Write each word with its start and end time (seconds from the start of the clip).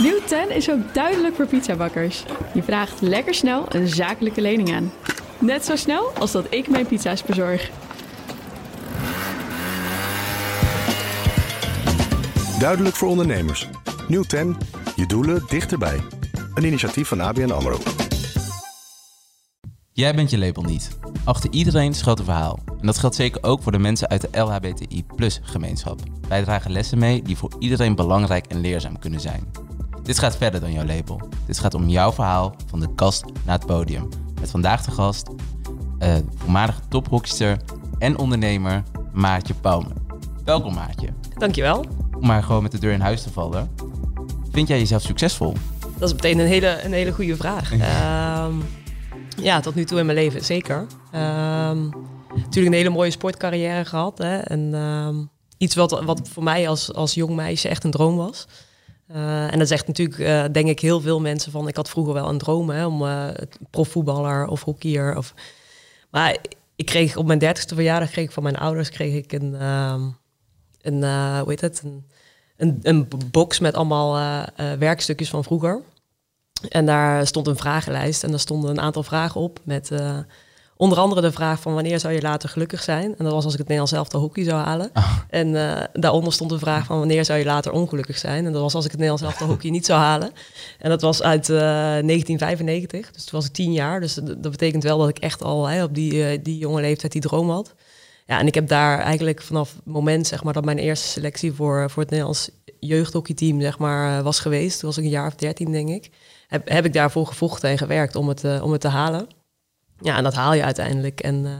Nieuw 0.00 0.20
10 0.26 0.50
is 0.50 0.70
ook 0.70 0.94
duidelijk 0.94 1.34
voor 1.34 1.46
pizzabakkers. 1.46 2.24
Je 2.54 2.62
vraagt 2.62 3.00
lekker 3.00 3.34
snel 3.34 3.64
een 3.68 3.88
zakelijke 3.88 4.40
lening 4.40 4.74
aan. 4.74 4.92
Net 5.38 5.64
zo 5.64 5.76
snel 5.76 6.10
als 6.18 6.32
dat 6.32 6.46
ik 6.50 6.68
mijn 6.68 6.86
pizza's 6.86 7.22
bezorg. 7.22 7.70
Duidelijk 12.58 12.96
voor 12.96 13.08
ondernemers. 13.08 13.68
Nieuw 14.08 14.22
10. 14.22 14.56
Je 14.96 15.06
doelen 15.06 15.42
dichterbij. 15.48 16.00
Een 16.54 16.64
initiatief 16.64 17.08
van 17.08 17.20
ABN 17.20 17.50
AMRO. 17.50 17.78
Jij 19.92 20.14
bent 20.14 20.30
je 20.30 20.38
label 20.38 20.62
niet. 20.62 20.98
Achter 21.24 21.50
iedereen 21.50 21.94
schuilt 21.94 22.18
een 22.18 22.24
verhaal. 22.24 22.58
En 22.80 22.86
dat 22.86 22.98
geldt 22.98 23.16
zeker 23.16 23.42
ook 23.42 23.62
voor 23.62 23.72
de 23.72 23.78
mensen 23.78 24.08
uit 24.08 24.20
de 24.20 24.40
LHBTI 24.40 25.04
gemeenschap. 25.42 26.00
Wij 26.28 26.42
dragen 26.42 26.70
lessen 26.70 26.98
mee 26.98 27.22
die 27.22 27.36
voor 27.36 27.50
iedereen 27.58 27.94
belangrijk 27.94 28.46
en 28.46 28.60
leerzaam 28.60 28.98
kunnen 28.98 29.20
zijn. 29.20 29.63
Dit 30.04 30.18
gaat 30.18 30.36
verder 30.36 30.60
dan 30.60 30.72
jouw 30.72 30.84
label. 30.84 31.20
Dit 31.46 31.58
gaat 31.58 31.74
om 31.74 31.88
jouw 31.88 32.12
verhaal 32.12 32.54
van 32.66 32.80
de 32.80 32.94
kast 32.94 33.24
naar 33.44 33.58
het 33.58 33.66
podium. 33.66 34.08
Met 34.40 34.50
vandaag 34.50 34.84
de 34.84 34.90
gast, 34.90 35.28
uh, 35.98 36.14
voormalige 36.36 36.80
tophockster 36.88 37.58
en 37.98 38.18
ondernemer 38.18 38.82
Maartje 39.12 39.54
Pauwme. 39.54 39.88
Welkom 40.44 40.74
Maartje. 40.74 41.08
Dankjewel. 41.38 41.84
Om 42.20 42.26
maar 42.26 42.42
gewoon 42.42 42.62
met 42.62 42.72
de 42.72 42.78
deur 42.78 42.92
in 42.92 43.00
huis 43.00 43.22
te 43.22 43.30
vallen. 43.30 43.70
Vind 44.50 44.68
jij 44.68 44.78
jezelf 44.78 45.02
succesvol? 45.02 45.52
Dat 45.98 46.08
is 46.08 46.14
meteen 46.14 46.38
een 46.38 46.46
hele, 46.46 46.82
een 46.82 46.92
hele 46.92 47.12
goede 47.12 47.36
vraag. 47.36 47.72
um, 47.72 48.62
ja, 49.42 49.60
tot 49.60 49.74
nu 49.74 49.84
toe 49.84 49.98
in 49.98 50.06
mijn 50.06 50.18
leven, 50.18 50.44
zeker. 50.44 50.76
Um, 50.76 51.90
natuurlijk 52.34 52.66
een 52.66 52.72
hele 52.72 52.88
mooie 52.88 53.10
sportcarrière 53.10 53.84
gehad. 53.84 54.18
Hè? 54.18 54.36
En 54.36 54.74
um, 54.74 55.30
iets 55.58 55.74
wat, 55.74 56.02
wat 56.04 56.28
voor 56.28 56.42
mij 56.42 56.68
als, 56.68 56.94
als 56.94 57.14
jong 57.14 57.34
meisje 57.34 57.68
echt 57.68 57.84
een 57.84 57.90
droom 57.90 58.16
was. 58.16 58.46
Uh, 59.10 59.52
en 59.52 59.58
dat 59.58 59.68
zegt 59.68 59.86
natuurlijk, 59.86 60.18
uh, 60.18 60.44
denk 60.52 60.68
ik, 60.68 60.80
heel 60.80 61.00
veel 61.00 61.20
mensen 61.20 61.52
van... 61.52 61.68
ik 61.68 61.76
had 61.76 61.88
vroeger 61.88 62.14
wel 62.14 62.28
een 62.28 62.38
droom 62.38 62.70
hè, 62.70 62.86
om 62.86 63.02
uh, 63.02 63.28
profvoetballer 63.70 64.46
of 64.46 64.62
hockeyer. 64.62 65.16
Of... 65.16 65.34
Maar 66.10 66.36
ik 66.76 66.86
kreeg 66.86 67.16
op 67.16 67.26
mijn 67.26 67.38
dertigste 67.38 67.74
verjaardag 67.74 68.10
kreeg 68.10 68.24
ik 68.24 68.32
van 68.32 68.42
mijn 68.42 68.56
ouders 68.56 68.90
kreeg 68.90 69.14
ik 69.14 69.32
een, 69.32 69.66
um, 69.66 70.16
een 70.80 71.02
hoe 71.38 71.48
heet 71.48 71.60
het, 71.60 71.82
een, 72.56 72.78
een, 72.82 73.08
box 73.30 73.58
met 73.58 73.74
allemaal 73.74 74.44
werkstukjes 74.78 75.30
van 75.30 75.44
vroeger. 75.44 75.80
En 76.68 76.86
daar 76.86 77.26
stond 77.26 77.46
een 77.46 77.56
vragenlijst 77.56 78.22
en 78.24 78.30
daar 78.30 78.40
stonden 78.40 78.70
een 78.70 78.80
aantal 78.80 79.02
vragen 79.02 79.40
op 79.40 79.60
met 79.64 79.90
onder 80.84 80.98
andere 80.98 81.20
de 81.20 81.32
vraag 81.32 81.60
van 81.60 81.74
wanneer 81.74 82.00
zou 82.00 82.14
je 82.14 82.20
later 82.20 82.48
gelukkig 82.48 82.82
zijn? 82.82 83.14
En 83.18 83.24
dat 83.24 83.32
was 83.32 83.44
als 83.44 83.52
ik 83.52 83.58
het 83.58 83.68
Nederlands 83.68 83.92
zelf 83.92 84.08
de 84.08 84.16
hockey 84.16 84.44
zou 84.44 84.62
halen. 84.62 84.90
Oh. 84.94 85.18
En 85.28 85.48
uh, 85.48 85.80
daaronder 85.92 86.32
stond 86.32 86.50
de 86.50 86.58
vraag 86.58 86.86
van 86.86 86.98
wanneer 86.98 87.24
zou 87.24 87.38
je 87.38 87.44
later 87.44 87.72
ongelukkig 87.72 88.18
zijn? 88.18 88.46
En 88.46 88.52
dat 88.52 88.62
was 88.62 88.74
als 88.74 88.84
ik 88.84 88.90
het 88.90 89.00
Nederlands 89.00 89.34
zelf 89.36 89.48
de 89.48 89.52
hockey 89.54 89.70
niet 89.70 89.86
zou 89.86 90.00
halen. 90.00 90.30
En 90.78 90.90
dat 90.90 91.00
was 91.00 91.22
uit 91.22 91.48
uh, 91.48 91.58
1995, 91.58 93.10
dus 93.10 93.24
toen 93.24 93.38
was 93.38 93.48
ik 93.48 93.52
tien 93.52 93.72
jaar. 93.72 94.00
Dus 94.00 94.14
dat, 94.14 94.40
betekent 94.50 94.82
wel 94.82 94.98
dat 94.98 95.08
ik 95.08 95.18
echt 95.18 95.42
al 95.42 95.82
op 95.82 95.94
die, 95.94 96.42
die 96.42 96.58
jonge 96.58 96.80
leeftijd 96.80 97.12
die 97.12 97.20
droom 97.20 97.50
had. 97.50 97.74
Ja, 98.26 98.38
en 98.38 98.46
ik 98.46 98.54
heb 98.54 98.68
daar 98.68 98.98
eigenlijk 98.98 99.42
vanaf 99.42 99.72
het 99.74 99.92
moment 99.94 100.26
zeg 100.26 100.44
maar, 100.44 100.52
dat 100.52 100.64
mijn 100.64 100.78
eerste 100.78 101.06
selectie 101.06 101.52
voor, 101.52 101.90
voor 101.90 102.02
het 102.02 102.10
Nederlands 102.10 102.50
jeugdhockeyteam 102.80 103.60
zeg 103.60 103.78
maar, 103.78 104.22
was 104.22 104.40
geweest. 104.40 104.78
Toen 104.78 104.88
was 104.88 104.98
ik 104.98 105.04
een 105.04 105.10
jaar 105.10 105.26
of 105.26 105.34
dertien, 105.34 105.72
denk 105.72 105.88
ik 105.88 106.10
heb, 106.54 106.68
heb 106.68 106.84
ik 106.84 106.92
daarvoor 106.92 107.26
gevochten 107.26 107.70
en 107.70 107.78
gewerkt 107.78 108.16
om 108.16 108.28
het, 108.28 108.44
uh, 108.44 108.62
om 108.62 108.72
het 108.72 108.80
te 108.80 108.88
halen. 108.88 109.26
Ja, 110.00 110.16
en 110.16 110.22
dat 110.22 110.34
haal 110.34 110.54
je 110.54 110.64
uiteindelijk. 110.64 111.20
En 111.20 111.44
uh, 111.44 111.50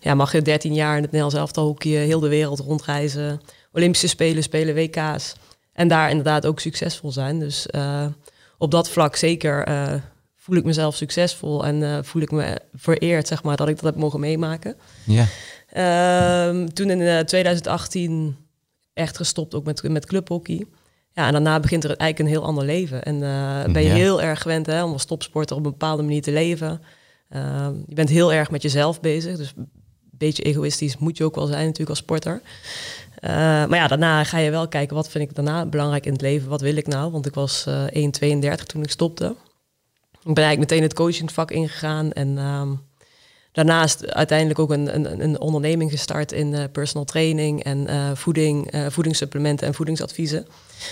ja, 0.00 0.14
mag 0.14 0.32
je 0.32 0.42
13 0.42 0.74
jaar 0.74 0.96
in 0.96 1.02
het 1.02 1.10
Nederlands 1.10 1.34
elftal 1.36 1.66
hoekje 1.66 1.96
heel 1.96 2.20
de 2.20 2.28
wereld 2.28 2.58
rondreizen. 2.58 3.40
Olympische 3.72 4.08
Spelen, 4.08 4.42
spelen 4.42 4.74
WK's. 4.74 5.34
En 5.72 5.88
daar 5.88 6.10
inderdaad 6.10 6.46
ook 6.46 6.60
succesvol 6.60 7.12
zijn. 7.12 7.38
Dus 7.38 7.66
uh, 7.70 8.06
op 8.58 8.70
dat 8.70 8.88
vlak 8.88 9.16
zeker 9.16 9.68
voel 10.36 10.56
ik 10.56 10.64
mezelf 10.64 10.94
succesvol. 10.94 11.66
En 11.66 12.04
voel 12.04 12.22
ik 12.22 12.30
me 12.30 12.60
vereerd, 12.74 13.26
zeg 13.26 13.42
maar, 13.42 13.56
dat 13.56 13.68
ik 13.68 13.74
dat 13.74 13.84
heb 13.84 13.96
mogen 13.96 14.20
meemaken. 14.20 14.76
Ja. 15.04 15.26
Ehm, 15.68 16.66
toen 16.66 16.90
in 16.90 17.26
2018 17.26 18.36
echt 18.92 19.16
gestopt 19.16 19.54
ook 19.54 19.64
met, 19.64 19.82
met 19.82 20.06
clubhockey. 20.06 20.66
Ja, 21.14 21.26
en 21.26 21.32
daarna 21.32 21.60
begint 21.60 21.84
er 21.84 21.96
eigenlijk 21.96 22.18
een 22.18 22.36
heel 22.36 22.48
ander 22.48 22.64
leven. 22.64 23.02
En 23.02 23.14
uh, 23.14 23.64
ben 23.72 23.82
je 23.82 23.88
heel 23.88 24.22
erg 24.22 24.42
gewend 24.42 24.66
hè, 24.66 24.84
om 24.84 24.92
als 24.92 25.04
topsporter 25.04 25.56
op 25.56 25.64
een 25.64 25.70
bepaalde 25.70 26.02
manier 26.02 26.22
te 26.22 26.32
leven. 26.32 26.80
Uh, 27.30 27.68
je 27.86 27.94
bent 27.94 28.08
heel 28.08 28.32
erg 28.32 28.50
met 28.50 28.62
jezelf 28.62 29.00
bezig. 29.00 29.36
Dus 29.36 29.52
een 29.56 29.70
beetje 30.10 30.42
egoïstisch 30.42 30.98
moet 30.98 31.16
je 31.16 31.24
ook 31.24 31.34
wel 31.34 31.46
zijn 31.46 31.62
natuurlijk 31.64 31.90
als 31.90 31.98
sporter. 31.98 32.40
Uh, 33.20 33.30
maar 33.30 33.76
ja, 33.76 33.86
daarna 33.86 34.24
ga 34.24 34.38
je 34.38 34.50
wel 34.50 34.68
kijken, 34.68 34.96
wat 34.96 35.08
vind 35.08 35.28
ik 35.30 35.34
daarna 35.34 35.66
belangrijk 35.66 36.06
in 36.06 36.12
het 36.12 36.20
leven? 36.20 36.48
Wat 36.48 36.60
wil 36.60 36.76
ik 36.76 36.86
nou? 36.86 37.10
Want 37.10 37.26
ik 37.26 37.34
was 37.34 37.66
1,32 37.68 38.64
toen 38.66 38.82
ik 38.82 38.90
stopte. 38.90 39.34
Ik 40.24 40.34
ben 40.34 40.44
eigenlijk 40.44 40.70
meteen 40.70 40.82
het 40.82 40.94
coachingvak 40.94 41.50
ingegaan. 41.50 42.12
En 42.12 42.38
ehm, 42.38 42.72
daarnaast 43.52 44.12
uiteindelijk 44.12 44.58
ook 44.58 44.70
een, 44.70 44.94
een, 44.94 45.22
een 45.22 45.40
onderneming 45.40 45.90
gestart 45.90 46.32
in 46.32 46.52
uh, 46.52 46.64
personal 46.72 47.04
training 47.04 47.62
en 47.62 47.86
uh, 47.90 48.10
voeding, 48.14 48.74
uh, 48.74 48.86
voedingssupplementen 48.88 49.66
en 49.66 49.74
voedingsadviezen. 49.74 50.46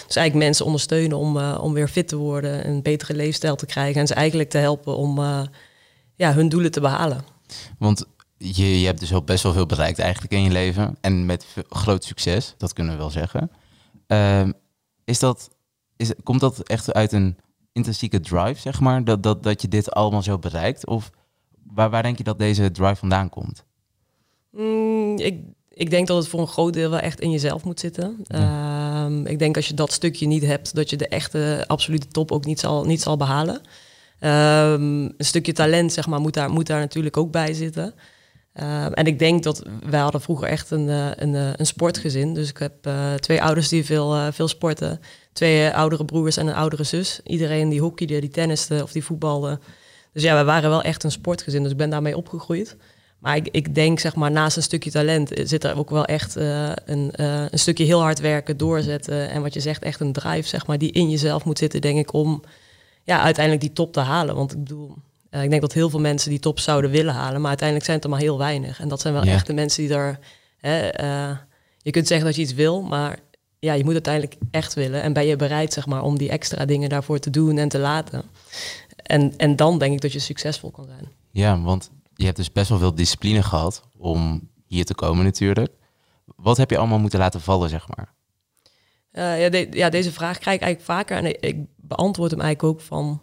Dus 0.07 0.17
eigenlijk 0.17 0.47
mensen 0.47 0.65
ondersteunen 0.65 1.19
om, 1.19 1.39
om 1.39 1.73
weer 1.73 1.89
fit 1.89 2.09
te 2.09 2.17
worden, 2.17 2.69
een 2.69 2.83
betere 2.83 3.15
leefstijl 3.15 3.57
te 3.57 3.67
krijgen 3.67 4.01
en 4.01 4.07
ze 4.07 4.15
eigenlijk 4.15 4.51
te 4.51 4.59
helpen 4.59 4.97
om 4.97 5.19
ja, 6.15 6.33
hun 6.33 6.49
doelen 6.49 6.71
te 6.71 6.81
behalen. 6.81 7.25
Want 7.79 8.05
je, 8.37 8.81
je 8.81 8.87
hebt 8.87 9.01
dus 9.01 9.13
al 9.13 9.23
best 9.23 9.43
wel 9.43 9.53
veel 9.53 9.67
bereikt 9.67 9.99
eigenlijk 9.99 10.33
in 10.33 10.43
je 10.43 10.51
leven 10.51 10.97
en 11.01 11.27
met 11.27 11.47
groot 11.69 12.05
succes, 12.05 12.55
dat 12.57 12.73
kunnen 12.73 12.93
we 12.93 12.99
wel 12.99 13.11
zeggen. 13.11 13.51
Ehm, 14.07 14.53
is 15.05 15.19
dat, 15.19 15.51
is, 15.97 16.13
komt 16.23 16.41
dat 16.41 16.59
echt 16.59 16.93
uit 16.93 17.13
een 17.13 17.37
intrinsieke 17.73 18.21
drive, 18.21 18.61
zeg 18.61 18.81
maar, 18.81 19.05
dat, 19.05 19.23
dat, 19.23 19.43
dat 19.43 19.63
je 19.63 19.69
dit 19.69 19.91
allemaal 19.91 20.23
zo 20.23 20.39
bereikt? 20.39 20.87
Of 20.87 21.11
waar, 21.75 21.91
waar 21.91 22.03
denk 22.03 22.19
je 22.19 22.25
dat 22.25 22.39
deze 22.39 22.71
drive 22.71 22.97
vandaan 22.97 23.29
komt? 23.29 23.65
Mm, 24.51 25.19
ik, 25.19 25.41
ik 25.69 25.91
denk 25.91 26.07
dat 26.07 26.17
het 26.17 26.29
voor 26.29 26.41
een 26.41 26.47
groot 26.47 26.73
deel 26.73 26.91
wel 26.91 26.99
echt 26.99 27.21
in 27.21 27.31
jezelf 27.31 27.65
moet 27.65 27.81
zitten. 27.81 28.25
Ehm, 28.27 29.27
ik 29.27 29.39
denk 29.39 29.57
als 29.57 29.69
je 29.69 29.75
dat 29.75 29.93
stukje 29.93 30.27
niet 30.27 30.45
hebt, 30.45 30.75
dat 30.75 30.91
je 30.91 30.97
de 30.97 31.09
echte 31.09 31.65
absolute 31.67 32.09
top 32.09 32.33
ook 32.33 32.45
niet 32.45 32.61
zal, 32.61 32.85
niet 32.85 33.03
zal 33.03 33.17
behalen. 33.17 33.61
Um, 34.25 35.05
een 35.05 35.15
stukje 35.19 35.53
talent, 35.53 35.93
zeg 35.93 36.07
maar, 36.07 36.21
moet 36.21 36.35
daar, 36.35 36.51
moet 36.51 36.67
daar 36.67 36.81
natuurlijk 36.81 37.17
ook 37.17 37.31
bij 37.31 37.55
zitten. 37.55 37.95
Um, 38.61 38.93
en 38.93 39.07
ik 39.07 39.19
denk 39.19 39.43
dat 39.43 39.63
wij 39.91 40.01
hadden 40.01 40.21
vroeger 40.21 40.49
echt 40.49 40.71
een, 40.71 40.89
eh, 40.89 41.07
een, 41.17 41.35
eh, 41.35 41.51
een 41.57 41.67
sportgezin. 41.67 42.35
Dus 42.35 42.49
ik 42.49 42.59
heb 42.59 42.87
uh, 42.87 43.15
twee 43.15 43.43
ouders 43.43 43.69
die 43.69 43.85
veel, 43.85 44.33
veel 44.33 44.49
sporten. 44.49 45.01
Twee 45.33 45.71
oudere 45.71 46.05
broers 46.05 46.37
en 46.37 46.47
een 46.47 46.55
oudere 46.55 46.85
zus. 46.85 47.21
Iedereen 47.25 47.69
die 47.69 47.81
hockeyde, 47.81 48.21
die 48.21 48.31
tenniste 48.31 48.83
of 48.83 48.93
die 48.93 49.05
voetbalde. 49.05 49.59
Dus 50.13 50.23
ja, 50.23 50.39
we 50.39 50.45
waren 50.45 50.71
wel 50.71 50.83
echt 50.83 51.05
een 51.05 51.11
sportgezin, 51.11 51.63
dus 51.63 51.73
ik 51.73 51.77
ben 51.77 51.91
daarmee 51.91 52.17
opgegroeid. 52.17 52.77
Maar 53.19 53.37
ik, 53.37 53.49
ik 53.51 53.75
denk, 53.75 53.99
zeg 53.99 54.15
maar, 54.15 54.31
naast 54.31 54.57
een 54.57 54.63
stukje 54.63 54.91
talent 54.91 55.33
eh, 55.33 55.47
zit 55.47 55.65
er 55.65 55.79
ook 55.79 55.91
wel 55.91 56.05
echt 56.05 56.35
een, 56.35 57.13
een 57.53 57.59
stukje 57.59 57.85
heel 57.85 58.01
hard 58.01 58.21
werken, 58.21 58.57
doorzetten. 58.57 59.31
En 59.31 59.43
wat 59.43 59.55
je 59.55 59.61
zegt, 59.61 59.83
echt 59.83 60.01
een 60.01 60.13
drive, 60.13 60.49
zeg 60.49 60.67
maar, 60.67 60.79
die 60.79 60.93
in 60.93 61.11
jezelf 61.11 61.45
moet 61.45 61.59
zitten, 61.59 61.81
denk 61.81 61.99
ik, 61.99 62.13
om 62.13 62.43
ja, 63.05 63.21
uiteindelijk 63.21 63.65
die 63.65 63.75
top 63.75 63.93
te 63.93 64.01
halen. 64.01 64.35
Want 64.35 64.53
ik 64.53 64.59
bedoel, 64.59 64.95
uh, 65.31 65.43
ik 65.43 65.51
denk 65.51 65.63
dat 65.63 65.73
heel 65.73 65.91
veel 65.91 66.01
mensen 66.01 66.31
die 66.31 66.39
top 66.39 66.59
zouden 66.59 66.91
willen 66.91 67.15
halen, 67.15 67.41
maar 67.41 67.49
uiteindelijk 67.49 67.87
zijn 67.87 67.97
het 67.97 68.07
er 68.07 68.13
maar 68.13 68.23
heel 68.23 68.39
weinig. 68.39 68.81
En 68.81 68.89
dat 68.89 69.01
zijn 69.01 69.15
wel 69.15 69.25
ja. 69.25 69.33
echt 69.33 69.47
de 69.47 69.53
mensen 69.53 69.83
die 69.83 69.95
er. 69.95 70.19
Hè, 70.57 70.89
je 71.79 71.91
kunt 71.91 72.07
zeggen 72.07 72.27
dat 72.27 72.37
je 72.37 72.43
iets 72.43 72.55
wil, 72.55 72.83
maar 72.83 73.19
ja, 73.59 73.73
je 73.73 73.85
moet 73.85 73.93
uiteindelijk 73.93 74.37
echt 74.51 74.75
willen. 74.75 75.03
En 75.03 75.13
ben 75.13 75.27
je 75.27 75.37
bereid, 75.37 75.73
zeg 75.73 75.87
maar, 75.87 76.03
om 76.03 76.19
die 76.19 76.29
extra 76.29 76.65
dingen 76.65 76.89
daarvoor 76.89 77.19
te 77.19 77.31
doen 77.31 77.59
en 77.59 77.69
te 77.69 77.79
laten. 77.79 78.23
En, 78.97 79.37
en 79.37 79.57
dan 79.57 79.79
denk 79.79 79.95
ik 79.95 80.01
dat 80.01 80.13
je 80.13 80.19
succesvol 80.19 80.71
kan 80.71 80.85
zijn. 80.85 81.09
Ja, 81.31 81.61
want 81.61 81.91
je 82.15 82.25
hebt 82.25 82.37
dus 82.37 82.53
best 82.53 82.69
wel 82.69 82.79
veel 82.79 82.95
discipline 82.95 83.43
gehad 83.43 83.83
om 83.99 84.49
hier 84.67 84.85
te 84.85 84.95
komen 84.95 85.25
natuurlijk. 85.25 85.73
Wat 86.37 86.57
heb 86.57 86.71
je 86.71 86.79
allemaal 86.79 86.99
moeten 86.99 87.19
laten 87.19 87.41
vallen, 87.41 87.69
zeg 87.69 87.89
maar? 87.97 88.13
Uh, 89.13 89.41
ja, 89.41 89.49
de, 89.49 89.69
ja, 89.71 89.91
deze 89.91 90.13
vraag 90.13 90.39
krijg 90.39 90.57
ik 90.57 90.63
eigenlijk 90.63 90.99
vaker 90.99 91.17
en 91.17 91.41
ik, 91.41 91.57
beantwoord 91.77 92.31
hem 92.31 92.41
eigenlijk 92.41 92.75
ook 92.75 92.87
van... 92.87 93.23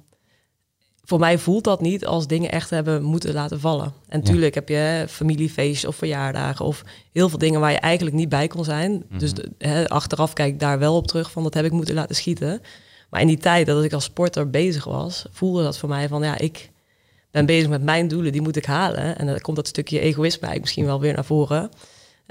Voor 1.04 1.20
mij 1.20 1.38
voelt 1.38 1.64
dat 1.64 1.82
niet 1.82 2.06
als 2.06 2.28
dingen 2.28 2.52
echt 2.52 2.70
hebben 2.70 3.04
moeten 3.04 3.34
laten 3.34 3.60
vallen. 3.60 3.94
En 4.08 4.20
natuurlijk 4.20 4.54
ja. 4.54 4.60
heb 4.60 4.70
je 4.70 5.06
familiefeestjes 5.08 5.86
of 5.86 5.96
verjaardagen 5.96 6.66
of 6.66 6.84
heel 7.12 7.30
veel 7.30 7.38
dingen 7.38 7.60
waar 7.60 7.72
je 7.72 7.78
eigenlijk 7.78 8.16
niet 8.16 8.30
bij 8.30 8.48
kon 8.48 8.64
zijn. 8.64 8.92
Mm 8.92 9.04
-hmm. 9.10 9.20
Dus 9.20 9.34
de, 9.34 9.52
he, 9.58 9.90
achteraf 9.90 10.34
kijk 10.34 10.54
ik 10.54 10.60
daar 10.60 10.80
wel 10.80 10.96
op 10.96 11.08
terug 11.08 11.32
van 11.32 11.44
dat 11.44 11.54
heb 11.54 11.66
ik 11.66 11.72
moeten 11.72 11.96
laten 11.96 12.16
schieten. 12.16 12.62
Maar 13.10 13.22
in 13.22 13.28
die 13.28 13.38
tijd 13.38 13.66
dat 13.66 13.84
ik 13.84 13.94
als 13.94 14.04
sporter 14.04 14.50
bezig 14.50 14.84
was, 14.84 15.26
voelde 15.32 15.64
dat 15.64 15.78
voor 15.78 15.90
mij 15.90 16.08
van 16.08 16.24
ja, 16.24 16.38
ik 16.38 16.70
ben 17.32 17.46
bezig 17.46 17.70
met 17.70 17.84
mijn 17.84 18.08
doelen, 18.08 18.32
die 18.32 18.42
moet 18.42 18.56
ik 18.56 18.66
halen. 18.66 19.18
En 19.18 19.26
dan 19.26 19.40
komt 19.40 19.56
dat 19.56 19.68
stukje 19.68 20.00
egoïsme 20.00 20.58
misschien 20.60 20.86
wel 20.86 21.00
weer 21.00 21.14
naar 21.14 21.26
voren. 21.26 21.70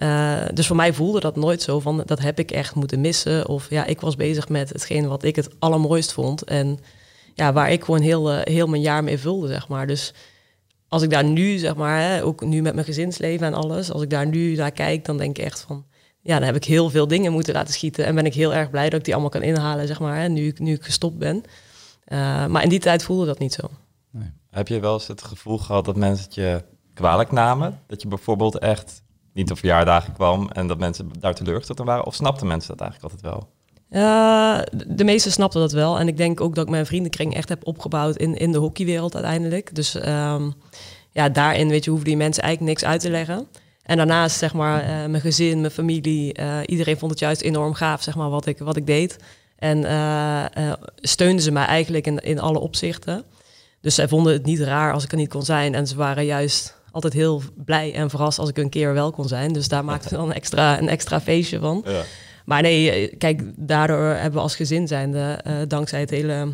Uh, 0.02 0.42
dus 0.54 0.66
voor 0.66 0.76
mij 0.76 0.92
voelde 0.92 1.20
dat 1.20 1.36
nooit 1.36 1.62
zo 1.62 1.80
van 1.80 2.02
dat 2.06 2.18
heb 2.18 2.38
ik 2.38 2.50
echt 2.50 2.74
moeten 2.74 3.00
missen. 3.00 3.48
Of 3.48 3.70
ja, 3.70 3.84
ik 3.84 4.00
was 4.00 4.16
bezig 4.16 4.48
met 4.48 4.68
hetgeen 4.68 5.08
wat 5.08 5.22
ik 5.22 5.36
het 5.36 5.50
allermooist 5.58 6.12
vond. 6.12 6.44
En 6.44 6.78
ja, 7.34 7.52
waar 7.52 7.70
ik 7.70 7.84
gewoon 7.84 8.00
heel, 8.00 8.32
uh, 8.32 8.40
heel 8.42 8.66
mijn 8.66 8.82
jaar 8.82 9.04
mee 9.04 9.18
vulde, 9.18 9.48
zeg 9.48 9.68
maar. 9.68 9.86
Dus 9.86 10.14
als 10.88 11.02
ik 11.02 11.10
daar 11.10 11.24
nu, 11.24 11.58
zeg 11.58 11.74
maar, 11.74 12.00
hè, 12.00 12.24
ook 12.24 12.44
nu 12.44 12.62
met 12.62 12.74
mijn 12.74 12.86
gezinsleven 12.86 13.46
en 13.46 13.54
alles, 13.54 13.92
als 13.92 14.02
ik 14.02 14.10
daar 14.10 14.26
nu 14.26 14.54
naar 14.54 14.72
kijk, 14.72 15.04
dan 15.04 15.16
denk 15.18 15.38
ik 15.38 15.44
echt 15.44 15.60
van 15.60 15.84
ja, 16.20 16.38
dan 16.38 16.46
heb 16.46 16.56
ik 16.56 16.64
heel 16.64 16.90
veel 16.90 17.08
dingen 17.08 17.32
moeten 17.32 17.54
laten 17.54 17.74
schieten. 17.74 18.04
En 18.04 18.14
ben 18.14 18.26
ik 18.26 18.34
heel 18.34 18.54
erg 18.54 18.70
blij 18.70 18.88
dat 18.88 18.98
ik 18.98 19.04
die 19.04 19.14
allemaal 19.14 19.32
kan 19.32 19.42
inhalen, 19.42 19.86
zeg 19.86 20.00
maar, 20.00 20.20
hè, 20.20 20.28
nu, 20.28 20.54
nu 20.58 20.72
ik 20.72 20.84
gestopt 20.84 21.18
ben. 21.18 21.42
Eh, 22.04 22.46
maar 22.46 22.62
in 22.62 22.68
die 22.68 22.78
tijd 22.78 23.02
voelde 23.02 23.26
dat 23.26 23.38
niet 23.38 23.52
zo. 23.52 23.70
Heb 24.50 24.68
je 24.68 24.80
wel 24.80 24.94
eens 24.94 25.06
het 25.06 25.22
gevoel 25.22 25.58
gehad 25.58 25.84
dat 25.84 25.96
mensen 25.96 26.24
het 26.24 26.34
je 26.34 26.64
kwalijk 26.94 27.32
namen? 27.32 27.82
Dat 27.86 28.02
je 28.02 28.08
bijvoorbeeld 28.08 28.58
echt 28.58 29.02
niet 29.38 29.50
op 29.50 29.58
verjaardagen 29.58 30.12
kwam 30.12 30.50
en 30.50 30.66
dat 30.66 30.78
mensen 30.78 31.10
daar 31.20 31.34
teleurgesteld 31.34 31.78
waren? 31.78 32.06
Of 32.06 32.14
snapten 32.14 32.46
mensen 32.46 32.76
dat 32.76 32.80
eigenlijk 32.80 33.12
altijd 33.12 33.32
wel? 33.32 33.48
Eh, 33.88 34.58
de 34.86 35.04
meesten 35.04 35.32
snapten 35.32 35.60
dat 35.60 35.72
wel. 35.72 35.98
En 35.98 36.08
ik 36.08 36.16
denk 36.16 36.40
ook 36.40 36.54
dat 36.54 36.64
ik 36.64 36.70
mijn 36.70 36.86
vriendenkring 36.86 37.34
echt 37.34 37.48
heb 37.48 37.66
opgebouwd 37.66 38.16
in, 38.16 38.36
in 38.36 38.52
de 38.52 38.58
hockeywereld 38.58 39.14
uiteindelijk. 39.14 39.74
Dus 39.74 39.94
ehm, 39.94 40.50
ja, 41.10 41.28
daarin 41.28 41.68
weet 41.68 41.84
je, 41.84 41.90
hoeven 41.90 42.08
die 42.08 42.16
mensen 42.16 42.42
eigenlijk 42.42 42.72
niks 42.72 42.90
uit 42.90 43.00
te 43.00 43.10
leggen. 43.10 43.46
En 43.82 43.96
daarnaast, 43.96 44.38
zeg 44.38 44.54
maar, 44.54 44.80
eh, 44.80 44.88
mijn 44.88 45.20
gezin, 45.20 45.60
mijn 45.60 45.72
familie, 45.72 46.32
eh, 46.32 46.58
iedereen 46.66 46.98
vond 46.98 47.10
het 47.10 47.20
juist 47.20 47.40
enorm 47.40 47.74
gaaf, 47.74 48.02
zeg 48.02 48.16
maar, 48.16 48.30
wat 48.30 48.46
ik, 48.46 48.58
wat 48.58 48.76
ik 48.76 48.86
deed. 48.86 49.16
En 49.58 49.78
steunden 50.96 51.42
ze 51.42 51.50
mij 51.50 51.64
eigenlijk 51.64 52.06
in, 52.06 52.18
in 52.18 52.40
alle 52.40 52.58
opzichten. 52.58 53.24
Dus 53.80 53.94
zij 53.94 54.08
vonden 54.08 54.32
het 54.32 54.44
niet 54.44 54.60
raar 54.60 54.92
als 54.92 55.04
ik 55.04 55.10
er 55.10 55.16
niet 55.16 55.28
kon 55.28 55.42
zijn. 55.42 55.74
En 55.74 55.86
ze 55.86 55.96
waren 55.96 56.24
juist 56.24 56.77
altijd 56.90 57.12
heel 57.12 57.42
blij 57.64 57.94
en 57.94 58.10
verrast 58.10 58.38
als 58.38 58.48
ik 58.48 58.58
een 58.58 58.68
keer 58.68 58.92
wel 58.92 59.10
kon 59.10 59.28
zijn. 59.28 59.52
Dus 59.52 59.68
daar 59.68 59.84
maakten 59.84 60.10
we 60.10 60.16
dan 60.16 60.32
extra, 60.40 60.78
een 60.78 60.88
extra 60.88 61.20
feestje 61.20 61.58
van. 61.58 61.84
Ja. 61.86 62.02
Maar 62.48 62.62
nee, 62.62 62.90
eh, 62.90 63.18
kijk, 63.18 63.42
daardoor 63.56 64.04
hebben 64.04 64.32
we 64.32 64.40
als 64.40 64.56
gezin 64.56 64.86
zijnde, 64.86 65.20
eh, 65.42 65.54
dankzij 65.66 66.00
het 66.00 66.10
hele 66.10 66.52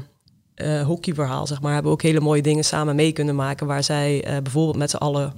eh, 0.54 0.82
hockeyverhaal, 0.82 1.46
zeg 1.46 1.60
maar, 1.60 1.72
hebben 1.72 1.90
we 1.90 1.96
ook 1.96 2.02
hele 2.02 2.20
mooie 2.20 2.42
dingen 2.42 2.64
samen 2.64 2.96
mee 2.96 3.12
kunnen 3.12 3.34
maken. 3.34 3.66
Waar 3.66 3.82
zij 3.82 4.24
bijvoorbeeld 4.42 4.76
met 4.76 4.90
z'n 4.90 4.96
allen 4.96 5.32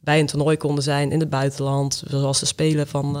bij 0.00 0.20
een 0.20 0.26
toernooi 0.26 0.56
konden 0.56 0.84
zijn 0.84 1.12
in 1.12 1.20
het 1.20 1.30
buitenland. 1.30 2.02
Zoals 2.06 2.40
de 2.40 2.46
Spelen 2.46 2.86
van, 2.86 3.18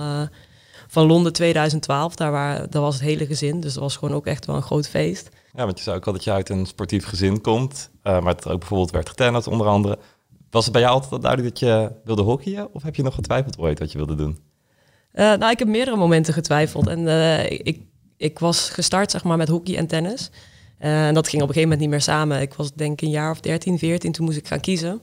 van 0.88 1.06
Londen 1.06 1.32
2012. 1.32 2.14
Daar, 2.14 2.30
waar, 2.30 2.70
daar 2.70 2.82
was 2.82 2.94
het 2.94 3.04
hele 3.04 3.26
gezin. 3.26 3.60
Dus 3.60 3.74
dat 3.74 3.82
was 3.82 3.96
gewoon 3.96 4.14
ook 4.14 4.26
echt 4.26 4.46
wel 4.46 4.56
een 4.56 4.62
groot 4.62 4.88
feest. 4.88 5.28
Ja, 5.54 5.64
want 5.64 5.78
je 5.78 5.84
zei 5.84 5.96
ook 5.96 6.06
al 6.06 6.12
dat 6.12 6.24
je 6.24 6.32
uit 6.32 6.48
een 6.48 6.66
sportief 6.66 7.06
gezin 7.06 7.40
komt, 7.40 7.90
maar 8.02 8.24
het 8.24 8.48
ook 8.48 8.58
bijvoorbeeld 8.58 8.90
werd 8.90 9.08
getennist 9.08 9.46
onder 9.46 9.66
andere. 9.66 9.98
Was 10.50 10.64
het 10.64 10.72
bij 10.72 10.82
jou 10.82 10.94
altijd 10.94 11.12
al 11.12 11.20
duidelijk 11.20 11.50
dat 11.50 11.68
je 11.68 11.92
wilde 12.04 12.22
hockeyen? 12.22 12.74
Of 12.74 12.82
heb 12.82 12.94
je 12.96 13.02
nog 13.02 13.14
getwijfeld 13.14 13.58
ooit 13.58 13.78
wat 13.78 13.92
je 13.92 13.98
wilde 13.98 14.14
doen? 14.14 14.38
Eh, 15.12 15.24
nou, 15.24 15.50
ik 15.50 15.58
heb 15.58 15.68
meerdere 15.68 15.96
momenten 15.96 16.34
getwijfeld. 16.34 16.86
En 16.86 17.08
eh, 17.08 17.50
ik, 17.50 17.80
ik 18.16 18.38
was 18.38 18.70
gestart 18.70 19.10
zeg 19.10 19.24
maar, 19.24 19.36
met 19.36 19.48
hockey 19.48 19.76
en 19.76 19.86
tennis. 19.86 20.30
Eh, 20.78 21.06
en 21.06 21.14
dat 21.14 21.28
ging 21.28 21.42
op 21.42 21.48
een 21.48 21.54
gegeven 21.54 21.62
moment 21.62 21.80
niet 21.80 21.90
meer 21.90 22.14
samen. 22.14 22.40
Ik 22.40 22.54
was 22.54 22.72
denk 22.72 22.92
ik 22.92 23.00
een 23.00 23.10
jaar 23.10 23.30
of 23.30 23.40
13, 23.40 23.78
14, 23.78 24.12
toen 24.12 24.24
moest 24.24 24.38
ik 24.38 24.46
gaan 24.46 24.60
kiezen. 24.60 25.00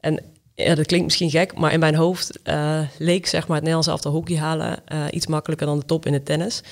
En 0.00 0.22
ja, 0.64 0.74
dat 0.74 0.86
klinkt 0.86 1.06
misschien 1.06 1.30
gek, 1.30 1.58
maar 1.58 1.72
in 1.72 1.80
mijn 1.80 1.94
hoofd 1.94 2.42
eh, 2.42 2.80
leek 2.98 3.26
zeg 3.26 3.40
maar, 3.40 3.56
het 3.56 3.64
Nederlands 3.64 3.88
elftal 3.88 4.12
hockey 4.12 4.36
halen 4.36 4.86
eh, 4.86 5.04
iets 5.10 5.26
makkelijker 5.26 5.66
dan 5.66 5.78
de 5.78 5.84
top 5.84 6.06
in 6.06 6.12
het 6.12 6.24
tennis. 6.24 6.62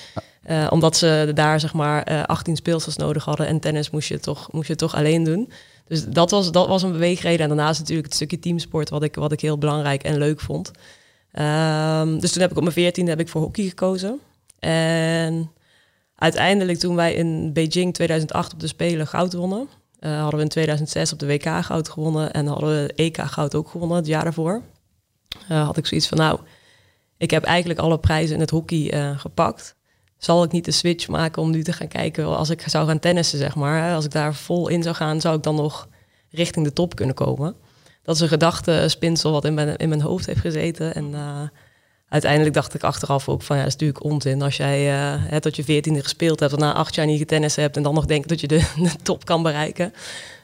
Eh, 0.43 0.67
omdat 0.69 0.97
ze 0.97 1.31
daar 1.33 1.59
zeg 1.59 1.73
maar 1.73 2.03
eh 2.03 2.23
18 2.23 2.55
speelsters 2.55 2.95
nodig 2.95 3.25
hadden 3.25 3.47
en 3.47 3.59
tennis 3.59 3.89
moest 3.89 4.07
je 4.07 4.19
toch, 4.19 4.51
moest 4.51 4.67
je 4.67 4.75
toch 4.75 4.95
alleen 4.95 5.23
doen. 5.23 5.51
Dus 5.87 6.05
dat 6.05 6.31
was, 6.31 6.51
dat 6.51 6.67
was 6.67 6.83
een 6.83 6.91
beweegreden. 6.91 7.39
En 7.39 7.47
daarnaast 7.47 7.79
natuurlijk 7.79 8.07
het 8.07 8.15
stukje 8.15 8.39
teamsport 8.39 8.89
wat 8.89 9.03
ik, 9.03 9.15
wat 9.15 9.31
ik 9.31 9.41
heel 9.41 9.57
belangrijk 9.57 10.03
en 10.03 10.17
leuk 10.17 10.39
vond. 10.39 10.71
Ehm, 11.31 12.19
dus 12.19 12.31
toen 12.31 12.41
heb 12.41 12.51
ik 12.51 12.57
op 12.57 12.63
mijn 12.63 12.75
veertiende 12.75 13.11
heb 13.11 13.19
ik 13.19 13.27
voor 13.27 13.41
hockey 13.41 13.63
gekozen. 13.63 14.19
En 14.59 15.51
uiteindelijk 16.15 16.79
toen 16.79 16.95
wij 16.95 17.13
in 17.13 17.53
Beijing 17.53 17.93
2008 17.93 18.53
op 18.53 18.59
de 18.59 18.67
Spelen 18.67 19.07
goud 19.07 19.33
wonnen... 19.33 19.67
eh, 19.99 20.19
hadden 20.19 20.35
we 20.35 20.41
in 20.41 20.49
2006 20.49 21.13
op 21.13 21.19
de 21.19 21.25
WK 21.25 21.63
goud 21.63 21.89
gewonnen... 21.89 22.33
en 22.33 22.47
hadden 22.47 22.69
we 22.69 22.93
EK 22.93 23.17
goud 23.17 23.55
ook 23.55 23.69
gewonnen 23.69 23.97
het 23.97 24.07
jaar 24.07 24.23
daarvoor. 24.23 24.61
Eh, 25.47 25.65
had 25.65 25.77
ik 25.77 25.85
zoiets 25.85 26.07
van, 26.07 26.17
nou, 26.17 26.39
ik 27.17 27.31
heb 27.31 27.43
eigenlijk 27.43 27.79
alle 27.79 27.99
prijzen 27.99 28.35
in 28.35 28.41
het 28.41 28.49
hockey 28.49 28.91
eh, 28.91 29.19
gepakt. 29.19 29.75
Zal 30.17 30.43
ik 30.43 30.51
niet 30.51 30.65
de 30.65 30.71
switch 30.71 31.07
maken 31.07 31.41
om 31.41 31.51
nu 31.51 31.63
te 31.63 31.73
gaan 31.73 31.87
kijken 31.87 32.37
als 32.37 32.49
ik 32.49 32.61
zou 32.61 32.87
gaan 32.87 32.99
tennissen, 32.99 33.37
zeg 33.37 33.55
maar. 33.55 33.95
Als 33.95 34.05
ik 34.05 34.11
daar 34.11 34.35
vol 34.35 34.67
in 34.67 34.83
zou 34.83 34.95
gaan, 34.95 35.21
zou 35.21 35.37
ik 35.37 35.43
dan 35.43 35.55
nog 35.55 35.87
richting 36.29 36.65
de 36.65 36.73
top 36.73 36.95
kunnen 36.95 37.15
komen. 37.15 37.55
Dat 38.03 38.15
is 38.15 38.21
een 38.21 38.27
gedachtespinsel 38.27 39.31
wat 39.31 39.45
in 39.45 39.53
mijn, 39.53 39.77
in 39.77 39.89
mijn 39.89 40.01
hoofd 40.01 40.25
heeft 40.25 40.39
gezeten. 40.39 40.95
En 40.95 41.13
uiteindelijk 42.09 42.53
dacht 42.53 42.73
ik 42.73 42.83
achteraf 42.83 43.29
ook 43.29 43.41
van, 43.41 43.55
ja, 43.55 43.61
dat 43.63 43.71
is 43.71 43.79
natuurlijk 43.79 44.03
onzin. 44.03 44.41
Als 44.41 44.57
jij 44.57 44.83
hè, 44.83 45.39
tot 45.39 45.55
je 45.55 45.63
veertiende 45.63 46.03
gespeeld 46.03 46.39
hebt, 46.39 46.51
daarna 46.51 46.73
acht 46.73 46.95
jaar 46.95 47.05
niet 47.05 47.19
getennist 47.19 47.55
hebt... 47.55 47.77
en 47.77 47.83
dan 47.83 47.93
nog 47.93 48.05
denkt 48.05 48.29
dat 48.29 48.41
je 48.41 48.47
de, 48.47 48.57
de 48.83 48.95
top 49.03 49.25
kan 49.25 49.43
bereiken. 49.43 49.93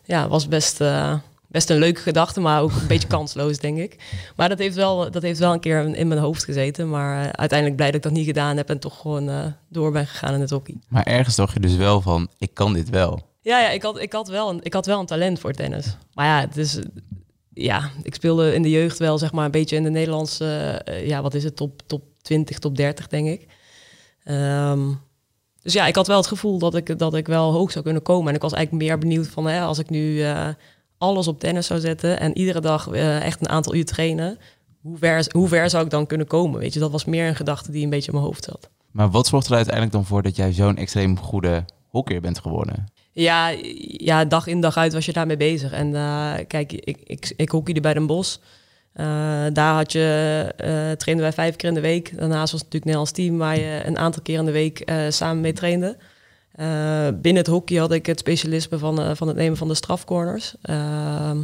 Ja, 0.04 0.28
was 0.28 0.48
best, 0.48 0.82
eh, 0.82 1.14
best 1.48 1.70
een 1.70 1.78
leuke 1.78 2.02
gedachte, 2.02 2.40
maar 2.40 2.62
ook 2.62 2.72
een 2.72 2.88
beetje 2.88 3.08
kansloos, 3.08 3.60
denk 3.60 3.78
ik. 3.78 3.98
Maar 4.36 4.50
dat 4.50 4.60
heeft 4.60 4.76
wel, 4.76 5.12
dat 5.12 5.22
heeft 5.22 5.40
wel 5.40 5.54
een 5.54 5.60
keer 5.60 5.96
in, 5.96 6.08
mijn 6.08 6.20
hoofd 6.20 6.44
gezeten. 6.44 6.90
Maar 6.90 7.24
eh, 7.24 7.30
uiteindelijk 7.32 7.78
blij 7.78 7.92
dat 7.92 7.98
ik 7.98 8.04
dat 8.04 8.12
niet 8.12 8.26
gedaan 8.26 8.58
heb... 8.58 8.70
en 8.70 8.80
toch 8.80 9.00
gewoon 9.02 9.56
door 9.70 9.92
ben 9.92 10.08
gegaan 10.08 10.34
in 10.34 10.42
het 10.42 10.50
hockey. 10.50 10.76
Maar 10.88 11.04
ergens 11.04 11.36
dacht 11.36 11.54
je 11.54 11.60
dus 11.60 11.76
wel 11.76 12.02
van, 12.02 12.28
ik 12.38 12.54
kan 12.54 12.74
dit 12.74 12.90
wel. 12.90 13.22
Ja, 13.42 13.60
ja 13.60 13.70
ik, 13.70 13.82
had, 13.82 14.00
ik, 14.00 14.14
had 14.14 14.28
wel 14.28 14.50
een, 14.50 14.60
ik 14.62 14.74
had 14.74 14.86
wel 14.86 15.00
een 15.00 15.06
talent 15.06 15.40
voor 15.40 15.54
tennis. 15.54 15.98
Maar 16.14 16.26
ja, 16.26 16.40
het 16.40 16.58
is, 16.58 16.80
ja, 17.56 17.90
ik 18.04 18.16
speelde 18.16 18.54
in 18.54 18.62
de 18.62 18.70
jeugd 18.70 19.00
wel 19.00 19.18
zeg 19.18 19.32
maar 19.32 19.46
een 19.46 19.52
beetje 19.52 19.76
in 19.76 19.84
de 19.84 19.90
Nederlandse, 19.90 20.46
eh, 20.86 21.08
ja, 21.08 21.22
wat 21.22 21.34
is 21.34 21.44
het, 21.44 21.56
top, 21.56 21.82
top 21.86 22.04
20, 22.22 22.60
top 22.60 22.76
30 22.76 23.08
denk 23.08 23.28
ik. 23.28 23.48
Ehm, 24.24 24.94
dus 25.62 25.74
ja, 25.74 25.88
ik 25.88 25.96
had 25.96 26.08
wel 26.08 26.18
het 26.18 26.28
gevoel 26.28 26.60
dat 26.60 26.76
ik, 26.76 27.00
dat 27.00 27.14
ik 27.14 27.28
wel 27.28 27.52
hoog 27.52 27.72
zou 27.72 27.84
kunnen 27.84 28.02
komen. 28.02 28.30
En 28.30 28.36
ik 28.36 28.42
was 28.42 28.54
eigenlijk 28.54 28.86
meer 28.86 28.98
benieuwd 28.98 29.28
van, 29.28 29.48
hè, 29.48 29.62
als 29.62 29.80
ik 29.80 29.90
nu 29.90 30.24
eh, 30.24 30.48
alles 30.98 31.28
op 31.28 31.40
tennis 31.40 31.68
zou 31.68 31.80
zetten 31.80 32.20
en 32.20 32.38
iedere 32.38 32.62
dag 32.62 32.88
eh, 32.88 33.22
echt 33.22 33.40
een 33.42 33.50
aantal 33.50 33.76
uur 33.76 33.86
trainen, 33.86 34.38
hoe 34.82 34.98
ver, 34.98 35.28
hoe 35.32 35.48
ver 35.48 35.70
zou 35.70 35.84
ik 35.84 35.90
dan 35.90 36.06
kunnen 36.06 36.28
komen? 36.28 36.60
Weet 36.60 36.74
je, 36.74 36.80
dat 36.80 36.92
was 36.92 37.06
meer 37.06 37.28
een 37.28 37.36
gedachte 37.36 37.72
die 37.72 37.84
een 37.84 37.90
beetje 37.90 38.08
in 38.08 38.14
mijn 38.14 38.26
hoofd 38.26 38.44
zat. 38.44 38.70
Maar 38.92 39.10
wat 39.10 39.28
zorgt 39.28 39.48
er 39.48 39.56
uiteindelijk 39.56 39.94
dan 39.94 40.06
voor 40.06 40.22
dat 40.22 40.36
jij 40.36 40.54
zo'n 40.54 40.78
extreem 40.78 41.20
goede 41.20 41.66
hockeyer 41.88 42.22
bent 42.22 42.40
geworden? 42.40 42.86
Ja, 43.16 43.50
ja, 43.88 44.26
dag 44.26 44.48
in 44.48 44.62
dag 44.62 44.78
uit 44.78 44.94
was 44.94 45.06
je 45.06 45.14
daarmee 45.14 45.38
bezig. 45.38 45.72
En 45.72 45.96
eh, 45.96 46.34
kijk, 46.48 46.72
ik, 46.74 46.98
ik, 47.04 47.34
ik 47.36 47.50
hockeyde 47.50 47.82
bij 47.82 47.94
Den 47.94 48.06
Bosch. 48.06 48.38
Eh, 48.94 49.06
daar 49.54 49.74
had 49.74 49.92
je, 49.92 50.54
eh 50.58 50.92
trainden 50.92 51.26
wij 51.26 51.34
vijf 51.34 51.56
keer 51.56 51.70
in 51.70 51.76
de 51.76 51.82
week. 51.82 52.18
Daarnaast 52.18 52.52
was 52.52 52.62
het 52.62 52.74
natuurlijk 52.74 52.84
Nederlands 52.86 53.12
team 53.12 53.38
waar 53.38 53.60
je 53.60 53.82
een 53.86 53.98
aantal 53.98 54.22
keer 54.22 54.40
in 54.40 54.46
de 54.46 54.52
week 54.52 54.92
samen 55.10 55.42
mee 55.42 55.54
trainde. 55.54 55.98
Binnen 57.22 57.36
het 57.36 57.48
hockey 57.48 57.78
had 57.78 57.92
ik 57.92 58.06
het 58.06 58.20
specialisme 58.20 58.78
van, 58.78 59.16
van 59.16 59.28
het 59.28 59.38
nemen 59.38 59.58
van 59.58 59.68
de 59.68 59.74
strafcorners. 59.76 60.56
Ehm, 60.62 61.42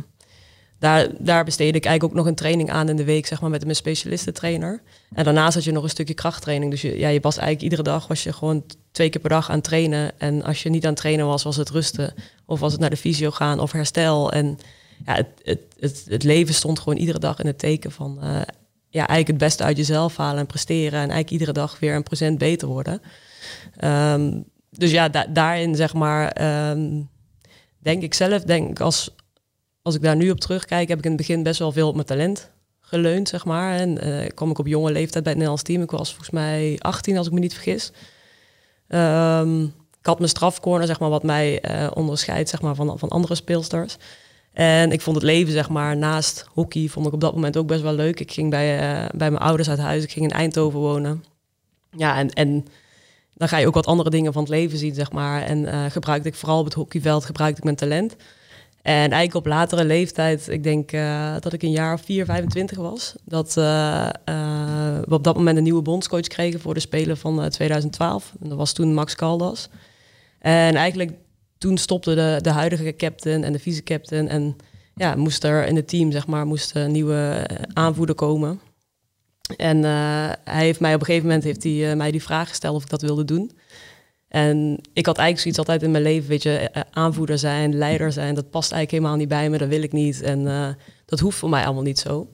daar, 0.82 1.08
daar 1.18 1.44
besteedde 1.44 1.78
ik 1.78 1.86
eigenlijk 1.86 2.14
ook 2.14 2.20
nog 2.20 2.30
een 2.30 2.40
training 2.40 2.72
aan 2.72 2.90
in 2.90 2.96
de 2.96 3.04
week, 3.04 3.26
zeg 3.26 3.42
maar, 3.42 3.50
met 3.50 3.64
mijn 3.64 3.76
specialistentrainer. 3.76 4.82
En 5.14 5.24
daarnaast 5.24 5.54
had 5.54 5.64
je 5.64 5.72
nog 5.72 5.84
een 5.84 5.90
stukje 5.90 6.14
krachttraining. 6.14 6.72
Dus 6.72 6.82
je, 6.82 6.98
ja, 6.98 7.08
je 7.08 7.20
was 7.20 7.38
eigenlijk 7.38 7.64
iedere 7.64 7.90
dag 7.90 8.08
was 8.08 8.24
je 8.24 8.34
gewoon 8.34 8.64
twee 8.92 9.10
keer 9.10 9.22
per 9.22 9.30
dag 9.30 9.50
aan 9.50 9.62
trainen. 9.62 10.20
En 10.20 10.44
als 10.44 10.64
je 10.64 10.70
niet 10.70 10.84
aan 10.84 10.90
het 10.90 11.00
trainen 11.00 11.26
was, 11.26 11.44
was 11.44 11.56
het 11.56 11.70
rusten. 11.70 12.14
Of 12.46 12.60
was 12.60 12.72
het 12.72 12.82
naar 12.82 12.90
de 12.90 12.98
fysio 12.98 13.32
gaan 13.32 13.60
of 13.60 13.72
herstel. 13.72 14.32
En 14.32 14.58
ja, 15.06 15.16
het, 15.16 15.28
het, 15.80 16.06
het, 16.08 16.24
leven 16.24 16.54
stond 16.54 16.80
gewoon 16.80 16.98
iedere 16.98 17.20
dag 17.20 17.40
in 17.40 17.48
het 17.48 17.60
teken 17.60 17.92
van... 17.92 18.18
eh, 18.22 18.42
ja, 18.90 19.08
eigenlijk 19.08 19.28
het 19.28 19.38
beste 19.38 19.64
uit 19.64 19.78
jezelf 19.78 20.18
halen 20.18 20.40
en 20.40 20.46
presteren. 20.46 20.92
En 20.92 21.10
eigenlijk 21.10 21.32
iedere 21.32 21.54
dag 21.54 21.80
weer 21.80 21.96
een 21.96 22.04
procent 22.04 22.38
beter 22.38 22.68
worden. 22.68 23.02
Ehm, 23.78 24.42
dus 24.70 24.92
ja, 24.92 25.10
da- 25.10 25.28
daarin 25.30 25.76
zeg 25.76 25.94
maar... 25.94 26.28
ehm, 26.28 27.02
denk 27.80 28.04
ik 28.04 28.14
zelf, 28.14 28.44
denk 28.44 28.70
ik 28.70 28.80
als, 28.80 29.16
als 29.82 29.96
ik 29.96 30.02
daar 30.02 30.16
nu 30.16 30.30
op 30.30 30.40
terugkijk... 30.40 30.90
heb 30.90 30.98
ik 30.98 31.04
in 31.04 31.12
het 31.12 31.20
begin 31.20 31.44
best 31.44 31.60
wel 31.60 31.72
veel 31.72 31.88
op 31.88 31.96
mijn 31.96 32.08
talent 32.08 32.52
geleund, 32.92 33.30
zeg 33.30 33.46
maar. 33.46 33.76
En 33.76 33.98
eh, 33.98 34.30
kwam 34.34 34.50
ik 34.50 34.60
op 34.60 34.68
jonge 34.68 34.92
leeftijd 34.92 35.24
bij 35.24 35.34
het 35.34 35.42
Nederlands 35.42 35.64
team. 35.64 35.82
Ik 35.82 35.92
was 35.92 36.10
volgens 36.10 36.30
mij 36.30 36.76
18, 36.80 37.18
als 37.18 37.28
ik 37.28 37.34
me 37.34 37.40
niet 37.40 37.54
vergis. 37.54 37.92
Ehm, 38.88 39.64
ik 39.64 40.08
had 40.08 40.18
mijn 40.18 40.30
strafcorner, 40.30 40.88
zeg 40.88 41.00
maar, 41.00 41.10
wat 41.10 41.24
mij 41.24 41.62
eh, 41.62 41.92
onderscheidt 41.94 42.50
zeg 42.50 42.62
maar, 42.62 42.76
van, 42.76 43.00
van 43.00 43.10
andere 43.10 43.36
speelsters. 43.36 43.98
En 44.54 44.92
ik 44.92 45.02
vond 45.02 45.16
het 45.16 45.26
leven, 45.26 45.54
zeg 45.54 45.70
maar, 45.70 45.98
naast 45.98 46.46
hockey, 46.54 46.88
vond 46.88 47.08
ik 47.08 47.14
op 47.14 47.22
dat 47.22 47.34
moment 47.34 47.58
ook 47.58 47.68
best 47.68 47.82
wel 47.82 47.94
leuk. 47.94 48.20
Ik 48.20 48.32
ging 48.32 48.50
bij, 48.50 48.80
eh, 48.80 49.10
bij 49.16 49.32
mijn 49.32 49.44
ouders 49.44 49.70
uit 49.70 49.80
huis, 49.80 50.04
ik 50.04 50.12
ging 50.12 50.26
in 50.26 50.38
Eindhoven 50.38 50.80
wonen. 50.80 51.24
Ja, 51.98 52.18
en, 52.18 52.30
en 52.30 52.66
dan 53.34 53.48
ga 53.48 53.58
je 53.58 53.68
ook 53.68 53.74
wat 53.74 53.86
andere 53.86 54.10
dingen 54.10 54.34
van 54.34 54.42
het 54.42 54.52
leven 54.52 54.78
zien, 54.78 54.94
zeg 54.94 55.12
maar. 55.12 55.42
En 55.42 55.92
gebruikte 55.92 56.28
ik 56.28 56.36
vooral 56.36 56.60
op 56.60 56.66
het 56.66 56.74
hockeyveld, 56.74 57.26
gebruikte 57.26 57.58
ik 57.58 57.64
mijn 57.64 57.76
talent. 57.76 58.16
En 58.82 58.94
eigenlijk 58.94 59.36
op 59.36 59.46
latere 59.46 59.86
leeftijd, 59.86 60.48
ik 60.48 60.64
denk 60.64 60.92
eh, 60.92 61.36
dat 61.40 61.54
ik 61.54 61.64
een 61.64 61.72
jaar 61.72 61.94
of 61.94 62.02
4, 62.02 62.26
25 62.26 62.78
was, 62.78 63.16
dat 63.26 63.58
eh, 63.58 64.08
eh, 64.08 65.00
we 65.06 65.14
op 65.14 65.24
dat 65.24 65.36
moment 65.36 65.58
een 65.58 65.64
nieuwe 65.64 65.82
bondscoach 65.82 66.28
kregen 66.28 66.60
voor 66.60 66.74
de 66.74 66.80
Spelen 66.80 67.18
van 67.18 67.42
eh, 67.42 67.48
2012. 67.48 68.34
En 68.42 68.50
dat 68.50 68.58
was 68.58 68.74
toen 68.74 68.94
Max 68.94 69.16
Caldas. 69.16 69.70
En 70.40 70.76
eigenlijk 70.76 71.12
toen 71.58 71.78
stopte 71.78 72.16
de, 72.16 72.40
de 72.42 72.50
huidige 72.50 72.96
captain 72.96 73.44
en 73.44 73.52
de 73.52 73.60
vice-captain. 73.60 74.28
En 74.28 74.56
ja, 74.96 75.16
moest 75.16 75.44
er 75.44 75.68
in 75.68 75.76
het 75.76 75.88
team, 75.88 76.12
zeg 76.12 76.28
maar, 76.28 76.46
moest 76.46 76.76
een 76.76 76.92
nieuwe 76.92 77.48
aanvoerder 77.74 78.16
komen. 78.16 78.60
En 79.58 79.84
hij 79.84 80.38
heeft 80.66 80.80
mij 80.80 80.94
op 80.94 81.00
een 81.00 81.06
gegeven 81.06 81.28
moment 81.28 81.44
heeft 81.44 81.64
hij, 81.64 81.96
mij 81.96 82.12
die 82.12 82.24
vraag 82.24 82.50
gesteld 82.50 82.76
of 82.76 82.84
ik 82.84 82.90
dat 82.90 83.02
wilde 83.02 83.26
doen. 83.26 83.52
En 84.32 84.80
ik 84.94 85.06
had 85.06 85.18
eigenlijk 85.18 85.40
zoiets 85.40 85.60
altijd 85.60 85.84
in 85.84 85.92
mijn 85.92 86.04
leven, 86.04 86.30
weet 86.30 86.44
je, 86.44 86.58
eh, 86.58 86.82
aanvoerder 86.92 87.38
zijn, 87.38 87.78
leider 87.78 88.12
zijn, 88.12 88.36
dat 88.36 88.50
past 88.50 88.72
eigenlijk 88.72 88.92
helemaal 88.92 89.20
niet 89.20 89.28
bij 89.28 89.50
me, 89.50 89.58
dat 89.58 89.68
wil 89.68 89.82
ik 89.82 89.92
niet. 89.92 90.22
En 90.22 90.48
eh, 90.48 90.68
dat 91.06 91.20
hoeft 91.20 91.38
voor 91.38 91.50
mij 91.50 91.66
allemaal 91.66 91.84
niet 91.84 92.00
zo. 92.00 92.28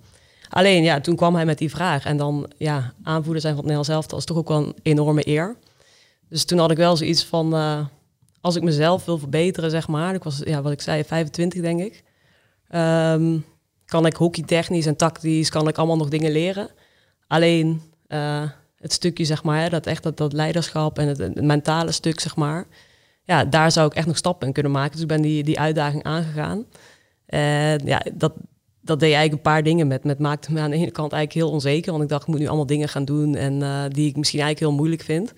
Alleen 0.49 0.83
ja, 0.83 0.99
toen 0.99 1.15
kwam 1.15 1.35
hij 1.35 1.45
met 1.45 1.57
die 1.57 1.69
vraag. 1.69 2.05
En 2.05 2.17
dan 2.17 2.51
ja, 2.57 2.93
aanvoerder 3.03 3.41
zijn 3.41 3.55
van 3.55 3.63
het 3.63 3.73
Nederlands 3.73 3.89
elftal 3.89 4.17
is 4.17 4.25
toch 4.25 4.37
ook 4.37 4.47
wel 4.47 4.57
een 4.57 4.75
enorme 4.81 5.27
eer. 5.27 5.55
Dus 6.29 6.45
toen 6.45 6.59
had 6.59 6.71
ik 6.71 6.77
wel 6.77 6.97
zoiets 6.97 7.25
van, 7.25 7.53
eh, 7.53 7.85
als 8.41 8.55
ik 8.55 8.63
mezelf 8.63 9.05
wil 9.05 9.17
verbeteren, 9.17 9.71
zeg 9.71 9.87
maar. 9.87 10.13
Ik 10.13 10.23
was, 10.23 10.41
ja, 10.43 10.61
wat 10.61 10.71
ik 10.71 10.81
zei, 10.81 11.03
25 11.03 11.61
denk 11.61 11.81
ik. 11.81 12.03
Ehm, 12.69 13.37
kan 13.85 14.05
ik 14.05 14.15
hockeytechnisch 14.15 14.85
en 14.85 14.95
tactisch, 14.95 15.49
kan 15.49 15.67
ik 15.67 15.77
allemaal 15.77 15.97
nog 15.97 16.09
dingen 16.09 16.31
leren. 16.31 16.69
Alleen 17.27 17.81
het 18.79 18.93
stukje, 18.93 19.25
zeg 19.25 19.43
maar, 19.43 19.61
hè, 19.61 19.69
dat 19.69 19.85
echt 19.85 20.03
dat, 20.03 20.17
dat 20.17 20.33
leiderschap 20.33 20.99
en 20.99 21.07
het, 21.07 21.41
mentale 21.41 21.91
stuk, 21.91 22.19
zeg 22.19 22.35
maar. 22.35 22.67
Ja, 23.23 23.45
daar 23.45 23.71
zou 23.71 23.87
ik 23.87 23.93
echt 23.93 24.07
nog 24.07 24.17
stappen 24.17 24.47
in 24.47 24.53
kunnen 24.53 24.71
maken. 24.71 24.91
Dus 24.91 25.01
ik 25.01 25.07
ben 25.07 25.21
die, 25.21 25.43
die 25.43 25.59
uitdaging 25.59 26.03
aangegaan. 26.03 26.65
En 27.25 27.81
ja, 27.85 28.01
dat, 28.13 28.33
dat 28.81 28.99
deed 28.99 29.13
eigenlijk 29.13 29.33
een 29.33 29.51
paar 29.51 29.63
dingen 29.63 29.87
met. 29.87 30.03
Met 30.03 30.19
maakte 30.19 30.53
me 30.53 30.59
aan 30.59 30.69
de 30.69 30.75
ene 30.75 30.91
kant 30.91 31.11
eigenlijk 31.11 31.45
heel 31.45 31.53
onzeker. 31.55 31.91
Want 31.91 32.03
ik 32.03 32.09
dacht, 32.09 32.21
ik 32.21 32.27
moet 32.27 32.39
nu 32.39 32.47
allemaal 32.47 32.65
dingen 32.65 32.89
gaan 32.89 33.05
doen 33.05 33.35
en 33.35 33.61
eh, 33.61 33.83
die 33.89 34.09
ik 34.09 34.15
misschien 34.15 34.39
eigenlijk 34.39 34.69
heel 34.69 34.79
moeilijk 34.79 35.01
vind. 35.01 35.29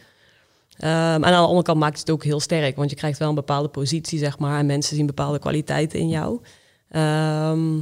Um, 0.82 0.88
en 0.88 1.24
aan 1.24 1.32
de 1.32 1.38
andere 1.38 1.64
kant 1.64 1.80
maakt 1.80 2.00
het 2.00 2.10
ook 2.10 2.24
heel 2.24 2.40
sterk. 2.40 2.76
Want 2.76 2.90
je 2.90 2.96
krijgt 2.96 3.20
wel 3.20 3.30
een 3.30 3.36
bepaalde 3.36 3.68
positie, 3.68 4.20
zeg 4.20 4.40
maar. 4.40 4.60
En 4.60 4.66
mensen 4.66 4.96
zien 4.96 5.06
bepaalde 5.06 5.40
kwaliteiten 5.40 6.00
in 6.00 6.10
jou. 6.10 6.42
Ehm, 6.90 7.78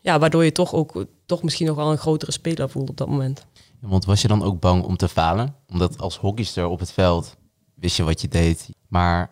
ja, 0.00 0.18
waardoor 0.18 0.44
je 0.44 0.52
toch 0.52 0.74
ook 0.74 1.04
toch 1.26 1.42
misschien 1.42 1.66
nog 1.66 1.76
wel 1.76 1.90
een 1.90 1.98
grotere 1.98 2.32
speler 2.32 2.70
voelt 2.70 2.90
op 2.90 2.96
dat 2.96 3.08
moment. 3.08 3.46
Want 3.80 4.04
was 4.04 4.22
je 4.22 4.28
dan 4.28 4.42
ook 4.42 4.60
bang 4.60 4.82
om 4.82 4.96
te 4.96 5.08
falen? 5.08 5.54
Omdat 5.68 5.98
als 5.98 6.16
hockeyster 6.16 6.66
op 6.66 6.78
het 6.78 6.92
veld 6.92 7.36
wist 7.74 7.96
je 7.96 8.02
wat 8.02 8.20
je 8.20 8.28
deed. 8.28 8.68
Maar 8.88 9.30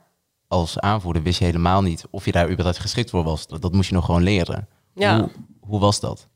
als 0.49 0.79
aanvoerder 0.79 1.23
wist 1.23 1.39
je 1.39 1.45
helemaal 1.45 1.83
niet 1.83 2.05
of 2.11 2.25
je 2.25 2.33
daar 2.33 2.51
überhaupt 2.51 2.79
geschikt 2.79 3.11
voor 3.11 3.23
was. 3.23 3.47
Dat, 3.47 3.63
dat 3.63 3.73
moest 3.73 3.89
je 3.89 3.95
nog 3.95 4.05
gewoon 4.05 4.23
leren. 4.23 4.69
Ja. 4.95 5.19
Hoe, 5.19 5.31
hoe 5.61 5.81
was 5.81 6.01
dat? 6.01 6.29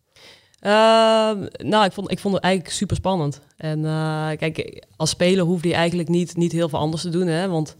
Ehm, 0.60 1.46
nou, 1.68 1.84
ik 1.84 1.92
vond, 1.92 2.10
ik 2.10 2.18
vond 2.18 2.34
het 2.34 2.42
eigenlijk 2.42 2.74
super 2.74 2.96
spannend. 2.96 3.40
En 3.56 3.84
eh, 3.84 4.28
kijk, 4.36 4.84
als 4.96 5.10
speler 5.10 5.44
hoefde 5.44 5.68
je 5.68 5.74
eigenlijk 5.74 6.08
niet, 6.08 6.36
niet 6.36 6.52
heel 6.52 6.68
veel 6.68 6.78
anders 6.78 7.02
te 7.02 7.08
doen. 7.08 7.26
Hè? 7.26 7.48
Want 7.48 7.76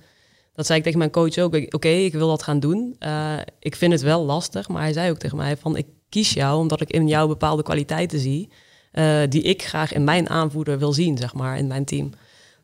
dat 0.55 0.67
zei 0.67 0.79
ik 0.79 0.85
tegen 0.85 0.99
mijn 0.99 1.11
coach 1.11 1.39
ook. 1.39 1.55
Oké, 1.55 1.89
ik 1.89 2.13
wil 2.13 2.29
dat 2.29 2.43
gaan 2.43 2.61
doen. 2.61 2.97
Eh, 2.99 3.39
ik 3.59 3.77
vind 3.77 3.93
het 3.93 4.03
wel 4.03 4.25
lastig, 4.25 4.69
maar 4.69 4.83
hij 4.83 4.93
zei 4.93 5.11
ook 5.11 5.19
tegen 5.19 5.37
mij 5.37 5.57
van... 5.57 5.77
ik 5.77 5.87
kies 6.09 6.33
jou 6.33 6.59
omdat 6.59 6.81
ik 6.81 6.91
in 6.91 7.09
jou 7.09 7.29
bepaalde 7.29 7.63
kwaliteiten 7.63 8.19
zie... 8.19 8.49
eh, 8.91 9.21
die 9.29 9.43
ik 9.43 9.63
graag 9.63 9.93
in 9.93 10.05
mijn 10.05 10.29
aanvoerder 10.29 10.79
wil 10.79 10.93
zien, 10.93 11.19
zeg 11.19 11.35
maar, 11.35 11.59
in 11.59 11.67
mijn 11.67 11.85
team. 11.85 12.11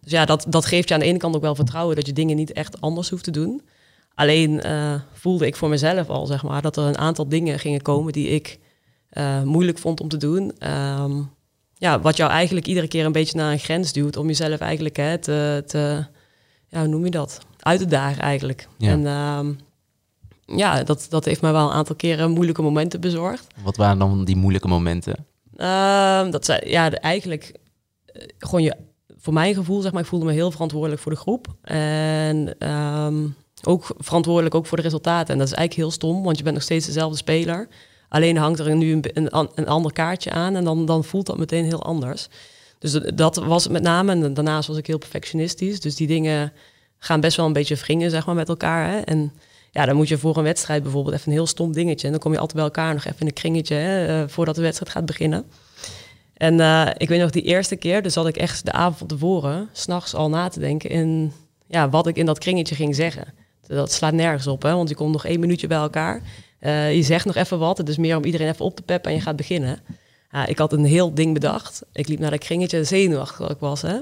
Dus 0.00 0.12
ja, 0.12 0.24
dat, 0.24 0.46
dat 0.48 0.66
geeft 0.66 0.88
je 0.88 0.94
aan 0.94 1.00
de 1.00 1.06
ene 1.06 1.18
kant 1.18 1.36
ook 1.36 1.42
wel 1.42 1.54
vertrouwen... 1.54 1.96
dat 1.96 2.06
je 2.06 2.12
dingen 2.12 2.36
niet 2.36 2.52
echt 2.52 2.80
anders 2.80 3.10
hoeft 3.10 3.24
te 3.24 3.30
doen. 3.30 3.62
Alleen 4.14 4.60
eh, 4.60 4.94
voelde 5.12 5.46
ik 5.46 5.56
voor 5.56 5.68
mezelf 5.68 6.08
al, 6.08 6.26
zeg 6.26 6.42
maar... 6.42 6.62
dat 6.62 6.76
er 6.76 6.84
een 6.84 6.98
aantal 6.98 7.28
dingen 7.28 7.58
gingen 7.58 7.82
komen 7.82 8.12
die 8.12 8.28
ik 8.28 8.58
eh, 9.08 9.42
moeilijk 9.42 9.78
vond 9.78 10.00
om 10.00 10.08
te 10.08 10.16
doen. 10.16 10.52
Ehm, 10.58 11.22
ja, 11.74 12.00
wat 12.00 12.16
jou 12.16 12.30
eigenlijk 12.30 12.66
iedere 12.66 12.88
keer 12.88 13.04
een 13.04 13.12
beetje 13.12 13.38
naar 13.38 13.52
een 13.52 13.58
grens 13.58 13.92
duwt... 13.92 14.16
om 14.16 14.26
jezelf 14.26 14.58
eigenlijk 14.58 14.96
hè, 14.96 15.18
te, 15.18 15.62
te 15.66 16.06
ja, 16.68 16.78
hoe 16.78 16.88
noem 16.88 17.04
je 17.04 17.10
dat? 17.10 17.38
Uit 17.58 17.78
te 17.78 17.86
dagen 17.86 18.22
eigenlijk. 18.22 18.68
Ja. 18.78 18.90
En 18.90 19.06
ehm, 19.06 19.52
ja, 20.58 20.82
dat, 20.82 21.06
dat 21.10 21.24
heeft 21.24 21.40
mij 21.40 21.52
wel 21.52 21.66
een 21.66 21.74
aantal 21.74 21.96
keren 21.96 22.30
moeilijke 22.30 22.62
momenten 22.62 23.00
bezorgd. 23.00 23.46
Wat 23.62 23.76
waren 23.76 23.98
dan 23.98 24.24
die 24.24 24.36
moeilijke 24.36 24.68
momenten? 24.68 25.26
Ehm, 25.56 26.30
dat 26.30 26.58
ja, 26.64 26.90
eigenlijk 26.90 27.52
eh, 28.06 28.22
gewoon 28.38 28.62
je, 28.62 28.76
voor 29.16 29.32
mijn 29.32 29.54
gevoel, 29.54 29.80
zeg 29.80 29.92
maar, 29.92 30.02
ik 30.02 30.08
voelde 30.08 30.24
me 30.24 30.32
heel 30.32 30.50
verantwoordelijk 30.50 31.00
voor 31.00 31.12
de 31.12 31.18
groep. 31.18 31.46
En 31.62 32.54
ehm, 32.58 33.26
ook 33.64 33.94
verantwoordelijk 33.98 34.54
ook 34.54 34.66
voor 34.66 34.76
de 34.76 34.82
resultaten. 34.82 35.32
En 35.32 35.38
dat 35.38 35.46
is 35.48 35.54
eigenlijk 35.54 35.88
heel 35.88 35.96
stom, 35.98 36.22
want 36.22 36.36
je 36.36 36.42
bent 36.42 36.54
nog 36.54 36.64
steeds 36.64 36.86
dezelfde 36.86 37.16
speler. 37.16 37.68
Alleen 38.08 38.36
hangt 38.36 38.58
er 38.58 38.76
nu 38.76 38.92
een, 38.92 39.04
een, 39.12 39.30
an- 39.30 39.50
een 39.54 39.68
ander 39.68 39.92
kaartje 39.92 40.30
aan 40.30 40.56
en 40.56 40.64
dan, 40.64 40.86
dan 40.86 41.04
voelt 41.04 41.26
dat 41.26 41.38
meteen 41.38 41.64
heel 41.64 41.82
anders. 41.82 42.28
Dus 42.78 42.92
dat- 42.92 43.16
dat 43.16 43.36
was 43.36 43.62
het 43.64 43.72
met 43.72 43.82
name. 43.82 44.12
En 44.12 44.34
daarnaast 44.34 44.68
was 44.68 44.76
ik 44.76 44.86
heel 44.86 44.98
perfectionistisch. 44.98 45.80
Dus 45.80 45.94
die 45.96 46.06
dingen 46.06 46.52
gaan 46.98 47.20
best 47.20 47.36
wel 47.36 47.46
een 47.46 47.52
beetje 47.52 47.76
wringen, 47.76 48.10
zeg 48.10 48.26
maar, 48.26 48.34
met 48.34 48.48
elkaar. 48.48 48.90
Hè? 48.90 48.98
En 48.98 49.32
ja, 49.76 49.86
dan 49.86 49.96
moet 49.96 50.08
je 50.08 50.18
voor 50.18 50.36
een 50.36 50.42
wedstrijd 50.42 50.82
bijvoorbeeld 50.82 51.14
even 51.14 51.26
een 51.28 51.32
heel 51.32 51.46
stom 51.46 51.72
dingetje. 51.72 52.06
En 52.06 52.12
dan 52.12 52.20
kom 52.20 52.32
je 52.32 52.38
altijd 52.38 52.56
bij 52.56 52.64
elkaar 52.64 52.94
nog 52.94 53.04
even 53.04 53.20
in 53.20 53.26
een 53.26 53.32
kringetje 53.32 53.74
hè, 53.74 54.22
eh, 54.22 54.28
voordat 54.28 54.54
de 54.54 54.60
wedstrijd 54.60 54.92
gaat 54.92 55.06
beginnen. 55.06 55.44
En 56.34 56.60
eh, 56.60 56.88
ik 56.96 57.08
weet 57.08 57.20
nog 57.20 57.30
die 57.30 57.42
eerste 57.42 57.76
keer, 57.76 58.02
dus 58.02 58.12
zat 58.12 58.26
ik 58.26 58.36
echt 58.36 58.64
de 58.64 58.72
avond 58.72 59.10
tevoren, 59.10 59.68
s'nachts 59.72 60.14
al 60.14 60.28
na 60.28 60.48
te 60.48 60.60
denken 60.60 60.90
in 60.90 61.32
ja, 61.66 61.88
wat 61.88 62.06
ik 62.06 62.16
in 62.16 62.26
dat 62.26 62.38
kringetje 62.38 62.74
ging 62.74 62.94
zeggen. 62.94 63.26
Dat 63.66 63.92
slaat 63.92 64.12
nergens 64.12 64.46
op, 64.46 64.62
hè, 64.62 64.74
want 64.74 64.88
je 64.88 64.94
komt 64.94 65.12
nog 65.12 65.24
één 65.24 65.40
minuutje 65.40 65.66
bij 65.66 65.78
elkaar. 65.78 66.22
Eh, 66.58 66.94
je 66.94 67.02
zegt 67.02 67.24
nog 67.24 67.34
even 67.34 67.58
wat, 67.58 67.78
het 67.78 67.88
is 67.88 67.96
meer 67.96 68.16
om 68.16 68.24
iedereen 68.24 68.48
even 68.48 68.64
op 68.64 68.76
te 68.76 68.82
peppen 68.82 69.10
en 69.10 69.16
je 69.16 69.22
gaat 69.22 69.36
beginnen. 69.36 69.78
Ja, 70.30 70.46
ik 70.46 70.58
had 70.58 70.72
een 70.72 70.84
heel 70.84 71.14
ding 71.14 71.34
bedacht. 71.34 71.82
Ik 71.92 72.08
liep 72.08 72.18
naar 72.18 72.30
dat 72.30 72.38
kringetje, 72.38 72.84
zenuwachtig 72.84 73.38
dat 73.38 73.50
ik 73.50 73.58
was. 73.58 73.82
Hè. 73.82 73.98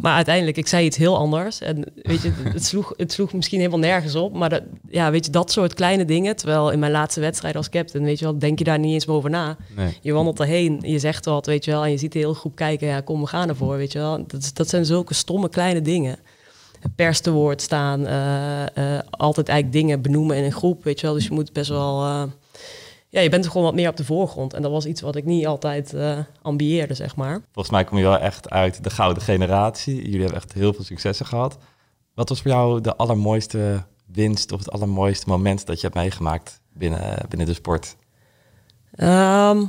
Maar 0.00 0.14
uiteindelijk, 0.14 0.56
ik 0.56 0.66
zei 0.66 0.86
iets 0.86 0.96
heel 0.96 1.16
anders. 1.16 1.60
En 1.60 1.84
weet 1.94 2.22
je, 2.22 2.32
het 2.52 2.64
sloeg, 2.64 2.92
het 2.96 3.12
sloeg 3.12 3.32
misschien 3.32 3.58
helemaal 3.58 3.78
nergens 3.78 4.14
op. 4.14 4.34
Maar 4.34 4.48
dat, 4.48 4.62
ja, 4.88 5.10
weet 5.10 5.24
je, 5.24 5.30
dat 5.30 5.52
soort 5.52 5.74
kleine 5.74 6.04
dingen. 6.04 6.36
Terwijl 6.36 6.70
in 6.70 6.78
mijn 6.78 6.92
laatste 6.92 7.20
wedstrijd 7.20 7.56
als 7.56 7.68
captain, 7.68 8.04
weet 8.04 8.18
je 8.18 8.24
wel, 8.24 8.38
denk 8.38 8.58
je 8.58 8.64
daar 8.64 8.78
niet 8.78 8.92
eens 8.92 9.06
over 9.06 9.30
na. 9.30 9.56
Nee. 9.76 9.98
Je 10.00 10.12
wandelt 10.12 10.40
erheen, 10.40 10.78
je 10.82 10.98
zegt 10.98 11.24
wat, 11.24 11.46
weet 11.46 11.64
je 11.64 11.70
wel. 11.70 11.84
En 11.84 11.90
je 11.90 11.98
ziet 11.98 12.12
de 12.12 12.18
hele 12.18 12.34
groep 12.34 12.54
kijken, 12.54 12.86
ja, 12.86 13.00
kom, 13.00 13.20
we 13.20 13.26
gaan 13.26 13.48
ervoor, 13.48 13.76
weet 13.76 13.92
je 13.92 13.98
wel. 13.98 14.24
Dat, 14.26 14.50
dat 14.54 14.68
zijn 14.68 14.84
zulke 14.84 15.14
stomme 15.14 15.48
kleine 15.48 15.82
dingen. 15.82 16.18
Pers 16.96 17.20
te 17.20 17.30
woord 17.30 17.62
staan, 17.62 18.06
eh, 18.06 18.62
eh, 18.62 19.02
altijd 19.10 19.48
eigenlijk 19.48 19.78
dingen 19.78 20.02
benoemen 20.02 20.36
in 20.36 20.44
een 20.44 20.52
groep, 20.52 20.84
weet 20.84 21.00
je 21.00 21.06
wel. 21.06 21.14
Dus 21.14 21.24
je 21.24 21.32
moet 21.32 21.52
best 21.52 21.68
wel... 21.68 22.02
eh, 22.02 22.22
ja, 23.14 23.20
je 23.20 23.28
bent 23.28 23.44
er 23.44 23.50
gewoon 23.50 23.66
wat 23.66 23.74
meer 23.74 23.88
op 23.88 23.96
de 23.96 24.04
voorgrond. 24.04 24.54
En 24.54 24.62
dat 24.62 24.70
was 24.70 24.86
iets 24.86 25.00
wat 25.00 25.16
ik 25.16 25.24
niet 25.24 25.46
altijd 25.46 25.92
eh 25.92 26.18
ambieerde, 26.42 26.94
zeg 26.94 27.16
maar. 27.16 27.40
Volgens 27.52 27.74
mij 27.74 27.84
kom 27.84 27.98
je 27.98 28.04
wel 28.04 28.18
echt 28.18 28.50
uit 28.50 28.84
de 28.84 28.90
gouden 28.90 29.22
generatie. 29.22 29.96
Jullie 29.96 30.20
hebben 30.20 30.36
echt 30.36 30.52
heel 30.52 30.72
veel 30.72 30.84
successen 30.84 31.26
gehad. 31.26 31.58
Wat 32.14 32.28
was 32.28 32.42
voor 32.42 32.50
jou 32.50 32.80
de 32.80 32.96
allermooiste 32.96 33.82
winst 34.06 34.52
of 34.52 34.58
het 34.58 34.70
allermooiste 34.70 35.28
moment 35.28 35.66
dat 35.66 35.76
je 35.80 35.86
hebt 35.86 35.98
meegemaakt 35.98 36.60
binnen, 36.72 37.26
binnen 37.28 37.46
de 37.46 37.54
sport? 37.54 37.96
Ehm, 38.94 39.64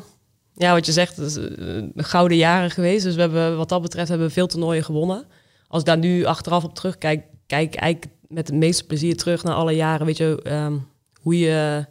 ja, 0.53 0.73
wat 0.73 0.85
je 0.85 0.91
zegt, 0.91 1.17
het 1.17 1.25
is 1.25 1.37
eh, 1.37 1.83
gouden 1.95 2.37
jaren 2.37 2.71
geweest. 2.71 3.03
Dus 3.03 3.15
we 3.15 3.21
hebben, 3.21 3.57
wat 3.57 3.69
dat 3.69 3.81
betreft 3.81 4.09
hebben 4.09 4.27
we 4.27 4.33
veel 4.33 4.47
toernooien 4.47 4.83
gewonnen. 4.83 5.25
Als 5.67 5.79
ik 5.79 5.87
daar 5.87 5.97
nu 5.97 6.25
achteraf 6.25 6.63
op 6.63 6.75
terugkijk, 6.75 7.23
kijk 7.47 7.73
ik 7.73 7.79
eigenlijk 7.79 8.13
met 8.27 8.47
het 8.47 8.55
meeste 8.55 8.85
plezier 8.85 9.17
terug 9.17 9.43
naar 9.43 9.55
alle 9.55 9.75
jaren. 9.75 10.05
Weet 10.05 10.17
je, 10.17 10.39
ehm, 10.43 10.77
hoe 11.21 11.39
je 11.39 11.85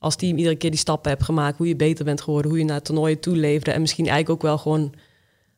als 0.00 0.16
team 0.16 0.36
iedere 0.36 0.56
keer 0.56 0.70
die 0.70 0.78
stappen 0.78 1.10
hebt 1.10 1.24
gemaakt. 1.24 1.58
Hoe 1.58 1.68
je 1.68 1.76
beter 1.76 2.04
bent 2.04 2.20
geworden, 2.20 2.50
hoe 2.50 2.60
je 2.60 2.66
naar 2.66 2.82
toernooien 2.82 3.20
toe 3.20 3.36
leefde. 3.36 3.70
En 3.70 3.80
misschien 3.80 4.06
eigenlijk 4.06 4.34
ook 4.34 4.48
wel 4.50 4.58
gewoon 4.58 4.94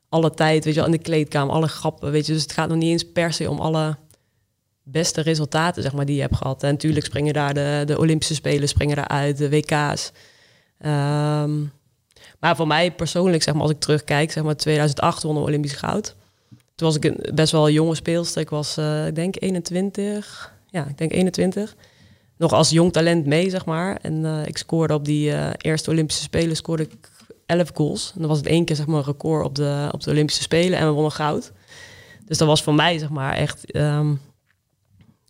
alle 0.09 0.31
tijd, 0.31 0.65
weet 0.65 0.75
je 0.75 0.81
wel, 0.81 0.89
in 0.89 0.97
de 0.97 1.03
kleedkamer, 1.03 1.55
alle 1.55 1.69
grappen, 1.69 2.11
weet 2.11 2.27
je. 2.27 2.33
Dus 2.33 2.43
het 2.43 2.53
gaat 2.53 2.69
nog 2.69 2.79
niet 2.79 2.91
eens 2.91 3.13
per 3.13 3.33
se 3.33 3.51
om 3.51 3.59
alle 3.59 3.97
beste 4.83 5.21
resultaten, 5.21 5.83
zeg 5.83 5.93
maar, 5.93 6.07
die 6.07 6.15
je 6.15 6.21
hebt 6.21 6.37
gehad. 6.37 6.63
En 6.63 6.71
natuurlijk 6.71 7.07
springen 7.07 7.35
daar 7.35 7.55
de, 7.55 7.83
de 7.87 7.99
Olympische 7.99 8.35
Spelen, 8.35 8.69
springen 8.69 8.97
daar 8.97 9.09
uit, 9.09 9.39
de 9.39 9.51
WK's. 9.51 10.13
Ehm, 10.79 11.61
maar 12.39 12.57
voor 12.57 12.67
mij 12.67 12.93
persoonlijk, 12.93 13.43
zeg 13.43 13.55
maar, 13.55 13.63
als 13.63 13.73
ik 13.73 13.81
terugkijk, 13.81 14.33
zeg 14.33 14.45
maar 14.45 14.57
2008 14.57 15.23
won 15.23 15.35
we 15.35 15.41
Olympisch 15.41 15.73
goud. 15.73 16.15
Toen 16.75 16.87
was 16.87 16.97
ik 16.97 17.35
best 17.35 17.53
wel 17.53 17.67
een 17.67 17.73
jonge 17.73 17.95
speelster. 17.95 18.43
Ik 18.43 18.51
was, 18.51 18.77
eh, 18.77 19.07
ik 19.07 19.15
denk 19.15 19.35
21. 19.39 20.53
Ja, 20.67 20.87
ik 20.87 20.99
denk 20.99 21.13
21. 21.13 21.77
Nog 22.43 22.53
als 22.53 22.71
jong 22.71 22.93
talent 22.93 23.27
mee, 23.27 23.51
zeg 23.51 23.65
maar. 23.65 23.97
En 23.97 24.25
eh, 24.25 24.47
ik 24.47 24.59
scoorde 24.59 24.95
op 24.95 25.05
die 25.05 25.33
eh, 25.33 25.51
eerste 25.59 25.91
Olympische 25.91 26.23
Spelen 26.23 26.57
scoorde 26.57 26.83
ik 26.83 27.11
11 27.47 27.71
goals. 27.75 28.13
En 28.15 28.21
dan 28.21 28.29
was 28.29 28.39
het 28.39 28.47
één 28.47 28.65
keer 28.65 28.77
zeg 28.77 28.87
maar 28.87 28.99
een 28.99 29.05
record 29.05 29.45
op 29.45 29.55
de, 29.55 29.89
op 29.93 30.03
de 30.03 30.11
Olympische 30.11 30.43
Spelen 30.43 30.79
en 30.79 30.87
we 30.87 30.93
wonnen 30.93 31.13
goud. 31.13 31.53
Dus 32.27 32.39
dat 32.39 32.49
was 32.49 32.63
voor 32.63 32.75
mij 32.75 32.99
zeg 32.99 33.09
maar 33.09 33.35
echt 33.35 33.73
ehm, 33.73 34.15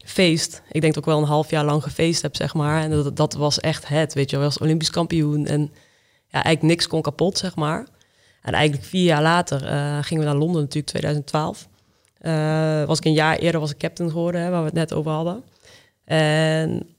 feest. 0.04 0.62
Ik 0.70 0.80
denk 0.80 0.94
dat 0.94 1.02
ik 1.02 1.08
wel 1.08 1.18
een 1.18 1.28
half 1.28 1.50
jaar 1.50 1.64
lang 1.64 1.82
gefeest 1.82 2.22
heb, 2.22 2.36
zeg 2.36 2.54
maar. 2.54 2.82
En 2.82 2.90
dat, 2.90 3.16
dat 3.16 3.34
was 3.34 3.60
echt 3.60 3.88
het, 3.88 4.14
weet 4.14 4.30
je. 4.30 4.36
wel. 4.36 4.44
Was 4.44 4.58
Olympisch 4.58 4.90
kampioen 4.90 5.46
en 5.46 5.60
ja, 6.28 6.42
eigenlijk 6.42 6.62
niks 6.62 6.86
kon 6.86 7.02
kapot, 7.02 7.38
zeg 7.38 7.56
maar. 7.56 7.86
En 8.42 8.52
eigenlijk 8.52 8.84
vier 8.84 9.04
jaar 9.04 9.22
later 9.22 9.66
eh, 9.66 9.98
gingen 10.00 10.24
we 10.24 10.28
naar 10.30 10.38
Londen 10.38 10.60
natuurlijk, 10.60 10.86
2012. 10.86 11.68
Eh, 12.18 12.84
was 12.84 12.98
ik 12.98 13.04
een 13.04 13.12
jaar 13.12 13.36
eerder 13.38 13.60
was 13.60 13.70
ik 13.70 13.78
captain 13.78 14.10
geworden, 14.10 14.40
hè, 14.40 14.50
waar 14.50 14.60
we 14.60 14.66
het 14.66 14.74
net 14.74 14.92
over 14.92 15.10
hadden. 15.10 15.42
En 16.04 16.91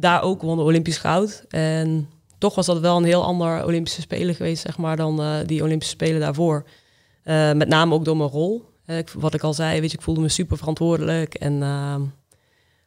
daar 0.00 0.22
ook 0.22 0.42
wonnen 0.42 0.64
Olympisch 0.64 0.98
goud. 0.98 1.44
En 1.48 2.08
toch 2.38 2.54
was 2.54 2.66
dat 2.66 2.80
wel 2.80 2.96
een 2.96 3.04
heel 3.04 3.24
ander 3.24 3.64
Olympische 3.64 4.00
Spelen 4.00 4.34
geweest, 4.34 4.62
zeg 4.62 4.78
maar, 4.78 4.96
dan 4.96 5.20
eh, 5.20 5.36
die 5.46 5.62
Olympische 5.62 5.94
Spelen 5.94 6.20
daarvoor. 6.20 6.64
Eh, 7.22 7.52
met 7.52 7.68
name 7.68 7.94
ook 7.94 8.04
door 8.04 8.16
mijn 8.16 8.30
rol. 8.30 8.68
Eh, 8.84 8.98
wat 9.14 9.34
ik 9.34 9.42
al 9.42 9.54
zei, 9.54 9.80
weet 9.80 9.90
je, 9.90 9.96
ik 9.96 10.02
voelde 10.02 10.20
me 10.20 10.28
super 10.28 10.56
verantwoordelijk. 10.56 11.34
En 11.34 11.62
ehm, 11.62 12.00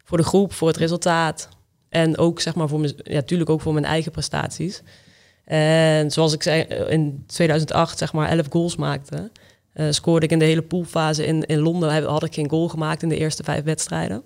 voor 0.03 0.17
de 0.17 0.23
groep, 0.23 0.53
voor 0.53 0.67
het 0.67 0.77
resultaat. 0.77 1.49
En 1.89 2.17
ook, 2.17 2.39
zeg 2.39 2.55
maar, 2.55 2.67
voor 2.67 2.79
mijn, 2.79 2.93
ja, 2.97 3.13
natuurlijk 3.13 3.49
ook 3.49 3.61
voor 3.61 3.73
mijn 3.73 3.85
eigen 3.85 4.11
prestaties. 4.11 4.81
En 5.45 6.11
zoals 6.11 6.33
ik 6.33 6.43
zei, 6.43 6.61
in 6.87 7.23
2008, 7.27 7.97
zeg 7.97 8.13
maar, 8.13 8.29
11 8.29 8.45
goals 8.49 8.75
maakte. 8.75 9.31
scoorde 9.89 10.25
ik 10.25 10.31
in 10.31 10.39
de 10.39 10.45
hele 10.45 10.61
poolfase 10.61 11.25
in, 11.25 11.45
in 11.45 11.59
Londen. 11.59 12.03
Had 12.03 12.23
ik 12.23 12.33
geen 12.33 12.49
goal 12.49 12.69
gemaakt 12.69 13.03
in 13.03 13.09
de 13.09 13.17
eerste 13.17 13.43
vijf 13.43 13.63
wedstrijden. 13.63 14.23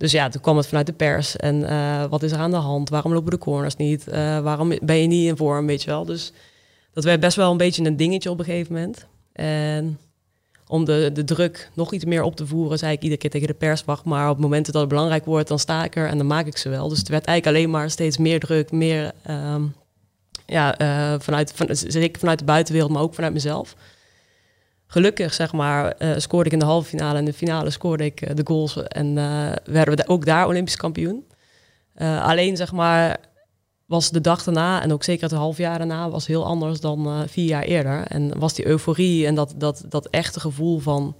Dus 0.00 0.12
ja, 0.12 0.28
toen 0.28 0.40
kwam 0.40 0.56
het 0.56 0.66
vanuit 0.66 0.86
de 0.86 0.92
pers. 0.92 1.36
En 1.36 1.68
eh, 1.68 2.04
wat 2.04 2.22
is 2.22 2.32
er 2.32 2.38
aan 2.38 2.50
de 2.50 2.56
hand? 2.56 2.88
Waarom 2.88 3.12
lopen 3.12 3.30
de 3.30 3.38
corners 3.38 3.76
niet? 3.76 4.08
Eh, 4.08 4.38
waarom 4.38 4.72
ben 4.82 4.96
je 4.96 5.06
niet 5.06 5.28
in 5.28 5.36
vorm, 5.36 5.66
weet 5.66 5.82
je 5.82 5.90
wel? 5.90 6.04
Dus 6.04 6.32
dat 6.92 7.04
werd 7.04 7.20
best 7.20 7.36
wel 7.36 7.50
een 7.50 7.56
beetje 7.56 7.84
een 7.84 7.96
dingetje 7.96 8.30
op 8.30 8.38
een 8.38 8.44
gegeven 8.44 8.74
moment. 8.74 9.06
En 9.32 9.98
om 10.66 10.84
de, 10.84 11.10
de 11.12 11.24
druk 11.24 11.70
nog 11.74 11.92
iets 11.92 12.04
meer 12.04 12.22
op 12.22 12.36
te 12.36 12.46
voeren, 12.46 12.78
zei 12.78 12.92
ik 12.92 13.02
iedere 13.02 13.20
keer 13.20 13.30
tegen 13.30 13.46
de 13.46 13.54
pers, 13.54 13.84
wacht 13.84 14.04
maar 14.04 14.30
op 14.30 14.38
momenten 14.38 14.72
dat 14.72 14.80
het 14.80 14.90
belangrijk 14.90 15.24
wordt, 15.24 15.48
dan 15.48 15.58
sta 15.58 15.84
ik 15.84 15.96
er 15.96 16.08
en 16.08 16.18
dan 16.18 16.26
maak 16.26 16.46
ik 16.46 16.56
ze 16.56 16.68
wel. 16.68 16.88
Dus 16.88 16.98
het 16.98 17.08
werd 17.08 17.24
eigenlijk 17.24 17.56
alleen 17.56 17.70
maar 17.70 17.90
steeds 17.90 18.18
meer 18.18 18.40
druk, 18.40 18.72
meer 18.72 19.12
ehm, 19.22 19.62
ja, 20.46 20.80
uh, 20.80 21.20
vanuit, 21.20 21.52
van, 21.54 21.66
zeker 21.70 22.18
vanuit 22.18 22.38
de 22.38 22.44
buitenwereld, 22.44 22.92
maar 22.92 23.02
ook 23.02 23.14
vanuit 23.14 23.32
mezelf. 23.32 23.76
Gelukkig, 24.92 25.34
zeg 25.34 25.52
maar, 25.52 25.94
uh, 25.98 26.10
scoorde 26.16 26.46
ik 26.46 26.52
in 26.52 26.58
de 26.58 26.64
halve 26.64 26.88
finale 26.88 27.18
en 27.18 27.24
de 27.24 27.32
finale 27.32 27.70
scoorde 27.70 28.04
ik 28.04 28.28
uh, 28.28 28.34
de 28.34 28.42
goals 28.44 28.82
en 28.82 29.14
werden 29.64 29.96
we 29.96 30.06
ook 30.06 30.24
daar 30.24 30.46
Olympisch 30.46 30.76
kampioen. 30.76 31.26
alleen, 32.22 32.56
zeg 32.56 32.72
maar, 32.72 33.16
was 33.86 34.10
de 34.10 34.20
dag 34.20 34.44
daarna 34.44 34.82
en 34.82 34.92
ook 34.92 35.02
zeker 35.02 35.22
het 35.22 35.32
half 35.32 35.56
jaar 35.56 35.78
daarna 35.78 36.10
was 36.10 36.26
heel 36.26 36.46
anders 36.46 36.80
dan 36.80 37.28
vier 37.28 37.46
jaar 37.46 37.62
eerder. 37.62 38.06
En 38.06 38.38
was 38.38 38.54
die 38.54 38.66
euforie 38.66 39.26
en 39.26 39.34
dat, 39.34 39.54
dat, 39.56 39.84
dat 39.88 40.08
echte 40.08 40.40
gevoel 40.40 40.78
van 40.78 41.16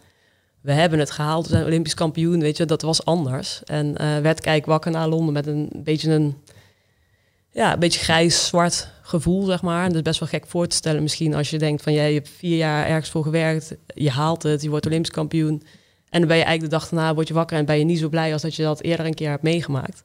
we 0.61 0.73
hebben 0.73 0.99
het 0.99 1.11
gehaald, 1.11 1.47
we 1.47 1.53
zijn 1.53 1.65
Olympisch 1.65 1.95
kampioen, 1.95 2.41
weet 2.41 2.57
je, 2.57 2.65
dat 2.65 2.83
was 2.83 3.05
anders. 3.05 3.65
En 3.65 3.95
werd 4.23 4.41
kijk 4.41 4.67
wakker 4.67 4.91
naar 4.91 5.09
Londen 5.09 5.33
met 5.33 5.47
een 5.47 5.71
beetje 5.75 6.11
een, 6.11 6.37
ja, 7.53 7.73
een 7.73 7.79
beetje 7.79 8.01
grijs-zwart 8.01 8.89
gevoel, 9.03 9.45
zeg 9.45 9.63
maar. 9.63 9.87
Dat 9.87 9.97
is 9.97 10.03
best 10.03 10.21
wel 10.21 10.29
gek 10.29 10.47
voor 10.47 10.67
te 10.67 10.77
stellen 10.77 11.03
misschien 11.03 11.35
als 11.35 11.51
je 11.51 11.59
denkt 11.59 11.83
van 11.83 11.93
jij 11.93 12.09
je 12.09 12.15
hebt 12.15 12.31
vier 12.37 12.57
jaar 12.57 12.87
ergens 12.87 13.11
voor 13.11 13.23
gewerkt, 13.23 13.75
je 13.95 14.11
haalt 14.11 14.43
het, 14.43 14.63
je 14.63 14.71
wordt 14.71 14.87
Olympisch 14.87 15.11
kampioen. 15.11 15.63
En 16.09 16.19
dan 16.19 16.29
ben 16.29 16.37
je 16.37 16.45
eigenlijk 16.45 16.73
de 16.73 16.79
dag 16.79 16.89
daarna, 16.89 17.15
word 17.15 17.29
je 17.29 17.35
wakker 17.35 17.59
en 17.59 17.65
ben 17.65 17.79
je 17.79 17.85
niet 17.85 17.99
zo 17.99 18.09
blij 18.09 18.33
als 18.33 18.43
dat 18.43 18.55
je 18.55 18.63
dat 18.63 18.83
eerder 18.83 19.07
een 19.07 19.15
keer 19.15 19.31
hebt 19.31 19.43
meegemaakt. 19.43 20.05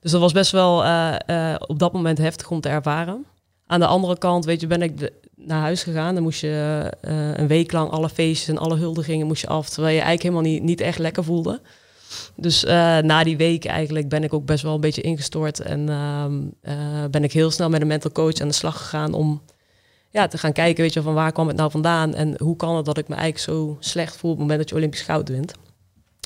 Dus 0.00 0.10
dat 0.10 0.20
was 0.20 0.32
best 0.32 0.50
wel 0.50 0.84
uh, 0.84 1.14
uh, 1.26 1.54
op 1.66 1.78
dat 1.78 1.92
moment 1.92 2.18
heftig 2.18 2.50
om 2.50 2.60
te 2.60 2.68
ervaren. 2.68 3.26
Aan 3.66 3.80
de 3.80 3.86
andere 3.86 4.18
kant, 4.18 4.44
weet 4.44 4.60
je, 4.60 4.66
ben 4.66 4.82
ik 4.82 5.10
naar 5.36 5.60
huis 5.60 5.82
gegaan. 5.82 6.14
Dan 6.14 6.22
moest 6.22 6.40
je 6.40 6.92
uh, 7.02 7.36
een 7.36 7.46
week 7.46 7.72
lang 7.72 7.90
alle 7.90 8.08
feestjes 8.08 8.48
en 8.48 8.58
alle 8.58 8.76
huldigingen 8.76 9.26
moest 9.26 9.40
je 9.40 9.48
af. 9.48 9.68
Terwijl 9.68 9.94
je 9.94 10.00
eigenlijk 10.00 10.22
helemaal 10.22 10.52
niet, 10.52 10.62
niet 10.62 10.80
echt 10.80 10.98
lekker 10.98 11.24
voelde. 11.24 11.60
Dus 12.36 12.64
na 13.02 13.24
die 13.24 13.36
week 13.36 13.64
eigenlijk 13.64 14.08
ben 14.08 14.24
ik 14.24 14.34
ook 14.34 14.44
best 14.44 14.62
wel 14.62 14.74
een 14.74 14.80
beetje 14.80 15.02
ingestort. 15.02 15.60
En 15.60 15.88
ehm, 15.88 17.10
ben 17.10 17.24
ik 17.24 17.32
heel 17.32 17.50
snel 17.50 17.68
met 17.68 17.80
een 17.80 17.86
mental 17.86 18.12
coach 18.12 18.40
aan 18.40 18.48
de 18.48 18.54
slag 18.54 18.76
gegaan 18.76 19.14
om 19.14 19.42
ja, 20.10 20.28
te 20.28 20.38
gaan 20.38 20.52
kijken, 20.52 20.82
weet 20.82 20.92
je, 20.92 21.02
van 21.02 21.14
waar 21.14 21.32
kwam 21.32 21.46
het 21.46 21.56
nou 21.56 21.70
vandaan? 21.70 22.14
En 22.14 22.34
hoe 22.38 22.56
kan 22.56 22.76
het 22.76 22.84
dat 22.84 22.98
ik 22.98 23.08
me 23.08 23.14
eigenlijk 23.14 23.44
zo 23.44 23.76
slecht 23.80 24.16
voel 24.16 24.30
op 24.30 24.36
het 24.36 24.46
moment 24.46 24.58
dat 24.58 24.68
je 24.68 24.76
Olympisch 24.76 25.02
goud 25.02 25.28
wint? 25.28 25.52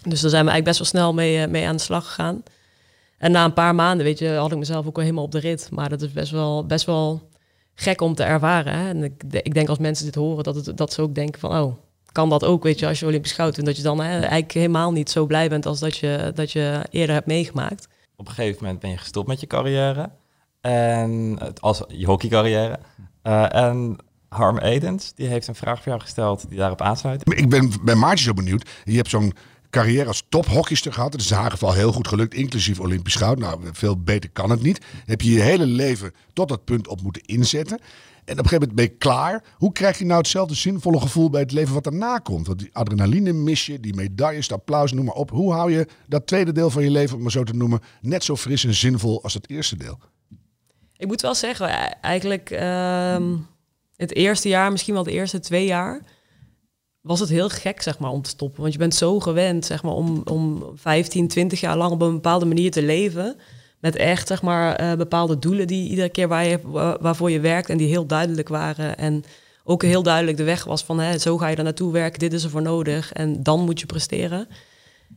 Dus 0.03 0.21
daar 0.21 0.31
zijn 0.31 0.45
we 0.45 0.51
eigenlijk 0.51 0.65
best 0.65 0.79
wel 0.79 0.87
snel 0.87 1.15
mee, 1.15 1.47
mee 1.47 1.67
aan 1.67 1.77
de 1.77 1.83
slag 1.83 2.07
gegaan. 2.07 2.43
En 3.19 3.33
na 3.33 3.45
een 3.45 3.53
paar 3.53 3.75
maanden, 3.75 4.07
weet 4.07 4.19
je, 4.19 4.29
had 4.29 4.53
ik 4.53 4.59
mezelf 4.59 4.87
ook 4.87 4.95
wel 4.97 5.05
helemaal 5.05 5.25
op 5.25 5.33
de 5.33 5.39
rit. 5.39 5.69
Maar 5.71 5.89
dat 5.89 6.03
is 6.03 6.13
best 6.13 6.31
wel, 6.31 6.67
best 6.67 6.87
wel 6.87 7.29
gek 7.75 8.01
om 8.01 8.15
te 8.15 8.23
ervaren. 8.23 8.73
Hè? 8.73 8.89
En 8.89 9.03
ik, 9.03 9.23
ik 9.43 9.55
denk 9.55 9.69
als 9.69 9.79
mensen 9.79 10.05
dit 10.05 10.15
horen, 10.15 10.45
dat, 10.45 10.55
het, 10.55 10.77
dat 10.77 10.93
ze 10.93 11.03
ook 11.03 11.15
denken 11.15 11.41
van... 11.41 11.57
oh, 11.59 11.75
kan 12.13 12.29
dat 12.29 12.45
ook, 12.45 12.63
weet 12.63 12.79
je, 12.79 12.87
als 12.87 13.01
je 13.01 13.07
Olympisch 13.07 13.33
goud 13.33 13.55
wint... 13.55 13.67
dat 13.67 13.77
je 13.77 13.83
dan 13.83 14.01
hè, 14.01 14.19
eigenlijk 14.19 14.53
helemaal 14.53 14.93
niet 14.93 15.11
zo 15.11 15.27
blij 15.27 15.49
bent 15.49 15.67
als 15.67 15.79
dat 15.79 15.97
je, 15.97 16.33
dat 16.35 16.53
je 16.53 16.87
eerder 16.91 17.15
hebt 17.15 17.27
meegemaakt. 17.27 17.89
Op 18.17 18.29
een 18.29 18.35
gegeven 18.35 18.63
moment 18.63 18.81
ben 18.81 18.91
je 18.91 18.97
gestopt 18.97 19.29
met 19.29 19.41
je 19.41 19.47
carrière. 19.47 20.11
En 20.61 21.39
als 21.61 21.83
je 21.89 22.07
hockeycarrière. 22.07 22.79
Uh, 23.23 23.55
en 23.55 23.97
Harm 24.29 24.59
Edens, 24.59 25.15
die 25.15 25.27
heeft 25.27 25.47
een 25.47 25.55
vraag 25.55 25.77
voor 25.77 25.89
jou 25.89 26.01
gesteld 26.01 26.49
die 26.49 26.59
daarop 26.59 26.81
aansluit. 26.81 27.33
Ik 27.35 27.49
ben 27.49 27.73
bij 27.83 27.95
Maartje 27.95 28.25
zo 28.25 28.33
benieuwd. 28.33 28.69
Je 28.85 28.97
hebt 28.97 29.09
zo'n 29.09 29.33
carrière 29.71 30.07
als 30.07 30.25
tophockeyster 30.29 30.93
gehad. 30.93 31.13
Het 31.13 31.21
is 31.21 31.31
in 31.31 31.37
haar 31.37 31.51
geval 31.51 31.73
heel 31.73 31.93
goed 31.93 32.09
gelukt, 32.09 32.35
inclusief 32.35 32.81
Olympisch 32.81 33.15
goud. 33.15 33.39
Nou, 33.39 33.61
veel 33.73 34.03
beter 34.03 34.31
kan 34.31 34.51
het 34.51 34.63
niet. 34.63 34.85
Heb 35.07 35.21
je 35.21 35.33
je 35.33 35.41
hele 35.41 35.67
leven 35.67 36.13
tot 36.33 36.49
dat 36.49 36.65
punt 36.65 36.89
op 36.89 37.03
moeten 37.03 37.23
inzetten. 37.23 37.81
En 38.25 38.39
op 38.39 38.45
een 38.45 38.49
gegeven 38.49 38.59
moment 38.59 38.75
ben 38.75 38.85
je 38.85 38.91
klaar. 38.91 39.45
Hoe 39.57 39.73
krijg 39.73 39.99
je 39.99 40.05
nou 40.05 40.19
hetzelfde 40.19 40.55
zinvolle 40.55 41.01
gevoel 41.01 41.31
bij 41.31 41.41
het 41.41 41.53
leven 41.53 41.75
wat 41.75 41.85
daarna 41.85 42.19
komt? 42.19 42.47
Want 42.47 42.59
die 42.59 42.71
adrenaline 42.73 43.33
mis 43.33 43.67
je, 43.67 43.81
die 43.81 43.95
medailles, 43.95 44.49
de 44.49 44.55
applaus, 44.55 44.93
noem 44.93 45.05
maar 45.05 45.15
op. 45.15 45.31
Hoe 45.31 45.53
hou 45.53 45.73
je 45.73 45.87
dat 46.07 46.27
tweede 46.27 46.53
deel 46.53 46.71
van 46.71 46.83
je 46.83 46.91
leven, 46.91 47.17
om 47.17 47.23
maar 47.23 47.31
zo 47.31 47.43
te 47.43 47.55
noemen, 47.55 47.81
net 48.01 48.25
zo 48.25 48.37
fris 48.37 48.65
en 48.65 48.75
zinvol 48.75 49.23
als 49.23 49.35
het 49.35 49.51
eerste 49.51 49.77
deel? 49.77 49.99
Ik 50.97 51.07
moet 51.07 51.21
wel 51.21 51.35
zeggen, 51.35 51.69
e- 51.69 51.95
eigenlijk 52.01 52.51
uh, 52.51 53.39
het 53.97 54.15
eerste 54.15 54.49
jaar, 54.49 54.71
misschien 54.71 54.95
wel 54.95 55.03
de 55.03 55.13
eerste 55.13 55.41
twee 55.41 55.67
jaar 55.67 56.03
was 57.01 57.21
het 57.21 57.29
heel 57.29 57.49
gek, 57.49 57.83
zeg 57.83 57.99
maar, 57.99 58.11
om 58.11 58.23
te 58.23 58.31
stoppen. 58.31 58.61
Want 58.61 58.73
je 58.73 58.79
bent 58.79 58.95
zo 58.95 59.21
gewend, 59.21 59.65
zeg 59.65 59.83
maar, 59.83 59.93
om, 59.93 60.23
om 60.25 60.71
15, 60.75 61.29
20 61.29 61.61
jaar 61.61 61.77
lang 61.77 61.93
op 61.93 62.03
een 62.03 62.13
bepaalde 62.13 62.45
manier 62.45 62.71
te 62.71 62.83
leven. 62.83 63.37
Met 63.81 63.97
echt, 63.97 64.29
zeg 64.29 64.43
maar, 64.43 64.83
uh, 64.83 64.95
bepaalde 64.95 65.39
doelen 65.39 65.67
die 65.67 65.91
iedere 65.91 66.09
keer 66.09 66.29
waar 66.29 66.45
je, 66.45 66.61
waarvoor 67.01 67.31
je 67.31 67.41
werkt 67.41 67.69
en 67.69 67.77
die 67.77 67.89
heel 67.89 68.07
duidelijk 68.07 68.49
waren. 68.49 68.99
En 68.99 69.25
ook 69.65 69.83
heel 69.83 70.03
duidelijk 70.03 70.37
de 70.37 70.45
weg 70.45 70.65
was 70.65 70.85
van, 70.85 71.01
hè, 71.01 71.19
zo 71.19 71.39
ga 71.39 71.49
je 71.49 71.57
er 71.57 71.65
naartoe 71.65 71.93
werken, 71.93 72.19
dit 72.19 72.33
is 72.33 72.45
er 72.45 72.51
voor 72.51 72.63
nodig 72.63 73.13
en 73.13 73.43
dan 73.43 73.61
moet 73.61 73.81
je 73.81 73.87
presteren. 73.87 74.49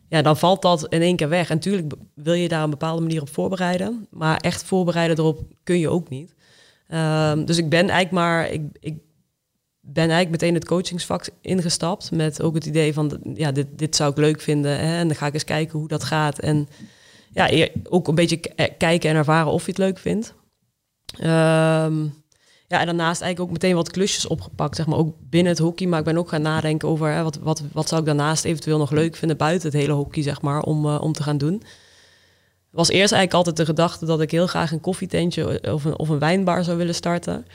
Ja, 0.08 0.22
dan 0.22 0.38
valt 0.38 0.62
dat 0.62 0.88
in 0.88 1.02
één 1.02 1.16
keer 1.16 1.30
weg. 1.30 1.50
En 1.50 1.56
natuurlijk 1.56 1.94
wil 2.14 2.34
je 2.34 2.48
daar 2.48 2.64
een 2.64 2.70
bepaalde 2.70 3.02
manier 3.02 3.22
op 3.22 3.30
voorbereiden. 3.30 4.08
Maar 4.10 4.38
echt 4.38 4.64
voorbereiden 4.64 5.18
erop 5.18 5.40
kun 5.64 5.80
je 5.80 5.90
ook 5.90 6.10
niet. 6.10 6.34
Um, 6.90 7.46
dus 7.46 7.58
ik 7.58 7.70
ben 7.70 7.90
eigenlijk 7.90 8.12
maar, 8.12 8.50
ik, 8.52 8.62
ik 8.80 8.98
ben 9.80 10.10
eigenlijk 10.10 10.30
meteen 10.30 10.54
het 10.54 10.66
coachingsvak 10.66 11.30
ingestapt 11.42 12.12
met 12.12 12.42
ook 12.42 12.56
het 12.56 12.66
idee 12.66 12.94
van, 12.94 13.20
ja, 13.34 13.52
dit, 13.52 13.68
dit 13.76 13.96
zou 13.96 14.12
ik 14.12 14.18
leuk 14.18 14.42
vinden. 14.42 14.80
Hè, 14.80 14.98
en 14.98 15.08
dan 15.08 15.18
ga 15.18 15.28
ik 15.28 15.34
eens 15.34 15.44
kijken 15.44 15.80
hoe 15.80 15.88
dat 15.88 16.04
gaat. 16.04 16.40
En 16.40 16.68
ja, 17.34 17.68
ook 17.90 18.08
een 18.08 18.16
beetje 18.16 18.38
kijken 18.78 19.10
en 19.10 19.16
ervaren 19.16 19.52
of 19.52 19.66
je 19.66 19.70
het 19.70 19.78
leuk 19.78 19.98
vindt. 19.98 20.34
Um, 21.20 22.14
ja, 22.68 22.80
en 22.80 22.86
daarnaast 22.86 23.22
eigenlijk 23.22 23.40
ook 23.40 23.62
meteen 23.62 23.76
wat 23.76 23.92
klusjes 23.92 24.28
opgepakt, 24.28 24.76
zeg 24.76 24.86
maar, 24.86 24.98
ook 24.98 25.16
binnen 25.30 25.52
het 25.52 25.62
hockey. 25.62 25.88
Maar 25.88 26.00
ik 26.00 26.06
ben 26.06 26.18
ook 26.18 26.30
gaan 26.30 26.42
nadenken 26.42 26.88
over 26.88 27.12
hè, 27.12 27.24
wat, 27.24 27.36
wat, 27.36 27.64
wat 27.72 27.88
zou 27.88 28.02
ik 28.02 28.08
daarnaast 28.08 28.46
eventueel 28.46 28.78
nog 28.78 28.92
leuk 28.92 29.16
vinden 29.16 29.38
buiten 29.38 29.70
het 29.70 29.80
hele 29.80 29.94
hockey, 29.94 30.24
zeg 30.24 30.42
maar, 30.42 30.62
om, 30.62 30.86
uh, 30.86 31.02
om 31.02 31.14
te 31.14 31.24
gaan 31.24 31.38
doen. 31.38 31.64
Was 32.72 32.90
eerst 32.90 33.14
eigenlijk 33.14 33.34
altijd 33.34 33.58
de 33.58 33.66
gedachte 33.66 34.06
dat 34.06 34.22
ik 34.22 34.32
heel 34.32 34.48
graag 34.48 34.72
een 34.72 34.82
koffietentje 34.82 35.74
of 35.74 35.84
een, 35.84 36.00
of 36.00 36.10
een 36.10 36.20
wijnbar 36.20 36.64
zou 36.64 36.78
willen 36.78 36.96
starten. 36.96 37.46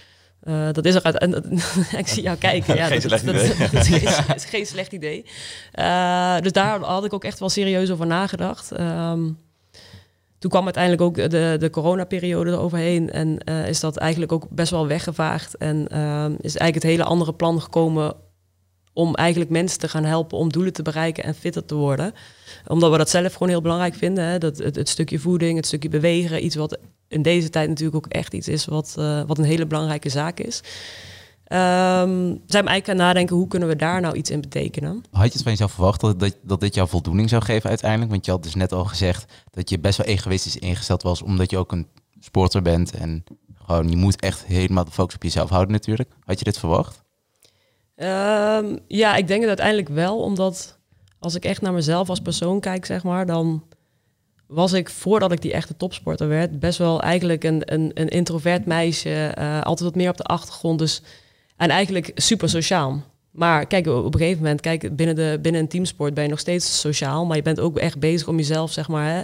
Uh, 0.42 0.68
dat 0.72 0.84
is 0.84 0.94
er 0.94 1.02
uit. 1.02 1.18
En, 1.18 1.60
ik 2.02 2.08
zie 2.08 2.22
jou 2.22 2.36
kijken. 2.36 2.74
Ja, 2.76 2.86
geen 2.86 3.00
dat, 3.00 3.08
slecht 3.08 3.22
idee. 3.22 3.48
Dat, 3.48 3.58
dat, 3.72 3.86
is, 3.86 3.88
geen, 3.88 4.34
is, 4.34 4.44
geen 4.44 4.66
slecht 4.66 4.92
idee. 4.92 5.24
Uh, 5.74 6.38
dus 6.40 6.52
daar 6.52 6.80
had 6.80 7.04
ik 7.04 7.12
ook 7.12 7.24
echt 7.24 7.38
wel 7.38 7.48
serieus 7.48 7.90
over 7.90 8.06
nagedacht. 8.06 8.80
Um, 8.80 9.38
toen 10.38 10.50
kwam 10.50 10.64
uiteindelijk 10.64 11.02
ook 11.02 11.30
de, 11.30 11.56
de 11.58 11.70
coronaperiode 11.70 12.50
eroverheen. 12.50 13.10
En 13.10 13.38
uh, 13.44 13.68
is 13.68 13.80
dat 13.80 13.96
eigenlijk 13.96 14.32
ook 14.32 14.46
best 14.50 14.70
wel 14.70 14.86
weggevaagd. 14.86 15.56
En 15.56 15.82
is 16.40 16.56
eigenlijk 16.56 16.74
het 16.74 16.82
hele 16.82 17.04
andere 17.04 17.34
plan 17.34 17.60
gekomen 17.60 18.14
om 18.98 19.14
eigenlijk 19.14 19.50
mensen 19.50 19.78
te 19.78 19.88
gaan 19.88 20.04
helpen 20.04 20.38
om 20.38 20.52
doelen 20.52 20.72
te 20.72 20.82
bereiken 20.82 21.24
en 21.24 21.34
fitter 21.34 21.64
te 21.64 21.74
worden. 21.74 22.12
Omdat 22.66 22.90
we 22.90 22.96
dat 22.98 23.10
zelf 23.10 23.32
gewoon 23.32 23.48
heel 23.48 23.60
belangrijk 23.60 23.94
vinden. 23.94 24.24
Hè? 24.24 24.38
Dat, 24.38 24.58
het, 24.58 24.88
stukje 24.88 25.18
voeding, 25.18 25.56
het 25.56 25.66
stukje 25.66 25.88
bewegen, 25.88 26.44
iets 26.44 26.56
wat 26.56 26.78
in 27.08 27.22
deze 27.22 27.50
tijd 27.50 27.68
natuurlijk 27.68 27.96
ook 27.96 28.12
echt 28.12 28.34
iets 28.34 28.48
is 28.48 28.64
wat, 28.64 28.94
uh, 28.98 29.22
wat 29.26 29.38
een 29.38 29.44
hele 29.44 29.66
belangrijke 29.66 30.08
zaak 30.08 30.40
is. 30.40 30.62
Um, 31.52 32.42
zijn 32.46 32.64
we 32.64 32.70
eigenlijk 32.70 32.88
aan 32.88 32.96
nadenken, 32.96 33.36
hoe 33.36 33.48
kunnen 33.48 33.68
we 33.68 33.76
daar 33.76 34.00
nou 34.00 34.16
iets 34.16 34.30
in 34.30 34.40
betekenen? 34.40 35.04
Had 35.10 35.26
je 35.26 35.32
het 35.32 35.42
van 35.42 35.52
jezelf 35.52 35.72
verwacht 35.72 36.00
dat, 36.00 36.20
dat, 36.20 36.36
dat 36.42 36.60
dit 36.60 36.74
jou 36.74 36.88
voldoening 36.88 37.28
zou 37.28 37.42
geven 37.42 37.68
uiteindelijk? 37.68 38.10
Want 38.10 38.24
je 38.24 38.30
had 38.30 38.42
dus 38.42 38.54
net 38.54 38.72
al 38.72 38.84
gezegd 38.84 39.32
dat 39.50 39.70
je 39.70 39.78
best 39.78 39.98
wel 39.98 40.06
egoïstisch 40.06 40.56
ingesteld 40.56 41.02
was, 41.02 41.22
omdat 41.22 41.50
je 41.50 41.58
ook 41.58 41.72
een 41.72 41.86
sporter 42.20 42.62
bent 42.62 42.94
en 42.94 43.24
gewoon 43.54 43.90
je 43.90 43.96
moet 43.96 44.20
echt 44.20 44.44
helemaal 44.44 44.84
de 44.84 44.90
focus 44.90 45.14
op 45.14 45.22
jezelf 45.22 45.50
houden 45.50 45.72
natuurlijk. 45.72 46.10
Had 46.24 46.38
je 46.38 46.44
dit 46.44 46.58
verwacht? 46.58 47.02
Um, 47.96 48.78
ja, 48.86 49.16
ik 49.16 49.26
denk 49.26 49.40
het 49.40 49.48
uiteindelijk 49.48 49.88
wel, 49.88 50.20
omdat 50.20 50.78
als 51.18 51.34
ik 51.34 51.44
echt 51.44 51.60
naar 51.60 51.72
mezelf 51.72 52.08
als 52.08 52.20
persoon 52.20 52.60
kijk, 52.60 52.84
zeg 52.84 53.02
maar, 53.02 53.26
dan 53.26 53.62
was 54.46 54.72
ik 54.72 54.88
voordat 54.88 55.32
ik 55.32 55.42
die 55.42 55.52
echte 55.52 55.76
topsporter 55.76 56.28
werd, 56.28 56.58
best 56.58 56.78
wel 56.78 57.02
eigenlijk 57.02 57.44
een, 57.44 57.72
een, 57.72 57.90
een 57.94 58.08
introvert 58.08 58.66
meisje, 58.66 59.34
uh, 59.38 59.60
altijd 59.60 59.88
wat 59.88 59.98
meer 59.98 60.10
op 60.10 60.16
de 60.16 60.22
achtergrond, 60.22 60.78
dus 60.78 61.02
en 61.58 61.70
eigenlijk 61.70 62.10
super 62.14 62.48
sociaal. 62.48 63.02
Maar 63.30 63.66
kijk, 63.66 63.86
op 63.86 64.14
een 64.14 64.20
gegeven 64.20 64.42
moment, 64.42 64.60
kijk, 64.60 64.96
binnen, 64.96 65.16
de, 65.16 65.38
binnen 65.42 65.60
een 65.60 65.68
teamsport 65.68 66.14
ben 66.14 66.24
je 66.24 66.30
nog 66.30 66.38
steeds 66.38 66.80
sociaal, 66.80 67.26
maar 67.26 67.36
je 67.36 67.42
bent 67.42 67.60
ook 67.60 67.78
echt 67.78 67.98
bezig 67.98 68.28
om 68.28 68.36
jezelf, 68.36 68.72
zeg 68.72 68.88
maar, 68.88 69.14
hè, 69.14 69.22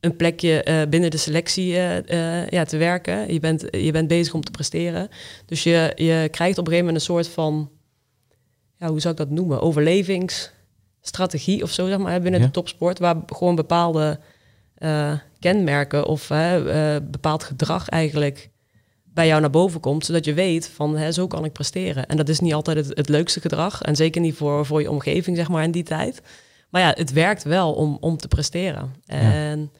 een 0.00 0.16
plekje 0.16 0.66
uh, 0.68 0.82
binnen 0.88 1.10
de 1.10 1.16
selectie 1.16 1.72
uh, 1.72 2.48
ja, 2.48 2.64
te 2.64 2.76
werken. 2.76 3.32
Je 3.32 3.40
bent, 3.40 3.64
je 3.70 3.92
bent 3.92 4.08
bezig 4.08 4.34
om 4.34 4.44
te 4.44 4.50
presteren. 4.50 5.08
Dus 5.46 5.62
je, 5.62 5.92
je 5.94 6.28
krijgt 6.30 6.58
op 6.58 6.66
een 6.66 6.72
gegeven 6.72 6.86
moment 6.86 6.96
een 6.96 7.00
soort 7.00 7.28
van 7.28 7.70
ja, 8.76 8.88
hoe 8.88 9.00
zou 9.00 9.14
ik 9.14 9.20
dat 9.20 9.30
noemen, 9.30 9.60
overlevingsstrategie 9.60 11.62
of 11.62 11.70
zo, 11.70 11.86
zeg 11.86 11.98
maar, 11.98 12.20
binnen 12.20 12.40
ja. 12.40 12.46
de 12.46 12.52
topsport, 12.52 12.98
waar 12.98 13.16
gewoon 13.26 13.54
bepaalde 13.54 14.18
kenmerken 15.38 16.06
of 16.06 16.30
bepaald 17.02 17.44
gedrag 17.44 17.88
eigenlijk 17.88 18.50
bij 19.14 19.26
jou 19.26 19.40
naar 19.40 19.50
boven 19.50 19.80
komt, 19.80 20.04
zodat 20.04 20.24
je 20.24 20.34
weet 20.34 20.68
van 20.68 20.96
hè, 20.96 21.12
zo 21.12 21.26
kan 21.26 21.44
ik 21.44 21.52
presteren. 21.52 22.06
En 22.06 22.16
dat 22.16 22.28
is 22.28 22.40
niet 22.40 22.54
altijd 22.54 22.76
het, 22.76 22.96
het, 22.96 23.08
leukste 23.08 23.40
gedrag 23.40 23.82
en 23.82 23.96
zeker 23.96 24.20
niet 24.20 24.34
voor, 24.34 24.66
voor 24.66 24.80
je 24.80 24.90
omgeving, 24.90 25.36
zeg 25.36 25.48
maar, 25.48 25.64
in 25.64 25.70
die 25.70 25.82
tijd. 25.82 26.22
Maar 26.70 26.82
ja, 26.82 26.92
het 26.96 27.12
werkt 27.12 27.42
wel 27.42 27.72
om, 27.72 27.96
om 28.00 28.16
te 28.16 28.28
presteren. 28.28 28.94
En 29.06 29.72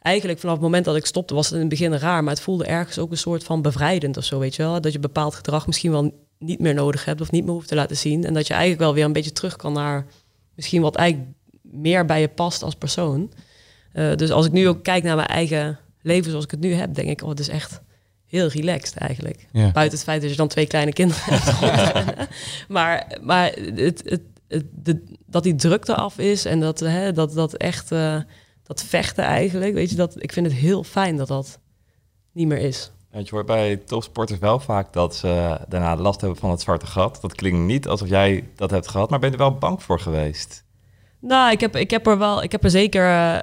eigenlijk 0.00 0.38
vanaf 0.38 0.54
het 0.54 0.64
moment 0.64 0.84
dat 0.84 0.96
ik 0.96 1.06
stopte, 1.06 1.34
was 1.34 1.46
het 1.46 1.54
in 1.54 1.60
het 1.60 1.68
begin 1.68 1.94
raar, 1.94 2.24
maar 2.24 2.32
het 2.32 2.42
voelde 2.42 2.66
ergens 2.66 2.98
ook 2.98 3.10
een 3.10 3.16
soort 3.16 3.44
van 3.44 3.62
bevrijdend 3.62 4.16
of 4.16 4.24
zo, 4.24 4.38
weet 4.38 4.54
je 4.54 4.62
wel. 4.62 4.80
Dat 4.80 4.92
je 4.92 4.98
bepaald 4.98 5.34
gedrag 5.34 5.66
misschien 5.66 5.90
wel 5.90 6.26
niet 6.38 6.60
meer 6.60 6.74
nodig 6.74 7.04
hebt 7.04 7.20
of 7.20 7.30
niet 7.30 7.44
meer 7.44 7.52
hoeft 7.52 7.68
te 7.68 7.74
laten 7.74 7.96
zien. 7.96 8.24
En 8.24 8.34
dat 8.34 8.46
je 8.46 8.52
eigenlijk 8.52 8.82
wel 8.82 8.94
weer 8.94 9.04
een 9.04 9.12
beetje 9.12 9.32
terug 9.32 9.56
kan 9.56 9.72
naar 9.72 10.06
misschien 10.54 10.82
wat 10.82 10.96
eigenlijk 10.96 11.30
meer 11.62 12.04
bij 12.04 12.20
je 12.20 12.28
past 12.28 12.62
als 12.62 12.74
persoon. 12.74 13.32
Uh, 13.92 14.14
dus 14.14 14.30
als 14.30 14.46
ik 14.46 14.52
nu 14.52 14.68
ook 14.68 14.82
kijk 14.82 15.02
naar 15.02 15.16
mijn 15.16 15.28
eigen 15.28 15.78
leven 16.02 16.30
zoals 16.30 16.44
ik 16.44 16.50
het 16.50 16.60
nu 16.60 16.72
heb, 16.72 16.94
denk 16.94 17.08
ik, 17.08 17.22
oh, 17.22 17.28
het 17.28 17.40
is 17.40 17.48
echt 17.48 17.80
heel 18.36 18.48
relaxed 18.48 18.96
eigenlijk. 18.96 19.46
Ja. 19.52 19.70
Buiten 19.72 19.98
het 19.98 20.06
feit 20.06 20.20
dat 20.20 20.30
je 20.30 20.36
dan 20.36 20.48
twee 20.48 20.66
kleine 20.66 20.92
kinderen 20.92 21.22
hebt. 21.40 22.28
maar 22.68 23.18
maar 23.22 23.52
het, 23.52 24.02
het, 24.04 24.22
het, 24.48 24.64
de, 24.72 25.02
dat 25.26 25.42
die 25.42 25.54
drukte 25.54 25.94
af 25.94 26.18
is 26.18 26.44
en 26.44 26.60
dat, 26.60 26.80
hè, 26.80 27.12
dat, 27.12 27.32
dat 27.32 27.54
echt 27.54 27.92
uh, 27.92 28.20
dat 28.62 28.82
vechten 28.82 29.24
eigenlijk, 29.24 29.74
weet 29.74 29.90
je, 29.90 29.96
dat, 29.96 30.22
ik 30.22 30.32
vind 30.32 30.46
het 30.46 30.54
heel 30.54 30.84
fijn 30.84 31.16
dat 31.16 31.28
dat 31.28 31.58
niet 32.32 32.46
meer 32.46 32.58
is. 32.58 32.90
Want 33.10 33.28
je 33.28 33.34
hoort 33.34 33.46
bij 33.46 33.76
topsporters 33.76 34.38
wel 34.38 34.60
vaak 34.60 34.92
dat 34.92 35.16
ze 35.16 35.60
daarna 35.68 35.96
last 35.96 36.20
hebben 36.20 36.38
van 36.38 36.50
het 36.50 36.60
zwarte 36.60 36.86
gat. 36.86 37.18
Dat 37.20 37.34
klinkt 37.34 37.58
niet 37.58 37.88
alsof 37.88 38.08
jij 38.08 38.48
dat 38.54 38.70
hebt 38.70 38.88
gehad, 38.88 39.10
maar 39.10 39.18
ben 39.18 39.30
je 39.30 39.36
er 39.36 39.42
wel 39.42 39.58
bang 39.58 39.82
voor 39.82 40.00
geweest? 40.00 40.64
Nou, 41.20 41.50
ik 41.50 41.60
heb, 41.60 41.76
ik 41.76 41.90
heb 41.90 42.06
er 42.06 42.18
wel, 42.18 42.42
ik 42.42 42.52
heb 42.52 42.64
er 42.64 42.70
zeker 42.70 43.04
uh, 43.04 43.38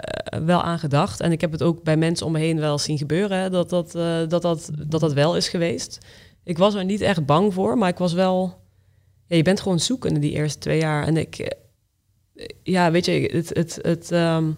wel 0.46 0.62
aan 0.62 0.80
gedacht. 0.80 1.20
En 1.20 1.32
ik 1.32 1.42
heb 1.42 1.52
het 1.52 1.64
ook 1.64 1.84
bij 1.84 1.98
mensen 1.98 2.26
om 2.26 2.32
me 2.32 2.40
heen 2.40 2.60
wel 2.60 2.78
zien 2.78 2.98
gebeuren, 2.98 3.38
hè, 3.38 3.50
dat, 3.50 3.70
dat, 3.70 3.96
uh, 3.96 4.18
dat, 4.28 4.42
dat, 4.42 4.70
dat 4.88 5.02
dat 5.02 5.14
wel 5.14 5.36
is 5.36 5.50
geweest. 5.50 5.98
Ik 6.44 6.58
was 6.58 6.74
er 6.74 6.86
niet 6.86 7.02
echt 7.02 7.26
bang 7.26 7.54
voor, 7.54 7.78
maar 7.78 7.90
ik 7.90 7.98
was 7.98 8.14
wel... 8.14 8.62
Ja, 9.28 9.36
je 9.36 9.44
bent 9.44 9.62
gewoon 9.62 9.80
zoekende 9.80 10.20
die 10.20 10.32
eerste 10.32 10.60
twee 10.60 10.80
jaar. 10.80 11.08
En 11.08 11.18
ik... 11.18 11.40
Uh, 11.40 12.46
ja, 12.64 12.92
weet 12.92 13.06
je, 13.06 13.30
het, 13.34 13.50
het, 13.50 13.80
het, 13.82 14.12
um, 14.12 14.58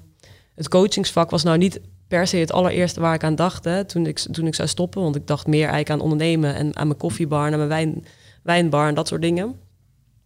het 0.56 0.68
coachingsvak 0.68 1.30
was 1.30 1.44
nou 1.44 1.58
niet 1.58 1.82
per 2.08 2.28
se 2.28 2.38
het 2.38 2.52
allereerste 2.52 3.00
waar 3.00 3.14
ik 3.14 3.24
aan 3.24 3.36
dacht 3.36 3.90
toen, 3.90 4.06
ik, 4.06 4.20
toen 4.20 4.48
ik 4.48 4.56
zou 4.56 4.68
stoppen. 4.68 5.02
Want 5.02 5.16
ik 5.16 5.28
dacht 5.28 5.48
meer 5.48 5.68
eigenlijk 5.68 5.90
aan 5.90 6.00
ondernemen 6.00 6.56
en 6.56 6.76
aan 6.76 6.88
mijn 6.88 7.00
koffiebar 7.00 7.52
en 7.52 7.58
mijn 7.58 7.70
wijn, 7.70 8.06
wijnbar 8.44 8.88
en 8.88 8.96
dat 8.96 9.08
soort 9.08 9.22
dingen. 9.22 9.60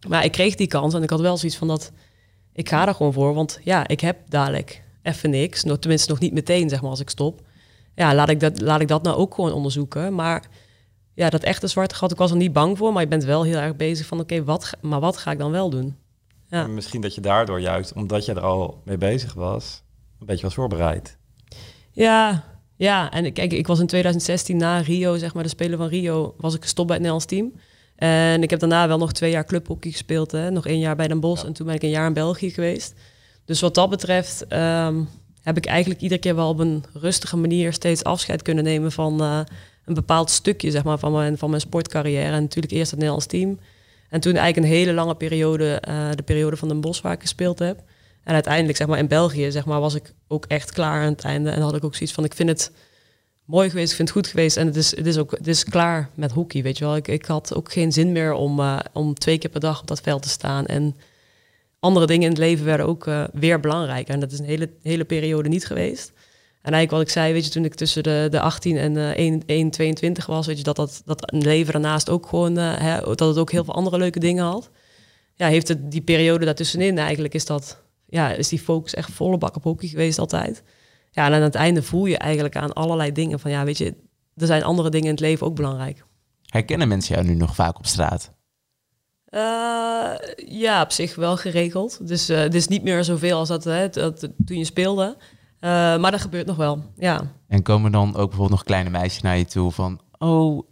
Maar 0.08 0.24
ik 0.24 0.32
kreeg 0.32 0.54
die 0.54 0.66
kans 0.66 0.94
en 0.94 1.02
ik 1.02 1.10
had 1.10 1.20
wel 1.20 1.36
zoiets 1.36 1.58
van 1.58 1.68
dat 1.68 1.92
ik 2.52 2.68
ga 2.68 2.86
er 2.86 2.94
gewoon 2.94 3.12
voor, 3.12 3.34
want 3.34 3.60
ja, 3.62 3.88
ik 3.88 4.00
heb 4.00 4.18
dadelijk 4.28 4.82
even 5.02 5.30
niks. 5.30 5.64
Nog, 5.64 5.78
tenminste, 5.78 6.10
nog 6.10 6.20
niet 6.20 6.32
meteen, 6.32 6.68
zeg 6.68 6.80
maar, 6.80 6.90
als 6.90 7.00
ik 7.00 7.10
stop. 7.10 7.40
Ja, 7.94 8.14
laat 8.14 8.28
ik 8.28 8.40
dat, 8.40 8.60
laat 8.60 8.80
ik 8.80 8.88
dat 8.88 9.02
nou 9.02 9.16
ook 9.16 9.34
gewoon 9.34 9.52
onderzoeken. 9.52 10.14
Maar 10.14 10.48
ja, 11.14 11.30
dat 11.30 11.42
echte 11.42 11.66
zwarte 11.66 11.94
gat, 11.94 12.10
ik 12.10 12.18
was 12.18 12.30
er 12.30 12.36
niet 12.36 12.52
bang 12.52 12.78
voor, 12.78 12.92
maar 12.92 13.02
je 13.02 13.08
bent 13.08 13.24
wel 13.24 13.42
heel 13.42 13.58
erg 13.58 13.76
bezig 13.76 14.06
van, 14.06 14.20
oké, 14.20 14.44
wat, 14.44 14.70
maar 14.80 15.00
wat 15.00 15.16
ga 15.16 15.30
ik 15.30 15.38
dan 15.38 15.50
wel 15.50 15.70
doen? 15.70 15.96
Ja. 16.48 16.66
Misschien 16.66 17.00
dat 17.00 17.14
je 17.14 17.20
daardoor 17.20 17.60
juist, 17.60 17.92
omdat 17.92 18.24
je 18.24 18.32
er 18.32 18.40
al 18.40 18.80
mee 18.84 18.98
bezig 18.98 19.34
was, 19.34 19.82
een 20.20 20.26
beetje 20.26 20.42
was 20.42 20.54
voorbereid. 20.54 21.18
Ja, 21.92 22.44
ja. 22.76 23.10
En 23.10 23.32
kijk, 23.32 23.52
ik 23.52 23.66
was 23.66 23.80
in 23.80 23.86
2016 23.86 24.56
na 24.56 24.78
Rio, 24.78 25.16
zeg 25.16 25.34
maar, 25.34 25.42
de 25.42 25.48
Spelen 25.48 25.78
van 25.78 25.88
Rio, 25.88 26.34
was 26.36 26.54
ik 26.54 26.62
gestopt 26.62 26.88
bij 26.88 26.96
het 26.96 27.06
Nederlands 27.06 27.34
team. 27.34 27.52
En 28.00 28.42
ik 28.42 28.50
heb 28.50 28.60
daarna 28.60 28.88
wel 28.88 28.98
nog 28.98 29.12
twee 29.12 29.30
jaar 29.30 29.44
clubhockey 29.44 29.90
gespeeld. 29.90 30.32
Hè? 30.32 30.50
Nog 30.50 30.66
één 30.66 30.78
jaar 30.78 30.96
bij 30.96 31.08
Den 31.08 31.20
Bosch 31.20 31.44
en 31.44 31.52
toen 31.52 31.66
ben 31.66 31.74
ik 31.74 31.82
een 31.82 31.90
jaar 31.90 32.06
in 32.06 32.12
België 32.12 32.50
geweest. 32.50 32.94
Dus 33.44 33.60
wat 33.60 33.74
dat 33.74 33.90
betreft 33.90 34.44
um, 34.52 35.08
heb 35.42 35.56
ik 35.56 35.66
eigenlijk 35.66 36.00
iedere 36.00 36.20
keer 36.20 36.34
wel 36.34 36.48
op 36.48 36.58
een 36.58 36.84
rustige 36.92 37.36
manier 37.36 37.72
steeds 37.72 38.04
afscheid 38.04 38.42
kunnen 38.42 38.64
nemen 38.64 38.92
van 38.92 39.22
uh, 39.22 39.40
een 39.84 39.94
bepaald 39.94 40.30
stukje 40.30 40.70
zeg 40.70 40.84
maar, 40.84 40.98
van, 40.98 41.12
mijn, 41.12 41.38
van 41.38 41.50
mijn 41.50 41.62
sportcarrière. 41.62 42.32
En 42.32 42.42
natuurlijk 42.42 42.72
eerst 42.72 42.90
het 42.90 42.98
Nederlands 42.98 43.26
team. 43.26 43.58
En 44.08 44.20
toen 44.20 44.34
eigenlijk 44.34 44.66
een 44.66 44.78
hele 44.78 44.92
lange 44.92 45.14
periode, 45.14 45.82
uh, 45.88 46.10
de 46.14 46.22
periode 46.22 46.56
van 46.56 46.68
Den 46.68 46.80
Bosch 46.80 47.02
waar 47.02 47.12
ik 47.12 47.20
gespeeld 47.20 47.58
heb. 47.58 47.82
En 48.24 48.34
uiteindelijk 48.34 48.76
zeg 48.76 48.86
maar, 48.86 48.98
in 48.98 49.08
België 49.08 49.50
zeg 49.50 49.64
maar, 49.64 49.80
was 49.80 49.94
ik 49.94 50.12
ook 50.28 50.44
echt 50.46 50.72
klaar 50.72 51.02
aan 51.02 51.12
het 51.12 51.24
einde. 51.24 51.50
En 51.50 51.60
had 51.60 51.76
ik 51.76 51.84
ook 51.84 51.94
zoiets 51.94 52.14
van, 52.14 52.24
ik 52.24 52.34
vind 52.34 52.48
het 52.48 52.72
mooi 53.44 53.68
geweest, 53.68 53.90
ik 53.90 53.96
vind 53.96 54.08
het 54.08 54.16
goed 54.16 54.26
geweest. 54.26 54.56
En 54.56 54.66
het 54.66 54.76
is, 54.76 54.96
het 54.96 55.06
is 55.06 55.18
ook 55.18 55.30
het 55.30 55.46
is 55.46 55.64
klaar 55.64 56.10
met 56.14 56.32
hockey, 56.32 56.62
weet 56.62 56.78
je 56.78 56.84
wel. 56.84 56.96
Ik, 56.96 57.08
ik 57.08 57.24
had 57.24 57.54
ook 57.54 57.72
geen 57.72 57.92
zin 57.92 58.12
meer 58.12 58.32
om, 58.32 58.60
uh, 58.60 58.78
om 58.92 59.14
twee 59.14 59.38
keer 59.38 59.50
per 59.50 59.60
dag 59.60 59.80
op 59.80 59.86
dat 59.86 60.00
veld 60.00 60.22
te 60.22 60.28
staan. 60.28 60.66
En 60.66 60.96
andere 61.80 62.06
dingen 62.06 62.22
in 62.22 62.30
het 62.30 62.38
leven 62.38 62.64
werden 62.64 62.86
ook 62.86 63.06
uh, 63.06 63.24
weer 63.32 63.60
belangrijker. 63.60 64.14
En 64.14 64.20
dat 64.20 64.32
is 64.32 64.38
een 64.38 64.44
hele, 64.44 64.70
hele 64.82 65.04
periode 65.04 65.48
niet 65.48 65.66
geweest. 65.66 66.12
En 66.62 66.72
eigenlijk 66.72 66.90
wat 66.90 67.00
ik 67.00 67.22
zei, 67.22 67.32
weet 67.32 67.44
je, 67.44 67.50
toen 67.50 67.64
ik 67.64 67.74
tussen 67.74 68.02
de, 68.02 68.26
de 68.30 68.40
18 68.40 68.76
en 68.76 68.94
uh, 68.94 69.08
1, 69.08 69.42
1, 69.46 69.70
22 69.70 70.26
was, 70.26 70.46
weet 70.46 70.58
je, 70.58 70.62
dat, 70.62 70.76
dat, 70.76 71.02
dat 71.04 71.32
een 71.32 71.42
leven 71.42 71.72
daarnaast 71.72 72.10
ook 72.10 72.26
gewoon, 72.26 72.58
uh, 72.58 72.78
hè, 72.78 73.00
dat 73.00 73.20
het 73.20 73.38
ook 73.38 73.50
heel 73.50 73.64
veel 73.64 73.74
andere 73.74 73.98
leuke 73.98 74.18
dingen 74.18 74.44
had. 74.44 74.70
Ja, 75.34 75.46
heeft 75.46 75.68
het 75.68 75.90
die 75.90 76.00
periode 76.00 76.44
daartussenin 76.44 76.98
eigenlijk, 76.98 77.34
is 77.34 77.46
dat, 77.46 77.82
ja, 78.06 78.32
is 78.32 78.48
die 78.48 78.58
focus 78.58 78.94
echt 78.94 79.10
volle 79.10 79.38
bak 79.38 79.56
op 79.56 79.62
hockey 79.62 79.88
geweest 79.88 80.18
altijd. 80.18 80.62
Ja, 81.10 81.26
en 81.26 81.32
aan 81.32 81.42
het 81.42 81.54
einde 81.54 81.82
voel 81.82 82.06
je 82.06 82.18
eigenlijk 82.18 82.56
aan 82.56 82.72
allerlei 82.72 83.12
dingen 83.12 83.40
van, 83.40 83.50
ja, 83.50 83.64
weet 83.64 83.78
je, 83.78 83.94
er 84.36 84.46
zijn 84.46 84.62
andere 84.62 84.90
dingen 84.90 85.06
in 85.06 85.12
het 85.12 85.20
leven 85.20 85.46
ook 85.46 85.54
belangrijk. 85.54 86.04
Herkennen 86.44 86.88
mensen 86.88 87.14
jou 87.14 87.26
nu 87.26 87.34
nog 87.34 87.54
vaak 87.54 87.78
op 87.78 87.86
straat? 87.86 88.32
Uh, 89.30 90.12
ja, 90.36 90.82
op 90.82 90.90
zich 90.90 91.14
wel 91.14 91.36
geregeld. 91.36 92.08
Dus 92.08 92.30
uh, 92.30 92.38
het 92.38 92.54
is 92.54 92.68
niet 92.68 92.82
meer 92.82 93.04
zoveel 93.04 93.38
als 93.38 93.48
dat, 93.48 93.64
hè, 93.64 93.88
dat 93.88 94.28
toen 94.44 94.58
je 94.58 94.64
speelde. 94.64 95.16
Uh, 95.60 95.70
maar 95.98 96.10
dat 96.10 96.20
gebeurt 96.20 96.46
nog 96.46 96.56
wel, 96.56 96.84
ja. 96.96 97.32
En 97.48 97.62
komen 97.62 97.92
dan 97.92 98.08
ook 98.08 98.14
bijvoorbeeld 98.14 98.50
nog 98.50 98.64
kleine 98.64 98.90
meisjes 98.90 99.22
naar 99.22 99.38
je 99.38 99.44
toe 99.44 99.70
van... 99.70 100.00
Oh, 100.18 100.68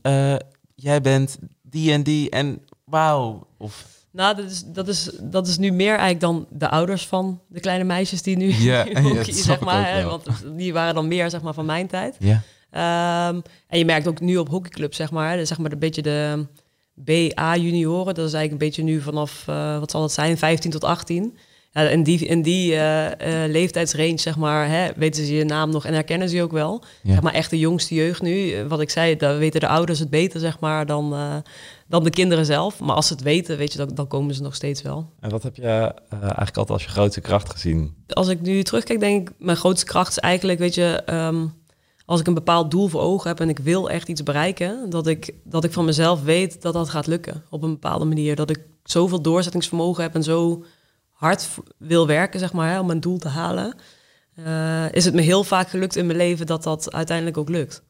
jij 0.75 1.01
bent 1.01 1.39
die 1.63 1.93
en 1.93 2.03
die 2.03 2.31
en 2.31 2.63
wauw. 2.85 3.47
Of... 3.59 3.98
Nou, 4.11 4.37
dat 4.37 4.51
is, 4.51 4.63
dat, 4.67 4.89
is, 4.89 5.11
dat 5.21 5.47
is 5.47 5.59
nu 5.59 5.71
meer 5.71 5.89
eigenlijk 5.89 6.21
dan 6.21 6.47
de 6.51 6.69
ouders 6.69 7.07
van 7.07 7.41
de 7.49 7.61
kleine 7.61 7.85
meisjes 7.85 8.23
die 8.23 8.37
nu 8.37 8.53
ja, 8.53 8.87
hockey, 9.03 9.33
zeg 9.33 9.61
maar. 9.61 9.93
Hè, 9.93 10.05
want 10.05 10.27
die 10.57 10.73
waren 10.73 10.95
dan 10.95 11.09
meer 11.09 11.31
zeg 11.31 11.43
maar, 11.43 11.55
van 11.55 11.67
mijn 11.67 11.87
tijd. 11.87 12.17
Ja. 12.19 12.43
Um, 13.29 13.43
en 13.67 13.79
je 13.79 13.85
merkt 13.85 14.09
ook 14.09 14.21
nu 14.21 14.37
op 14.37 14.49
hockeyclub, 14.49 14.95
zeg 14.95 15.11
maar, 15.11 15.37
hè, 15.37 15.45
zeg 15.45 15.59
maar 15.59 15.73
een 15.73 15.79
beetje 15.79 16.03
de 16.03 16.47
BA 16.95 17.57
junioren. 17.57 18.15
Dat 18.15 18.27
is 18.27 18.33
eigenlijk 18.33 18.53
een 18.53 18.69
beetje 18.69 18.83
nu 18.83 19.01
vanaf, 19.01 19.45
uh, 19.49 19.79
wat 19.79 19.91
zal 19.91 20.03
het 20.03 20.13
zijn, 20.13 20.39
15 20.39 20.71
tot 20.71 20.85
18. 20.85 21.37
Ja, 21.71 21.81
in 21.89 22.03
die, 22.03 22.27
in 22.27 22.43
die 22.43 22.73
uh, 22.73 23.05
uh, 23.05 23.11
leeftijdsrange, 23.47 24.19
zeg 24.19 24.37
maar, 24.37 24.69
hè, 24.69 24.89
weten 24.97 25.25
ze 25.25 25.35
je 25.35 25.45
naam 25.45 25.71
nog 25.71 25.85
en 25.85 25.93
herkennen 25.93 26.29
ze 26.29 26.37
je 26.37 26.43
ook 26.43 26.53
wel. 26.53 26.83
Ja. 27.03 27.13
Zeg 27.13 27.23
maar 27.23 27.33
echt 27.33 27.51
de 27.51 27.59
jongste 27.59 27.95
jeugd 27.95 28.23
nu. 28.23 28.65
Wat 28.65 28.81
ik 28.81 28.91
zei, 28.91 29.17
daar 29.17 29.39
weten 29.39 29.61
de 29.61 29.69
ouders 29.69 29.99
het 29.99 30.11
beter, 30.11 30.41
zeg 30.41 30.61
maar, 30.61 30.87
dan, 30.87 31.15
dan 31.89 32.05
de 32.05 32.11
kinderen 32.11 32.47
zelf. 32.47 32.81
Maar 32.81 32.95
als 32.95 33.07
ze 33.07 33.13
het 33.13 33.23
weten, 33.23 33.57
weet 33.57 33.73
je, 33.73 33.79
dan, 33.79 33.91
dan 33.95 34.07
komen 34.07 34.35
ze 34.35 34.43
nog 34.43 34.55
steeds 34.55 34.83
wel. 34.83 35.11
En 35.21 35.31
wat 35.31 35.43
heb 35.43 35.57
je 35.57 35.95
eigenlijk 36.11 36.57
altijd 36.57 36.71
als 36.71 36.85
je 36.85 36.89
grootste 36.89 37.21
kracht 37.21 37.51
gezien? 37.51 37.95
Als 38.09 38.29
ik 38.29 38.41
nu 38.41 38.63
terugkijk, 38.63 39.01
denk 39.01 39.29
ik, 39.29 39.35
mijn 39.39 39.57
grootste 39.57 39.87
kracht 39.87 40.11
is 40.11 40.19
eigenlijk, 40.19 40.59
weet 40.59 40.75
je... 40.75 41.03
Um, 41.11 41.57
als 42.05 42.21
ik 42.21 42.27
een 42.27 42.35
bepaald 42.35 42.71
doel 42.71 42.89
voor 42.89 43.01
ogen 43.01 43.29
heb 43.29 43.41
en 43.41 43.49
ik 43.49 43.59
wil 43.59 43.91
echt 43.91 44.09
iets 44.09 44.23
bereiken, 44.23 44.91
dat 44.91 45.07
ik, 45.07 45.35
dat 45.45 45.65
ik 45.65 45.73
van 45.73 45.85
mezelf 45.85 46.23
weet 46.23 46.63
dat 46.63 46.73
dat 46.73 46.89
gaat 46.89 47.07
lukken 47.07 47.45
op 47.51 47.63
een 47.63 47.71
bepaalde 47.71 48.05
manier. 48.05 48.37
Dat 48.37 48.51
ik 48.51 48.61
zoveel 48.85 49.23
doorzettingsvermogen 49.23 50.03
heb 50.03 50.15
en 50.15 50.23
zo 50.23 50.65
hard 51.19 51.49
wil 51.79 52.07
werken, 52.07 52.41
zeg 52.41 52.53
maar, 52.53 52.71
hè, 52.71 52.81
om 52.81 52.87
mijn 52.87 53.01
doel 53.01 53.19
te 53.19 53.29
halen. 53.29 53.75
Uh, 54.39 54.93
is 54.93 55.05
het 55.05 55.15
me 55.15 55.21
heel 55.21 55.45
vaak 55.45 55.69
gelukt 55.69 55.97
in 55.97 56.07
mijn 56.07 56.19
leven 56.19 56.47
dat 56.47 56.63
dat 56.63 56.93
uiteindelijk 56.93 57.37
ook 57.37 57.49
lukt. 57.49 57.83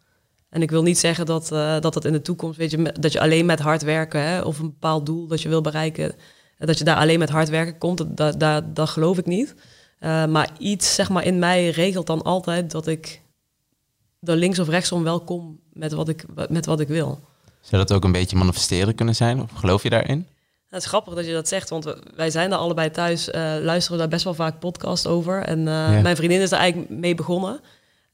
En 0.50 0.62
ik 0.62 0.70
wil 0.70 0.82
niet 0.82 0.98
zeggen 0.98 1.26
dat 1.26 1.52
uh, 1.52 1.80
dat, 1.80 1.94
dat 1.94 2.04
in 2.04 2.12
de 2.12 2.22
toekomst, 2.22 2.58
weet 2.58 2.70
je, 2.70 2.92
dat 3.00 3.12
je 3.12 3.20
alleen 3.20 3.46
met 3.46 3.58
hard 3.60 3.82
werken 3.82 4.22
hè, 4.22 4.40
of 4.40 4.58
een 4.58 4.70
bepaald 4.70 5.06
doel 5.06 5.26
dat 5.26 5.42
je 5.42 5.48
wil 5.48 5.60
bereiken, 5.60 6.14
dat 6.58 6.78
je 6.78 6.84
daar 6.84 6.96
alleen 6.96 7.18
met 7.18 7.30
hard 7.30 7.48
werken 7.48 7.78
komt, 7.78 8.16
dat, 8.16 8.40
dat, 8.40 8.76
dat 8.76 8.88
geloof 8.88 9.18
ik 9.18 9.26
niet. 9.26 9.54
Maar 10.00 10.50
iets, 10.58 10.94
zeg 10.94 11.08
maar, 11.08 11.24
in 11.24 11.38
mij 11.38 11.70
regelt 11.70 12.06
dan 12.06 12.22
altijd 12.22 12.70
dat 12.70 12.86
ik 12.86 13.22
er 14.22 14.36
links 14.36 14.58
of 14.58 14.68
rechtsom 14.68 15.02
wel 15.02 15.20
kom 15.20 15.60
met 15.72 15.92
wat 15.92 16.08
ik, 16.08 16.24
met 16.48 16.66
wat 16.66 16.80
ik 16.80 16.88
wil. 16.88 17.20
Zou 17.60 17.86
dat 17.86 17.96
ook 17.96 18.04
een 18.04 18.12
beetje 18.12 18.36
manifesteren 18.36 18.94
kunnen 18.94 19.14
zijn? 19.14 19.42
Of 19.42 19.50
geloof 19.52 19.82
je 19.82 19.90
daarin? 19.90 20.26
Het 20.68 20.82
is 20.82 20.88
grappig 20.88 21.14
dat 21.14 21.26
je 21.26 21.32
dat 21.32 21.48
zegt, 21.48 21.68
want 21.68 21.94
wij 22.16 22.30
zijn 22.30 22.50
daar 22.50 22.58
allebei 22.58 22.90
thuis, 22.90 23.28
uh, 23.28 23.34
luisteren 23.60 23.98
daar 23.98 24.08
best 24.08 24.24
wel 24.24 24.34
vaak 24.34 24.58
podcast 24.58 25.06
over. 25.06 25.42
En 25.42 25.58
uh, 25.58 25.64
ja. 25.66 26.00
mijn 26.00 26.16
vriendin 26.16 26.40
is 26.40 26.50
daar 26.50 26.60
eigenlijk 26.60 26.90
mee 26.90 27.14
begonnen. 27.14 27.60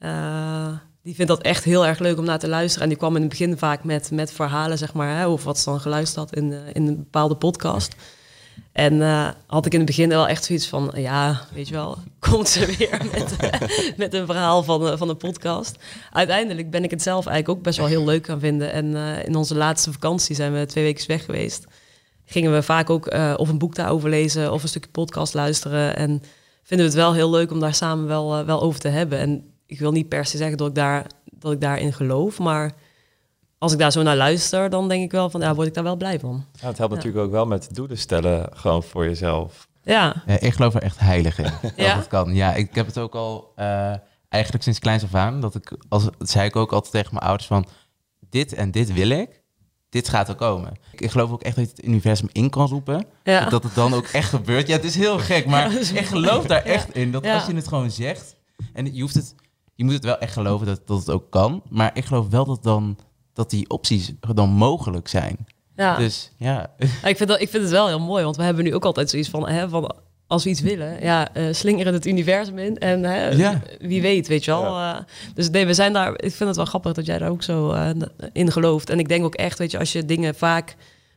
Uh, 0.01 0.67
die 1.03 1.15
vindt 1.15 1.31
dat 1.31 1.43
echt 1.43 1.65
heel 1.65 1.87
erg 1.87 1.99
leuk 1.99 2.19
om 2.19 2.25
naar 2.25 2.39
te 2.39 2.49
luisteren. 2.49 2.83
En 2.83 2.89
die 2.89 2.99
kwam 2.99 3.15
in 3.15 3.21
het 3.21 3.31
begin 3.31 3.59
vaak 3.59 3.85
met, 3.85 4.11
met 4.11 4.33
verhalen, 4.33 4.79
zeg 4.79 4.93
maar, 4.93 5.17
hè, 5.17 5.27
of 5.27 5.45
wat 5.45 5.59
ze 5.59 5.65
dan 5.65 5.81
geluisterd 5.81 6.17
had 6.17 6.39
in, 6.41 6.53
in 6.73 6.87
een 6.87 6.97
bepaalde 6.97 7.37
podcast. 7.37 7.95
En 8.73 9.01
had 9.47 9.67
ik 9.67 9.73
in 9.73 9.79
het 9.79 9.89
begin 9.89 10.09
wel 10.09 10.29
echt 10.29 10.45
zoiets 10.45 10.69
van, 10.69 10.93
ja, 10.97 11.41
weet 11.55 11.69
je 11.69 11.75
wel, 11.75 11.99
komt 12.31 12.49
ze 12.49 12.67
weer 12.67 13.01
met, 13.15 13.37
met 13.97 14.15
een 14.15 14.27
verhaal 14.27 14.63
van, 14.63 14.99
van 14.99 15.09
een 15.09 15.17
podcast. 15.17 15.77
Uiteindelijk 16.13 16.71
ben 16.71 16.85
ik 16.85 16.91
het 16.91 17.03
zelf 17.03 17.27
eigenlijk 17.27 17.59
ook 17.59 17.65
best 17.65 17.79
wel 17.79 17.87
heel 17.87 18.05
leuk 18.05 18.27
gaan 18.27 18.41
vinden. 18.41 18.73
En 18.73 18.97
in 19.27 19.37
onze 19.37 19.55
laatste 19.55 19.93
vakantie 19.93 20.35
zijn 20.35 20.53
we 20.53 20.67
twee 20.67 20.85
weken 20.85 21.09
weg 21.09 21.25
geweest. 21.25 21.67
Gingen 22.25 22.53
we 22.53 22.63
vaak 22.63 22.91
ook 22.91 23.15
of 23.37 23.49
een 23.49 23.59
boek 23.59 23.75
daarover 23.75 24.09
lezen 24.09 24.53
of 24.53 24.63
een 24.63 24.69
stukje 24.69 24.91
podcast 24.91 25.35
luisteren. 25.35 25.97
En 25.97 26.23
vinden 26.63 26.87
we 26.87 26.93
het 26.93 27.03
wel 27.03 27.15
heel 27.15 27.31
leuk 27.31 27.51
om 27.51 27.61
daar 27.61 27.75
samen 27.75 28.07
wel, 28.07 28.45
wel 28.45 28.63
over 28.63 28.81
te 28.81 28.89
hebben. 28.89 29.19
En 29.19 29.45
ik 29.67 29.79
wil 29.79 29.93
niet 29.93 30.09
per 30.09 30.25
se 30.25 30.37
zeggen 30.37 30.57
dat 30.57 30.69
ik, 30.69 30.75
daar, 30.75 31.07
dat 31.25 31.53
ik 31.53 31.61
daarin 31.61 31.93
geloof, 31.93 32.39
maar 32.39 32.75
als 33.59 33.73
ik 33.73 33.79
daar 33.79 33.93
zo 33.93 34.03
naar 34.03 34.17
luister, 34.17 34.71
dan 34.71 34.89
denk 34.89 35.03
ik 35.03 35.11
wel 35.11 35.31
van, 35.31 35.41
ja, 35.41 35.55
word 35.55 35.69
ik 35.69 35.75
daar 35.75 35.85
wel 35.85 35.97
blij 35.97 36.21
van. 36.21 36.45
Ja, 36.53 36.67
het 36.67 36.79
helpt 36.79 36.93
ja. 36.93 36.99
natuurlijk 36.99 37.25
ook 37.25 37.33
wel 37.33 37.47
met 37.47 37.75
doelen 37.75 37.99
stellen, 37.99 38.49
gewoon 38.53 38.83
voor 38.83 39.05
jezelf. 39.05 39.69
Ja. 39.83 40.23
ja 40.27 40.41
ik 40.41 40.53
geloof 40.53 40.75
er 40.75 40.83
echt 40.83 40.99
heilig 40.99 41.39
in. 41.39 41.53
ja? 41.85 41.95
Dat 41.95 42.07
kan. 42.07 42.35
Ja, 42.35 42.55
ik 42.55 42.75
heb 42.75 42.87
het 42.87 42.99
ook 42.99 43.15
al 43.15 43.53
uh, 43.57 43.95
eigenlijk 44.29 44.65
sinds 44.65 44.79
kleins 44.79 45.03
af 45.03 45.15
aan. 45.15 45.41
Dat 45.41 45.55
ik, 45.55 45.77
als, 45.89 46.05
dat 46.19 46.31
zei 46.31 46.47
ik 46.47 46.57
ook 46.57 46.73
altijd 46.73 46.93
tegen 46.93 47.15
mijn 47.15 47.27
ouders 47.27 47.47
van... 47.47 47.67
Dit 48.31 48.53
en 48.53 48.71
dit 48.71 48.93
wil 48.93 49.09
ik. 49.09 49.43
Dit 49.95 50.09
gaat 50.09 50.29
er 50.29 50.35
komen. 50.35 50.73
Ik 50.93 51.11
geloof 51.11 51.31
ook 51.31 51.43
echt 51.43 51.57
dat 51.57 51.65
je 51.65 51.71
het 51.77 51.85
universum 51.85 52.29
in 52.33 52.51
kan 52.51 52.69
roepen. 52.69 53.07
Ja. 53.25 53.49
Dat 53.49 53.63
het 53.63 53.75
dan 53.75 53.95
ook 53.95 54.07
echt 54.07 54.29
gebeurt. 54.29 54.67
Ja, 54.67 54.75
het 54.77 54.85
is 54.85 54.95
heel 54.95 55.19
gek, 55.19 55.47
maar 55.47 55.73
Ja, 55.73 55.79
ik 56.01 56.07
geloof 56.07 56.47
daar 56.47 56.63
echt 56.63 56.95
in. 56.95 57.13
Dat 57.13 57.27
als 57.27 57.47
je 57.47 57.55
het 57.55 57.69
gewoon 57.69 57.91
zegt... 57.91 58.37
En 58.73 58.95
je, 58.95 59.01
hoeft 59.01 59.15
het, 59.15 59.35
je 59.75 59.85
moet 59.85 59.93
het 59.93 60.05
wel 60.05 60.19
echt 60.19 60.33
geloven 60.33 60.67
dat, 60.67 60.87
dat 60.87 60.99
het 60.99 61.11
ook 61.11 61.31
kan. 61.31 61.63
Maar 61.69 61.91
ik 61.95 62.05
geloof 62.05 62.29
wel 62.29 62.45
dat, 62.45 62.63
dan, 62.63 62.99
dat 63.33 63.51
die 63.51 63.71
opties 63.71 64.13
dan 64.21 64.49
mogelijk 64.51 65.09
zijn. 65.09 65.47
Ja. 65.77 65.97
Dus 65.97 66.33
ja, 66.37 66.71
Ja, 66.79 67.09
ik, 67.09 67.17
vind 67.17 67.29
dat, 67.29 67.41
ik 67.41 67.49
vind 67.49 67.63
het 67.63 67.73
wel 67.73 67.87
heel 67.87 68.01
mooi, 68.01 68.25
want 68.25 68.37
we 68.37 68.43
hebben 68.43 68.65
nu 68.65 68.75
ook 68.75 68.85
altijd 68.85 69.11
zoiets 69.11 69.29
van, 69.29 69.49
hè, 69.49 69.69
van 69.69 69.95
als 70.27 70.45
we 70.45 70.51
iets 70.51 70.61
willen, 70.61 71.03
ja, 71.03 71.35
eh, 71.35 71.45
slingeren 71.53 71.93
het 71.93 72.07
universum 72.07 72.59
in 72.59 72.79
en 72.79 73.03
hè, 73.05 73.29
Ja. 73.29 73.61
wie 73.81 74.03
weet, 74.03 74.27
weet 74.27 74.45
je 74.45 74.51
wel. 74.51 74.65
Eh, 74.79 74.97
dus 75.35 75.51
nee, 75.51 75.67
we 75.67 75.75
zijn 75.75 75.93
daar, 75.93 76.11
ik 76.13 76.33
vind 76.35 76.49
het 76.49 76.57
wel 76.57 76.65
grappig 76.65 76.93
dat 76.93 77.07
jij 77.07 77.19
daar 77.19 77.31
ook 77.31 77.43
zo 77.43 77.71
eh, 77.71 77.91
in 78.33 78.53
gelooft. 78.53 78.91
En 78.91 78.99
ik 78.99 79.09
denk 79.09 79.25
ook 79.25 79.35
echt, 79.35 79.59
weet 79.59 79.71
je, 79.71 79.79
als 79.79 79.93
je 79.93 80.05
dingen 80.05 80.35
vaak 80.35 80.77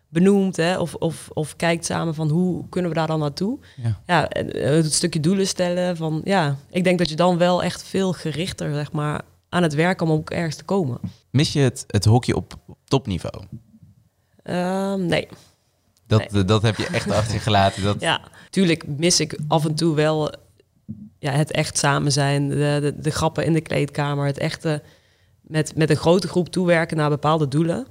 benoemt 0.09 0.55
hè, 0.55 0.77
of, 0.79 0.93
of, 0.93 1.29
of 1.33 1.55
kijkt 1.55 1.85
samen 1.85 2.15
van 2.15 2.29
hoe 2.29 2.69
kunnen 2.69 2.91
we 2.91 2.97
daar 2.97 3.07
dan 3.07 3.19
naartoe. 3.19 3.59
Ja. 3.83 3.99
Ja, 4.05 4.27
het 4.61 4.93
stukje 4.93 5.19
doelen 5.19 5.47
stellen 5.47 5.97
van, 5.97 6.21
ja, 6.23 6.55
ik 6.69 6.83
denk 6.83 6.97
dat 6.97 7.09
je 7.09 7.15
dan 7.15 7.37
wel 7.37 7.63
echt 7.63 7.83
veel 7.83 8.13
gerichter, 8.13 8.73
zeg 8.73 8.91
maar, 8.91 9.21
aan 9.49 9.63
het 9.63 9.73
werk 9.73 10.01
om 10.01 10.11
ook 10.11 10.29
ergens 10.29 10.55
te 10.55 10.63
komen. 10.63 10.99
mis 11.31 11.53
je 11.53 11.59
het, 11.59 11.83
het 11.87 12.05
hockey 12.05 12.33
op, 12.33 12.53
op 12.67 12.77
topniveau? 12.83 13.43
Ehm, 14.43 15.05
nee. 15.05 15.27
Dat, 16.07 16.47
dat 16.47 16.61
heb 16.61 16.77
je 16.77 16.87
echt 16.87 17.11
achter 17.11 17.33
je 17.33 17.39
gelaten. 17.39 17.83
Dat, 17.83 17.99
Ja, 17.99 18.21
tuurlijk 18.49 18.87
mis 18.87 19.19
ik 19.19 19.39
af 19.47 19.65
en 19.65 19.75
toe 19.75 19.95
wel 19.95 20.33
ja, 21.19 21.31
het 21.31 21.51
echt 21.51 21.77
samen 21.77 22.11
zijn, 22.11 22.49
de, 22.49 22.77
de, 22.81 22.93
de 22.99 23.09
grappen 23.09 23.45
in 23.45 23.53
de 23.53 23.61
kleedkamer, 23.61 24.25
het 24.25 24.37
echte 24.37 24.81
met, 25.41 25.75
met 25.75 25.89
een 25.89 25.95
grote 25.95 26.27
groep 26.27 26.49
toewerken 26.49 26.97
naar 26.97 27.09
bepaalde 27.09 27.47
doelen. 27.47 27.87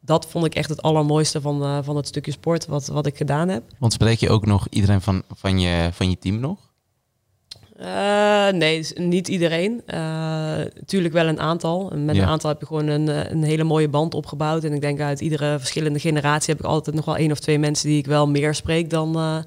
Dat 0.00 0.26
vond 0.26 0.44
ik 0.44 0.54
echt 0.54 0.68
het 0.68 0.82
allermooiste 0.82 1.40
van, 1.40 1.62
eh, 1.62 1.78
van 1.82 1.96
het 1.96 2.06
stukje 2.06 2.32
sport 2.32 2.66
wat, 2.66 2.86
wat 2.86 3.06
ik 3.06 3.16
gedaan 3.16 3.48
heb. 3.48 3.62
Want 3.78 3.92
spreek 3.92 4.18
je 4.18 4.30
ook 4.30 4.46
nog 4.46 4.66
iedereen 4.68 5.00
van, 5.00 5.22
van, 5.34 5.60
je, 5.60 5.90
van 5.92 6.10
je 6.10 6.18
team 6.18 6.40
nog? 6.40 6.69
Eh, 7.80 8.48
nee, 8.48 8.86
niet 8.94 9.28
iedereen. 9.28 9.82
Eh 9.86 10.58
tuurlijk 10.86 11.14
wel 11.14 11.26
een 11.26 11.40
aantal. 11.40 11.92
Met 11.96 12.16
Ja. 12.16 12.22
een 12.22 12.28
aantal 12.28 12.50
heb 12.50 12.60
je 12.60 12.66
gewoon 12.66 12.86
een, 12.86 13.08
eh, 13.08 13.30
een 13.30 13.42
hele 13.42 13.64
mooie 13.64 13.88
band 13.88 14.14
opgebouwd. 14.14 14.64
En 14.64 14.72
ik 14.72 14.80
denk 14.80 15.00
uit 15.00 15.20
iedere 15.20 15.58
verschillende 15.58 15.98
generatie 15.98 16.54
heb 16.54 16.64
ik 16.64 16.70
altijd 16.70 16.96
nog 16.96 17.04
wel 17.04 17.16
één 17.16 17.30
of 17.30 17.38
twee 17.38 17.58
mensen 17.58 17.88
die 17.88 17.98
ik 17.98 18.06
wel 18.06 18.28
meer 18.28 18.54
spreek 18.54 18.90
dan, 18.90 19.44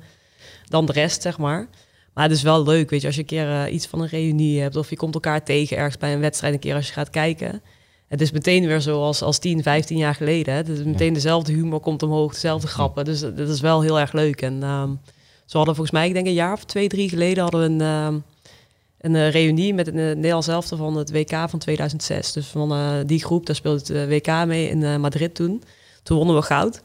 dan 0.66 0.86
de 0.86 0.92
rest, 0.92 1.22
zeg 1.22 1.38
maar. 1.38 1.68
Maar 2.14 2.24
het 2.24 2.34
is 2.34 2.42
wel 2.42 2.64
leuk, 2.64 2.90
weet 2.90 3.02
je, 3.02 3.08
als 3.08 3.16
je 3.16 3.22
een 3.22 3.28
keer 3.28 3.70
iets 3.70 3.88
van 3.88 4.02
een 4.02 4.08
reunie 4.08 4.62
hebt 4.62 4.76
of 4.76 4.90
je 4.90 4.96
komt 4.96 5.14
elkaar 5.14 5.44
tegen 5.44 5.78
ergens 5.78 5.98
bij 5.98 6.14
een 6.14 6.20
wedstrijd 6.20 6.54
een 6.54 6.60
keer 6.60 6.76
als 6.76 6.88
je 6.88 6.94
gaat 6.94 7.10
kijken. 7.10 7.62
Het 8.08 8.22
is 8.22 8.32
meteen 8.32 8.66
weer 8.68 8.80
zo 8.80 9.02
als, 9.02 9.22
als 9.22 9.40
10, 9.40 9.64
15 9.64 9.98
jaar 9.98 10.16
geleden. 10.16 10.54
Hè. 10.54 10.60
Het 10.60 10.70
is 10.70 10.84
meteen 10.84 11.14
dezelfde 11.14 11.52
humor 11.54 11.80
komt 11.80 12.04
omhoog, 12.04 12.34
dezelfde 12.34 12.68
grappen. 12.68 13.06
Dus 13.06 13.20
dat 13.20 13.50
is 13.50 13.62
wel 13.62 13.82
heel 13.82 14.00
erg 14.00 14.12
leuk. 14.14 14.42
En 14.42 14.64
ehm 14.64 14.90
ze 15.54 15.60
hadden 15.60 15.76
volgens 15.76 15.98
mij, 15.98 16.08
ik 16.08 16.14
denk 16.14 16.26
een 16.26 16.34
jaar 16.34 16.54
of 16.54 16.64
twee, 16.64 16.88
drie 16.88 17.10
geleden, 17.10 17.44
hadden 17.44 17.62
we 17.62 17.66
een, 17.68 17.82
ehm, 17.82 18.20
een 19.00 19.16
eh, 19.16 19.32
reunie 19.32 19.74
met 19.74 19.88
een 19.88 19.98
uh, 19.98 20.16
Nederlands 20.16 20.48
elftal 20.48 20.78
van 20.78 20.98
het 20.98 21.12
WK 21.12 21.50
van 21.50 21.60
2006. 21.60 22.32
Dus 22.32 22.48
van 22.48 22.72
eh, 22.72 22.94
die 23.06 23.24
groep, 23.24 23.46
daar 23.46 23.56
speelde 23.56 23.80
het 23.80 23.90
eh, 23.90 24.08
WK 24.08 24.48
mee 24.48 24.70
in 24.70 24.84
eh, 24.84 24.96
Madrid 24.96 25.36
toen. 25.36 25.64
Toen 26.04 26.18
wonnen 26.18 26.36
we 26.36 26.42
goud. 26.42 26.82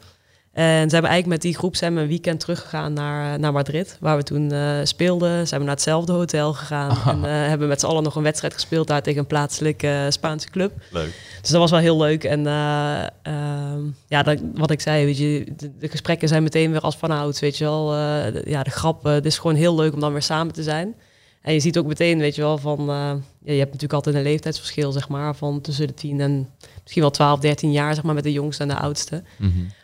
En 0.59 0.89
ze 0.89 0.93
hebben 0.95 1.11
eigenlijk 1.11 1.27
met 1.27 1.41
die 1.41 1.55
groep 1.55 1.75
zijn 1.75 1.95
we 1.95 2.01
een 2.01 2.07
weekend 2.07 2.39
teruggegaan 2.39 2.93
naar, 2.93 3.33
eh, 3.33 3.39
naar 3.39 3.51
Madrid, 3.51 3.97
waar 3.99 4.17
we 4.17 4.23
toen 4.23 4.51
eh, 4.51 4.79
speelden. 4.83 5.47
Zijn 5.47 5.59
we 5.59 5.65
naar 5.65 5.75
hetzelfde 5.75 6.13
hotel 6.13 6.53
gegaan 6.53 6.97
en 7.23 7.25
eh, 7.25 7.47
hebben 7.47 7.67
met 7.67 7.79
z'n 7.79 7.85
allen 7.85 8.03
nog 8.03 8.15
een 8.15 8.23
wedstrijd 8.23 8.53
gespeeld 8.53 8.87
daar 8.87 9.01
tegen 9.01 9.19
een 9.19 9.27
plaatselijke 9.27 9.87
eh, 9.87 10.09
Spaanse 10.09 10.49
club. 10.49 10.71
Leuk. 10.91 11.13
Dus 11.41 11.49
dat 11.49 11.59
was 11.59 11.71
wel 11.71 11.79
heel 11.79 11.97
leuk. 11.97 12.23
En 12.23 12.47
eh, 12.47 13.03
ja, 14.09 14.23
dat, 14.23 14.39
wat 14.53 14.71
ik 14.71 14.81
zei, 14.81 15.05
weet 15.05 15.17
je, 15.17 15.45
de, 15.57 15.77
de 15.77 15.87
gesprekken 15.87 16.27
zijn 16.27 16.43
meteen 16.43 16.71
weer 16.71 16.81
als 16.81 16.97
vanouds, 16.97 17.39
weet 17.39 17.57
je 17.57 17.63
wel. 17.63 17.93
Eh, 17.93 18.33
de- 18.33 18.43
ja, 18.45 18.63
de 18.63 18.69
grappen. 18.69 19.11
Het 19.13 19.25
is 19.25 19.37
gewoon 19.37 19.55
heel 19.55 19.75
leuk 19.75 19.93
om 19.93 19.99
dan 19.99 20.11
weer 20.11 20.21
samen 20.21 20.53
te 20.53 20.63
zijn. 20.63 20.95
En 21.41 21.53
je 21.53 21.59
ziet 21.59 21.77
ook 21.77 21.85
meteen, 21.85 22.19
weet 22.19 22.35
je 22.35 22.41
wel, 22.41 22.57
van... 22.57 22.79
eh, 22.79 22.85
ja, 23.43 23.51
je 23.53 23.57
hebt 23.59 23.65
natuurlijk 23.65 23.93
altijd 23.93 24.15
een 24.15 24.21
leeftijdsverschil, 24.21 24.91
zeg 24.91 25.09
maar, 25.09 25.35
van 25.35 25.61
tussen 25.61 25.87
de 25.87 25.93
10 25.93 26.19
en 26.21 26.49
misschien 26.81 27.01
wel 27.01 27.11
12, 27.11 27.39
13 27.39 27.71
jaar, 27.71 27.93
zeg 27.95 28.03
maar, 28.03 28.13
met 28.15 28.23
de 28.23 28.31
jongste 28.31 28.61
en 28.63 28.69
de 28.69 28.75
oudste. 28.75 29.23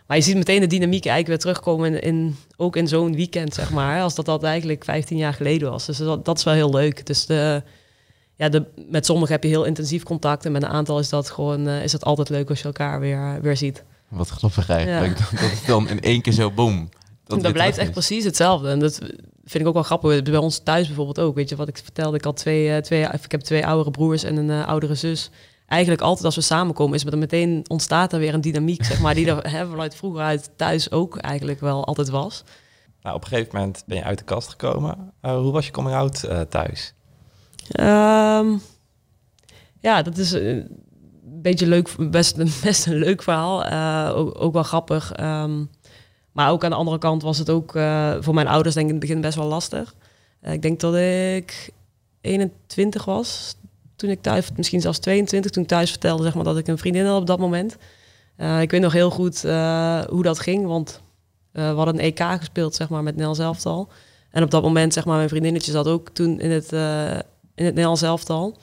Maar 0.08 0.18
je 0.18 0.24
ziet 0.24 0.36
meteen 0.36 0.60
de 0.60 0.68
dynamiek 0.68 1.06
eigenlijk 1.06 1.28
weer 1.28 1.54
terugkomen 1.54 1.94
in, 1.94 2.02
in 2.02 2.36
ook 2.58 2.76
in 2.76 2.88
zo'n 2.88 3.16
weekend, 3.16 3.54
zeg 3.54 3.72
maar. 3.72 4.02
Als 4.02 4.16
dat 4.16 4.26
dat 4.26 4.44
eigenlijk 4.44 4.84
15 4.84 5.18
jaar 5.18 5.34
geleden 5.34 5.72
was. 5.72 5.86
Dus 5.86 5.98
dat, 5.98 6.26
dat 6.26 6.38
is 6.38 6.44
wel 6.44 6.54
heel 6.54 6.70
leuk. 6.72 7.06
Dus 7.06 7.26
de, 7.26 7.64
ja, 8.36 8.50
de, 8.50 8.64
met 8.90 9.06
sommigen 9.06 9.32
heb 9.34 9.44
je 9.44 9.50
heel 9.50 9.64
intensief 9.64 10.04
contact. 10.04 10.46
En 10.46 10.52
met 10.52 10.64
een 10.64 10.70
aantal 10.70 11.00
is 11.00 11.10
dat 11.10 11.30
gewoon 11.30 11.68
eh, 11.68 11.84
is 11.84 11.92
het 11.92 12.04
altijd 12.04 12.30
leuk 12.30 12.50
als 12.50 12.60
je 12.60 12.66
elkaar 12.66 13.00
weer, 13.00 13.40
weer 13.42 13.58
ziet. 13.58 13.84
Wat 14.16 14.30
grappig 14.30 14.70
eigenlijk. 14.70 15.18
Dat, 15.18 15.30
dat 15.32 15.52
het 15.52 15.64
dan 15.66 15.90
in 15.90 16.02
één 16.02 16.22
keer 16.22 16.34
zo 16.34 16.52
boom. 16.52 16.90
Dat, 17.24 17.42
weer 17.42 17.52
blijft 17.52 17.78
echt 17.78 17.88
is. 17.88 17.94
precies 17.94 18.24
hetzelfde. 18.24 18.70
En 18.70 18.80
dat 18.80 18.98
vind 19.44 19.64
ik 19.64 19.68
ook 19.68 19.74
wel 19.74 19.84
grappig. 19.84 20.22
Bij 20.22 20.38
ons 20.38 20.60
thuis 20.60 20.88
bijvoorbeeld 20.88 21.20
ook. 21.20 21.36
Weet 21.36 21.50
je 21.50 21.56
wat 21.56 21.68
ik 21.68 21.78
vertelde? 21.78 22.18
Ik 22.18 22.24
had 22.24 22.38
twee, 22.38 22.70
eh, 22.70 22.82
twee, 22.82 23.02
ik 23.02 23.32
heb 23.32 23.42
twee 23.42 23.66
oudere 23.66 23.92
broers 23.92 24.24
en 24.24 24.36
een 24.36 24.50
eh, 24.50 24.68
oudere 24.68 24.96
zus. 24.96 25.30
Eigenlijk 25.68 26.02
altijd 26.02 26.26
als 26.26 26.36
we 26.36 26.42
samenkomen, 26.42 26.96
is 26.96 27.06
er 27.06 27.18
meteen 27.18 27.66
ontstaat 27.68 28.14
er 28.14 28.20
weer 28.20 28.34
een 28.34 28.42
dynamiek, 28.42 28.84
zeg 28.84 29.00
maar, 29.00 29.14
die 29.14 29.28
er 29.28 29.52
hè, 29.52 29.68
vanuit 29.68 29.96
vroeger 29.96 30.22
uit 30.22 30.50
thuis 30.56 30.92
ook 30.92 31.18
eigenlijk 31.18 31.60
wel 31.60 31.86
altijd 31.86 32.10
was. 32.10 32.44
Nou, 33.02 33.16
op 33.16 33.24
een 33.24 33.30
gegeven 33.30 33.56
moment 33.56 33.84
ben 33.86 33.98
je 33.98 34.04
uit 34.04 34.18
de 34.18 34.24
kast 34.24 34.50
gekomen. 34.50 35.14
Eh, 35.22 35.38
hoe 35.38 35.52
was 35.52 35.66
je 35.66 35.72
coming 35.72 35.96
out 35.96 36.24
eh, 36.24 36.42
thuis? 36.42 36.94
Ehm, 37.70 38.58
ja, 39.80 40.02
dat 40.02 40.18
is 40.18 40.32
een 40.32 40.85
beetje 41.52 41.68
leuk, 41.68 42.12
best, 42.12 42.38
best 42.64 42.86
een 42.86 42.98
leuk 42.98 43.22
verhaal. 43.24 43.66
Eh, 43.66 44.12
ook, 44.16 44.54
wel 44.54 44.64
grappig. 44.64 45.12
Ehm, 45.12 45.64
maar 46.32 46.52
ook 46.52 46.64
aan 46.64 46.70
de 46.70 46.76
andere 46.76 46.98
kant 46.98 47.22
was 47.22 47.38
het 47.38 47.50
ook 47.50 47.76
eh, 47.76 48.14
voor 48.20 48.34
mijn 48.34 48.48
ouders 48.48 48.76
denk 48.76 48.86
ik 48.88 48.94
in 48.94 49.00
het 49.00 49.08
begin 49.08 49.22
best 49.22 49.38
wel 49.38 49.48
lastig. 49.48 49.96
Eh, 50.42 50.54
ik 50.54 50.62
denk 50.62 50.80
dat 50.80 50.96
ik 50.96 51.70
21 52.22 53.06
was 53.06 53.56
toen 53.96 54.10
ik 54.10 54.22
thuis, 54.22 54.50
misschien 54.56 54.82
zelfs 54.82 55.00
22, 55.00 55.52
toen 55.52 55.64
ik 55.64 55.70
thuis 55.70 55.90
vertelde 55.90 56.24
zeg 56.24 56.34
maar, 56.34 56.44
dat 56.44 56.58
ik 56.58 56.68
een 56.68 56.78
vriendin 56.78 57.06
had 57.06 57.22
op 57.22 57.28
dat 57.28 57.40
moment. 57.40 57.78
Ik 58.62 58.72
weet 58.72 58.82
nog 58.82 58.94
heel 58.94 59.10
goed 59.10 59.42
hoe 60.10 60.24
dat 60.24 60.40
ging, 60.40 60.66
want 60.66 61.02
we 61.52 61.62
hadden 61.62 61.94
een 61.94 62.00
EK 62.00 62.20
gespeeld 62.20 62.76
zeg 62.76 62.90
maar, 62.90 63.04
met 63.04 63.16
Nel 63.16 63.36
elftal. 63.38 63.90
En 64.32 64.44
op 64.44 64.52
dat 64.52 64.64
moment, 64.64 64.94
zeg 64.94 65.06
maar, 65.06 65.16
mijn 65.16 65.30
vriendinnetje 65.30 65.72
zat 65.72 65.88
ook 65.88 66.10
toen 66.10 66.40
in 66.40 66.52
het, 66.52 66.72
in 67.56 67.66
het 67.66 67.74
Nederlands 67.74 68.02
elftal. 68.02 68.58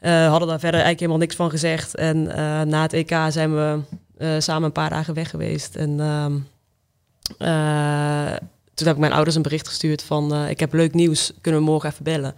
Eh 0.00 0.28
hadden 0.28 0.48
daar 0.48 0.60
verder 0.60 0.80
eigenlijk 0.80 1.00
helemaal 1.00 1.18
niks 1.18 1.36
van 1.36 1.50
gezegd. 1.50 1.94
En 1.94 2.28
eh, 2.34 2.60
na 2.62 2.82
het 2.82 2.92
EK 2.92 3.16
zijn 3.28 3.54
we 3.54 3.78
eh, 4.18 4.28
samen 4.38 4.64
een 4.64 4.72
paar 4.72 4.90
dagen 4.90 5.14
weg 5.14 5.30
geweest. 5.30 5.76
En 5.76 6.00
ehm, 6.00 6.36
eh, 7.38 8.36
toen 8.74 8.86
heb 8.86 8.94
ik 8.94 9.00
mijn 9.00 9.12
ouders 9.12 9.36
een 9.36 9.42
bericht 9.42 9.68
gestuurd 9.68 10.02
van... 10.02 10.46
ik 10.48 10.60
heb 10.60 10.72
leuk 10.72 10.94
nieuws, 10.94 11.32
kunnen 11.40 11.60
we 11.60 11.66
morgen 11.66 11.90
even 11.90 12.04
bellen? 12.04 12.34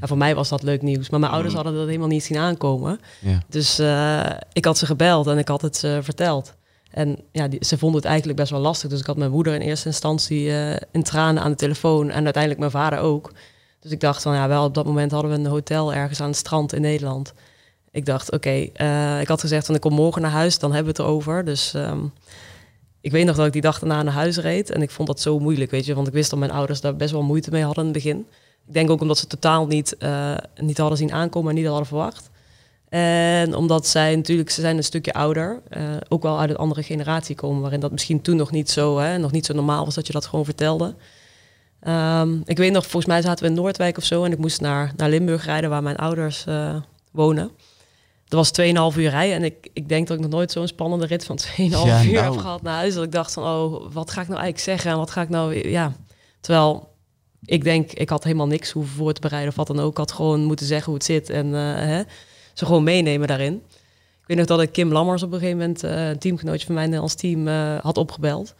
En 0.00 0.08
voor 0.08 0.18
mij 0.18 0.34
was 0.34 0.48
dat 0.48 0.62
leuk 0.62 0.82
nieuws. 0.82 1.10
Maar 1.10 1.20
mijn 1.20 1.32
ouders 1.32 1.54
hadden 1.54 1.74
dat 1.74 1.86
helemaal 1.86 2.08
niet 2.08 2.24
zien 2.24 2.38
aankomen. 2.38 3.00
Ja. 3.20 3.42
Dus 3.48 3.78
ik 4.52 4.64
had 4.64 4.78
ze 4.78 4.86
gebeld 4.86 5.26
en 5.26 5.38
ik 5.38 5.48
had 5.48 5.62
het 5.62 5.76
ze 5.76 5.98
verteld. 6.02 6.54
En 6.90 7.18
ja, 7.32 7.48
die, 7.48 7.64
ze 7.64 7.78
vonden 7.78 8.00
het 8.00 8.08
eigenlijk 8.08 8.38
best 8.38 8.50
wel 8.50 8.60
lastig. 8.60 8.90
Dus 8.90 9.00
ik 9.00 9.06
had 9.06 9.16
mijn 9.16 9.30
moeder 9.30 9.54
in 9.54 9.60
eerste 9.60 9.88
instantie 9.88 10.48
in 10.90 11.02
tranen 11.02 11.42
aan 11.42 11.50
de 11.50 11.56
telefoon. 11.56 12.10
En 12.10 12.24
uiteindelijk 12.24 12.60
mijn 12.60 12.70
vader 12.70 12.98
ook. 12.98 13.32
Dus 13.84 13.92
ik 13.92 14.00
dacht 14.00 14.22
van 14.22 14.34
ja, 14.34 14.48
wel 14.48 14.64
op 14.64 14.74
dat 14.74 14.84
moment 14.84 15.10
hadden 15.10 15.30
we 15.30 15.36
een 15.36 15.46
hotel 15.46 15.94
ergens 15.94 16.20
aan 16.20 16.28
het 16.28 16.36
strand 16.36 16.72
in 16.72 16.80
Nederland. 16.80 17.32
Ik 17.90 18.06
dacht, 18.06 18.32
oké, 18.32 18.68
eh, 18.72 19.20
ik 19.20 19.28
had 19.28 19.40
gezegd 19.40 19.66
van 19.66 19.74
ik 19.74 19.80
kom 19.80 19.92
morgen 19.92 20.22
naar 20.22 20.30
huis, 20.30 20.58
dan 20.58 20.72
hebben 20.72 20.94
we 20.94 21.00
het 21.00 21.08
erover. 21.08 21.44
Dus 21.44 21.74
ehm, 21.74 22.04
ik 23.00 23.12
weet 23.12 23.26
nog 23.26 23.36
dat 23.36 23.46
ik 23.46 23.52
die 23.52 23.62
dag 23.62 23.78
daarna 23.78 24.02
naar 24.02 24.12
huis 24.12 24.36
reed. 24.36 24.70
En 24.70 24.82
ik 24.82 24.90
vond 24.90 25.08
dat 25.08 25.20
zo 25.20 25.38
moeilijk, 25.38 25.70
weet 25.70 25.84
je. 25.84 25.94
Want 25.94 26.06
ik 26.06 26.12
wist 26.12 26.30
dat 26.30 26.38
mijn 26.38 26.50
ouders 26.50 26.80
daar 26.80 26.96
best 26.96 27.12
wel 27.12 27.22
moeite 27.22 27.50
mee 27.50 27.64
hadden 27.64 27.84
in 27.84 27.90
het 27.92 28.02
begin. 28.02 28.26
Ik 28.66 28.74
denk 28.74 28.90
ook 28.90 29.00
omdat 29.00 29.18
ze 29.18 29.26
totaal 29.26 29.66
niet, 29.66 29.96
eh, 29.96 30.36
niet 30.56 30.78
hadden 30.78 30.98
zien 30.98 31.12
aankomen 31.12 31.50
en 31.50 31.56
niet 31.56 31.66
hadden 31.66 31.86
verwacht. 31.86 32.30
En 32.88 33.54
omdat 33.54 33.86
zij 33.86 34.16
natuurlijk, 34.16 34.50
ze 34.50 34.60
zijn 34.60 34.76
een 34.76 34.84
stukje 34.84 35.12
ouder, 35.12 35.60
eh, 35.68 35.82
ook 36.08 36.22
wel 36.22 36.40
uit 36.40 36.50
een 36.50 36.56
andere 36.56 36.82
generatie 36.82 37.34
komen, 37.34 37.60
waarin 37.60 37.80
dat 37.80 37.90
misschien 37.90 38.22
toen 38.22 38.36
nog 38.36 38.50
niet 38.50 38.70
zo, 38.70 38.98
hè, 38.98 39.18
nog 39.18 39.32
niet 39.32 39.46
zo 39.46 39.54
normaal 39.54 39.84
was 39.84 39.94
dat 39.94 40.06
je 40.06 40.12
dat 40.12 40.26
gewoon 40.26 40.44
vertelde. 40.44 40.94
Ehm, 41.84 42.36
ik 42.44 42.56
weet 42.56 42.72
nog, 42.72 42.82
volgens 42.82 43.06
mij 43.06 43.22
zaten 43.22 43.44
we 43.44 43.50
in 43.50 43.56
Noordwijk 43.56 43.96
of 43.96 44.04
zo 44.04 44.24
en 44.24 44.32
ik 44.32 44.38
moest 44.38 44.60
naar, 44.60 44.92
naar 44.96 45.08
Limburg 45.08 45.44
rijden, 45.44 45.70
waar 45.70 45.82
mijn 45.82 45.96
ouders 45.96 46.44
eh, 46.46 46.76
wonen. 47.12 47.50
Dat 48.28 48.56
was 48.56 48.92
2,5 48.92 48.98
uur 48.98 49.10
rijden 49.10 49.36
en 49.36 49.44
ik, 49.44 49.68
ik 49.72 49.88
denk 49.88 50.06
dat 50.06 50.16
ik 50.16 50.22
nog 50.22 50.32
nooit 50.32 50.52
zo'n 50.52 50.66
spannende 50.66 51.06
rit 51.06 51.24
van 51.24 51.38
2,5 51.46 51.46
Ja, 51.56 52.04
uur 52.04 52.12
nou. 52.12 52.32
heb 52.32 52.36
gehad 52.36 52.62
naar 52.62 52.74
huis. 52.74 52.94
Dat 52.94 53.04
ik 53.04 53.12
dacht 53.12 53.32
van, 53.32 53.42
oh, 53.42 53.92
wat 53.92 54.10
ga 54.10 54.20
ik 54.20 54.28
nou 54.28 54.40
eigenlijk 54.40 54.58
zeggen 54.58 54.90
en 54.90 54.96
wat 54.96 55.10
ga 55.10 55.22
ik 55.22 55.28
nou, 55.28 55.68
ja. 55.68 55.92
Terwijl 56.40 56.88
ik 57.44 57.64
denk, 57.64 57.92
ik 57.92 58.08
had 58.08 58.24
helemaal 58.24 58.46
niks 58.46 58.70
hoeven 58.70 58.94
voor 58.96 59.12
te 59.12 59.20
bereiden 59.20 59.50
of 59.50 59.56
wat 59.56 59.66
dan 59.66 59.80
ook. 59.80 59.90
Ik 59.90 59.96
had 59.96 60.12
gewoon 60.12 60.44
moeten 60.44 60.66
zeggen 60.66 60.86
hoe 60.86 60.94
het 60.94 61.04
zit 61.04 61.30
en 61.30 61.46
eh, 61.54 61.74
hè, 61.74 62.02
ze 62.52 62.66
gewoon 62.66 62.84
meenemen 62.84 63.28
daarin. 63.28 63.54
Ik 64.20 64.26
weet 64.26 64.36
nog 64.36 64.46
dat 64.46 64.60
ik 64.60 64.72
Kim 64.72 64.92
Lammers 64.92 65.22
op 65.22 65.32
een 65.32 65.38
gegeven 65.38 65.58
moment, 65.58 65.84
eh, 65.84 66.08
een 66.08 66.18
teamgenootje 66.18 66.66
van 66.66 66.74
mij 66.74 66.84
in 66.84 67.00
ons 67.00 67.14
team, 67.14 67.46
had 67.82 67.96
opgebeld. 67.98 68.54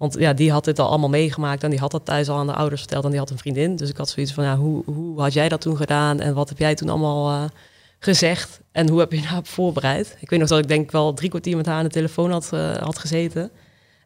Want 0.00 0.16
ja, 0.18 0.32
die 0.32 0.50
had 0.50 0.64
dit 0.64 0.78
al 0.78 0.88
allemaal 0.88 1.08
meegemaakt 1.08 1.64
en 1.64 1.70
die 1.70 1.78
had 1.78 1.90
dat 1.90 2.04
thuis 2.04 2.28
al 2.28 2.36
aan 2.36 2.46
de 2.46 2.54
ouders 2.54 2.80
verteld 2.80 3.04
en 3.04 3.10
die 3.10 3.18
had 3.18 3.30
een 3.30 3.38
vriendin. 3.38 3.76
Dus 3.76 3.88
ik 3.88 3.96
had 3.96 4.08
zoiets 4.08 4.32
van, 4.32 4.44
ja, 4.44 4.56
hoe, 4.56 4.82
hoe 4.84 5.20
had 5.20 5.32
jij 5.32 5.48
dat 5.48 5.60
toen 5.60 5.76
gedaan 5.76 6.20
en 6.20 6.34
wat 6.34 6.48
heb 6.48 6.58
jij 6.58 6.74
toen 6.74 6.88
allemaal 6.88 7.30
eh, 7.30 7.50
gezegd 7.98 8.60
en 8.72 8.88
hoe 8.88 8.98
heb 8.98 9.12
je 9.12 9.20
nou 9.20 9.40
voorbereid? 9.44 10.16
Ik 10.20 10.30
weet 10.30 10.38
nog 10.38 10.48
dat 10.48 10.58
ik 10.58 10.68
denk 10.68 10.90
wel 10.90 11.14
drie 11.14 11.28
kwartier 11.28 11.56
met 11.56 11.66
haar 11.66 11.76
aan 11.76 11.84
de 11.84 11.90
telefoon 11.90 12.30
had, 12.30 12.50
uh, 12.54 12.76
had 12.76 12.98
gezeten. 12.98 13.42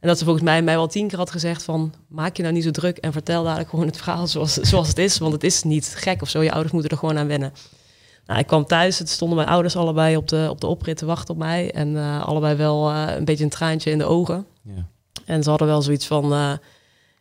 En 0.01 0.09
dat 0.09 0.19
ze 0.19 0.25
volgens 0.25 0.45
mij 0.45 0.63
mij 0.63 0.75
wel 0.75 0.87
tien 0.87 1.09
keer 1.09 1.19
had 1.19 1.31
gezegd 1.31 1.63
van... 1.63 1.95
maak 2.09 2.37
je 2.37 2.43
nou 2.43 2.55
niet 2.55 2.65
zo 2.65 2.71
druk 2.71 2.99
en 2.99 3.13
vertel 3.13 3.45
dadelijk 3.45 3.71
gewoon 3.71 3.87
het 3.87 3.97
verhaal 3.97 4.27
zoals, 4.27 4.55
zoals 4.55 4.89
het 4.89 4.99
is. 4.99 5.19
Want 5.19 5.33
het 5.33 5.45
is 5.45 5.63
niet 5.63 5.95
gek 5.97 6.23
of 6.23 6.29
zo. 6.29 6.43
Je 6.43 6.53
ouders 6.53 6.73
moeten 6.73 6.91
er 6.91 6.99
gewoon 6.99 7.19
aan 7.19 7.27
wennen. 7.27 7.53
Nou, 8.27 8.41
ik 8.41 8.47
kwam 8.47 8.67
thuis, 8.67 8.99
het 8.99 9.09
stonden 9.09 9.37
mijn 9.37 9.49
ouders 9.49 9.77
allebei 9.77 10.17
op 10.17 10.29
de, 10.29 10.47
op 10.51 10.61
de 10.61 10.67
oprit 10.67 10.97
te 10.97 11.07
wachten 11.07 11.35
op 11.35 11.41
mij. 11.41 11.71
En 11.71 11.89
uh, 11.89 12.27
allebei 12.27 12.57
wel 12.57 12.93
een 12.93 13.25
beetje 13.25 13.45
een 13.45 13.51
traantje 13.51 13.91
in 13.91 13.99
de 13.99 14.05
ogen. 14.05 14.47
Ja. 14.63 14.93
En 15.27 15.43
ze 15.43 15.51
hadden 15.51 15.69
wel 15.69 15.83
zoiets 15.83 16.07
van... 16.07 16.33
Uh, 16.33 16.53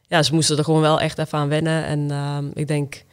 ja, 0.07 0.23
ze 0.23 0.33
moesten 0.33 0.57
er 0.57 0.63
gewoon 0.63 0.81
wel 0.81 0.99
echt 0.99 1.17
even 1.17 1.37
aan 1.37 1.49
wennen. 1.49 1.85
En 1.85 2.11
ehm, 2.11 2.45
ik 2.53 2.67
denk... 2.67 3.03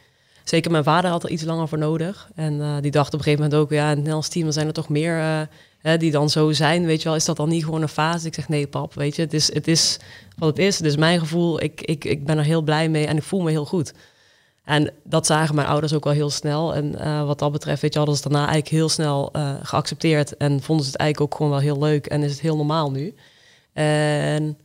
Zeker 0.43 0.71
mijn 0.71 0.83
vader 0.83 1.09
had 1.09 1.23
er 1.23 1.29
iets 1.29 1.43
langer 1.43 1.67
voor 1.67 1.77
nodig. 1.77 2.29
En 2.35 2.81
die 2.81 2.91
dacht 2.91 3.13
op 3.13 3.19
een 3.19 3.23
gegeven 3.23 3.43
moment 3.43 3.61
ook... 3.61 3.71
ja, 3.71 3.83
in 3.83 3.87
het 3.87 3.97
Nederlands 3.97 4.29
team 4.29 4.51
zijn 4.51 4.67
er 4.67 4.73
toch 4.73 4.89
meer 4.89 5.47
hè, 5.81 5.97
die 5.97 6.11
dan 6.11 6.29
zo 6.29 6.51
zijn, 6.51 6.85
weet 6.85 7.01
je 7.01 7.07
wel, 7.07 7.17
is 7.17 7.25
dat 7.25 7.37
dan 7.37 7.49
niet 7.49 7.63
gewoon 7.63 7.81
een 7.81 7.87
fase? 7.87 8.27
Ik 8.27 8.33
zeg 8.33 8.49
nee, 8.49 8.67
pap, 8.67 8.93
weet 8.93 9.15
je, 9.15 9.21
het 9.21 9.33
is, 9.33 9.53
het 9.53 9.67
is 9.67 9.99
wat 10.37 10.49
het 10.49 10.59
is. 10.59 10.77
Het 10.77 10.85
is 10.85 10.95
mijn 10.95 11.19
gevoel, 11.19 11.61
ik, 11.61 11.81
ik, 11.81 12.05
ik 12.05 12.25
ben 12.25 12.37
er 12.37 12.43
heel 12.43 12.61
blij 12.61 12.89
mee 12.89 13.05
en 13.05 13.17
ik 13.17 13.23
voel 13.23 13.41
me 13.41 13.49
heel 13.49 13.65
goed. 13.65 13.93
En 14.63 14.91
dat 15.03 15.25
zagen 15.25 15.55
mijn 15.55 15.67
ouders 15.67 15.93
ook 15.93 16.03
wel 16.03 16.13
heel 16.13 16.29
snel. 16.29 16.75
En 16.75 17.25
wat 17.25 17.39
dat 17.39 17.51
betreft, 17.51 17.81
weet 17.81 17.93
je, 17.93 17.97
hadden 17.97 18.17
ze 18.17 18.21
daarna 18.21 18.37
eigenlijk 18.37 18.67
heel 18.67 18.89
snel 18.89 19.31
geaccepteerd. 19.63 20.37
En 20.37 20.61
vonden 20.61 20.85
ze 20.85 20.91
het 20.91 20.99
eigenlijk 20.99 21.31
ook 21.31 21.37
gewoon 21.37 21.51
wel 21.51 21.61
heel 21.61 21.79
leuk. 21.79 22.05
En 22.05 22.23
is 22.23 22.31
het 22.31 22.41
heel 22.41 22.55
normaal 22.55 22.91
nu. 22.91 23.13
En 23.73 24.57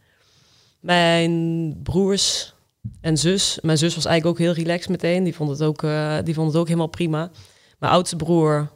mijn 0.87 1.77
broers 1.83 2.55
en 3.01 3.17
zus. 3.17 3.59
Mijn 3.63 3.79
zus 3.79 3.95
was 3.95 4.05
eigenlijk 4.05 4.39
ook 4.39 4.47
heel 4.47 4.65
relaxed 4.65 4.91
meteen. 4.91 5.25
Die 5.25 5.35
vond 5.35 5.51
het 5.51 5.63
ook, 5.63 5.83
uh, 5.83 6.17
die 6.25 6.35
vond 6.35 6.47
het 6.47 6.57
ook 6.57 6.67
helemaal 6.67 6.87
prima. 6.87 7.31
Mijn 7.79 7.93
oudste 7.93 8.17
broer 8.17 8.71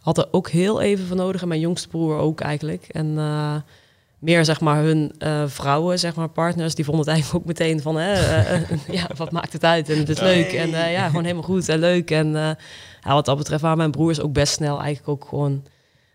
had 0.00 0.18
er 0.18 0.28
ook 0.30 0.48
heel 0.48 0.80
even 0.80 1.06
van 1.06 1.16
nodig. 1.16 1.42
En 1.42 1.48
mijn 1.48 1.60
jongste 1.60 1.88
broer 1.88 2.16
ook 2.16 2.40
eigenlijk. 2.40 2.84
En 2.88 3.06
uh, 3.06 3.56
meer 4.18 4.44
zeg 4.44 4.60
maar 4.60 4.82
hun 4.82 5.14
uh, 5.18 5.42
vrouwen, 5.46 5.98
zeg 5.98 6.14
maar 6.14 6.28
partners, 6.28 6.74
die 6.74 6.84
vonden 6.84 7.04
het 7.04 7.14
eigenlijk 7.14 7.42
ook 7.42 7.48
meteen 7.48 7.82
van, 7.82 7.96
hè, 7.96 8.12
ja, 8.98 9.08
wat 9.16 9.30
maakt 9.30 9.52
het 9.52 9.64
uit? 9.64 9.88
En 9.88 9.98
het 9.98 10.08
is 10.08 10.20
leuk. 10.20 10.52
En 10.52 10.68
ja, 10.68 11.06
gewoon 11.06 11.22
helemaal 11.22 11.42
goed 11.42 11.68
en 11.68 11.78
leuk. 11.78 12.10
En 12.10 12.56
wat 13.02 13.24
dat 13.24 13.36
betreft 13.36 13.62
waren 13.62 13.78
mijn 13.78 13.90
broers 13.90 14.20
ook 14.20 14.32
best 14.32 14.52
snel 14.52 14.80
eigenlijk 14.80 15.08
ook 15.08 15.28
gewoon 15.28 15.64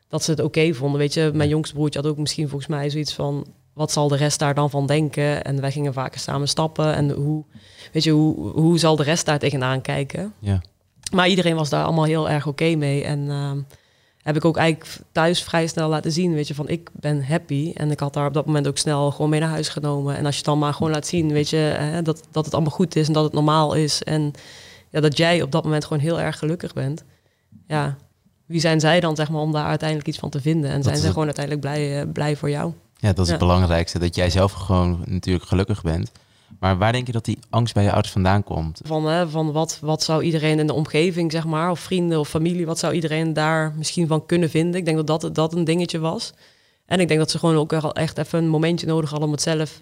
dat 0.08 0.24
ze 0.24 0.32
het 0.32 0.42
oké 0.42 0.74
vonden. 0.74 1.00
Weet 1.00 1.14
je, 1.14 1.32
mijn 1.34 1.50
jongste 1.50 1.76
broertje 1.76 2.00
had 2.00 2.10
ook 2.10 2.18
misschien 2.18 2.50
volgens 2.50 2.70
mij 2.70 2.90
zoiets 2.90 3.14
van, 3.14 3.48
wat 3.80 3.92
zal 3.92 4.08
de 4.08 4.16
rest 4.16 4.40
daar 4.40 4.54
dan 4.54 4.70
van 4.70 4.86
denken? 4.86 5.44
En 5.44 5.62
wij 5.62 5.72
gingen 5.72 5.94
vaker 5.94 6.20
samen 6.20 6.48
stappen. 6.48 6.96
En 6.96 7.12
hoe, 7.12 7.44
weet 7.92 8.04
je, 8.04 8.12
hoe, 8.12 8.50
hoe 8.50 8.78
zal 8.78 8.96
de 8.96 9.04
rest 9.04 9.26
daar 9.26 9.40
tegenaan 9.40 9.82
kijken? 9.82 10.34
Ja. 10.40 10.62
Maar 11.12 11.28
iedereen 11.28 11.56
was 11.56 11.70
daar 11.70 11.84
allemaal 11.84 12.04
heel 12.04 12.30
erg 12.30 12.48
oké 12.48 12.64
okay 12.64 12.76
mee. 12.76 13.04
En 13.04 13.20
uh, 13.20 13.52
heb 14.22 14.36
ik 14.36 14.46
ook 14.46 14.58
eigenlijk 14.58 15.00
thuis 15.12 15.44
vrij 15.44 15.68
snel 15.68 15.90
laten 15.90 16.12
zien, 16.12 16.34
weet 16.34 16.48
je, 16.48 16.56
van 16.56 16.70
ik 16.70 16.90
ben 16.94 17.26
happy. 17.26 17.72
En 17.76 17.92
ik 17.92 18.00
had 18.00 18.14
daar 18.14 18.28
op 18.28 18.34
dat 18.34 18.46
moment 18.46 18.68
ook 18.68 18.78
snel 18.78 19.12
gewoon 19.12 19.30
mee 19.30 19.40
naar 19.40 19.50
huis 19.50 19.70
genomen. 19.70 20.16
En 20.16 20.26
als 20.26 20.34
je 20.34 20.42
het 20.42 20.50
dan 20.50 20.60
maar 20.60 20.74
gewoon 20.74 20.92
laat 20.92 21.08
zien, 21.08 21.32
weet 21.32 21.50
je, 21.50 21.58
hè, 21.58 22.02
dat, 22.02 22.24
dat 22.32 22.46
het 22.46 22.54
allemaal 22.54 22.74
goed 22.74 22.96
is 22.96 23.08
en 23.08 23.14
dat 23.14 23.24
het 23.24 23.34
normaal 23.34 23.74
is. 23.74 24.04
En 24.04 24.32
ja, 24.90 25.00
dat 25.00 25.18
jij 25.18 25.42
op 25.42 25.52
dat 25.52 25.64
moment 25.64 25.86
gewoon 25.86 26.02
heel 26.02 26.20
erg 26.20 26.40
gelukkig 26.40 26.74
bent. 26.74 27.04
Ja, 27.68 27.98
wie 28.46 28.60
zijn 28.60 28.80
zij 28.80 29.00
dan, 29.00 29.16
zeg 29.16 29.30
maar, 29.30 29.42
om 29.42 29.52
daar 29.52 29.66
uiteindelijk 29.66 30.08
iets 30.08 30.20
van 30.20 30.30
te 30.30 30.42
vinden? 30.42 30.70
En 30.70 30.84
zijn 30.84 30.98
ze 30.98 31.08
gewoon 31.08 31.26
uiteindelijk 31.26 31.66
blij, 31.66 32.02
uh, 32.02 32.12
blij 32.12 32.36
voor 32.36 32.50
jou? 32.50 32.74
Ja, 33.02 33.14
dat 33.14 33.26
is 33.26 33.32
het 33.32 33.40
belangrijkste. 33.40 34.00
Dat 34.00 34.16
jij 34.16 34.30
zelf 34.30 34.52
gewoon 34.52 35.04
natuurlijk 35.06 35.46
gelukkig 35.46 35.82
bent. 35.82 36.12
Maar 36.60 36.78
waar 36.78 36.92
denk 36.92 37.08
je 37.08 37.14
dat 37.14 37.26
die 37.26 37.40
angst 37.50 37.74
bij 37.74 37.84
je 37.84 37.92
ouders 37.92 38.12
vandaan 38.14 38.44
komt? 38.44 38.82
Van, 38.84 39.06
hè, 39.06 39.30
van 39.30 39.52
wat, 39.52 39.78
wat 39.82 40.04
zou 40.04 40.24
iedereen 40.24 40.60
in 40.60 40.68
de 40.68 40.74
omgeving, 40.74 41.32
zeg 41.32 41.46
maar, 41.46 41.72
of 41.72 41.80
vrienden 41.80 42.20
of 42.20 42.30
familie, 42.30 42.66
wat 42.66 42.80
zou 42.80 42.94
iedereen 42.94 43.34
daar 43.34 43.74
misschien 43.78 44.08
van 44.08 44.26
kunnen 44.26 44.50
vinden? 44.50 44.80
Ik 44.80 44.86
denk 44.86 44.98
dat 44.98 45.22
dat, 45.22 45.36
dat 45.36 45.54
een 45.54 45.64
dingetje 45.64 46.00
was. 46.00 46.34
En 46.86 47.00
ik 47.00 47.08
denk 47.08 47.20
dat 47.20 47.32
ze 47.32 47.40
gewoon 47.40 47.56
ook 47.56 47.72
wel 47.72 47.94
echt 47.94 48.18
even 48.18 48.44
een 48.44 48.50
momentje 48.50 48.88
nodig 48.88 49.10
hadden 49.10 49.28
om 49.28 49.34
het 49.34 49.44
zelf 49.44 49.82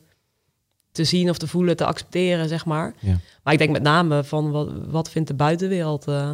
te 0.92 1.04
zien 1.04 1.30
of 1.30 1.38
te 1.38 1.48
voelen, 1.48 1.78
te 1.78 1.86
accepteren, 1.86 2.48
zeg 2.48 2.66
maar. 2.66 2.94
Ja. 3.00 3.20
Maar 3.44 3.54
ik 3.54 3.60
denk 3.60 3.72
met 3.72 3.82
name 3.82 4.24
van 4.24 4.52
wat, 4.52 4.70
wat 4.88 5.10
vindt 5.10 5.28
de 5.28 5.34
buitenwereld 5.34 6.08
uh, 6.08 6.30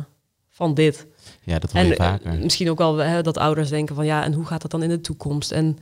van 0.49 0.73
dit? 0.73 1.07
Ja, 1.43 1.59
dat 1.59 1.71
hoor 1.71 1.83
je 1.83 1.89
en, 1.89 1.95
vaker. 1.95 2.33
Misschien 2.33 2.69
ook 2.69 2.77
wel 2.77 2.97
hè, 2.97 3.21
dat 3.21 3.37
ouders 3.37 3.69
denken 3.69 3.95
van 3.95 4.05
ja, 4.05 4.23
en 4.23 4.33
hoe 4.33 4.45
gaat 4.45 4.61
dat 4.61 4.71
dan 4.71 4.83
in 4.83 4.89
de 4.89 5.01
toekomst? 5.01 5.51
En 5.51 5.77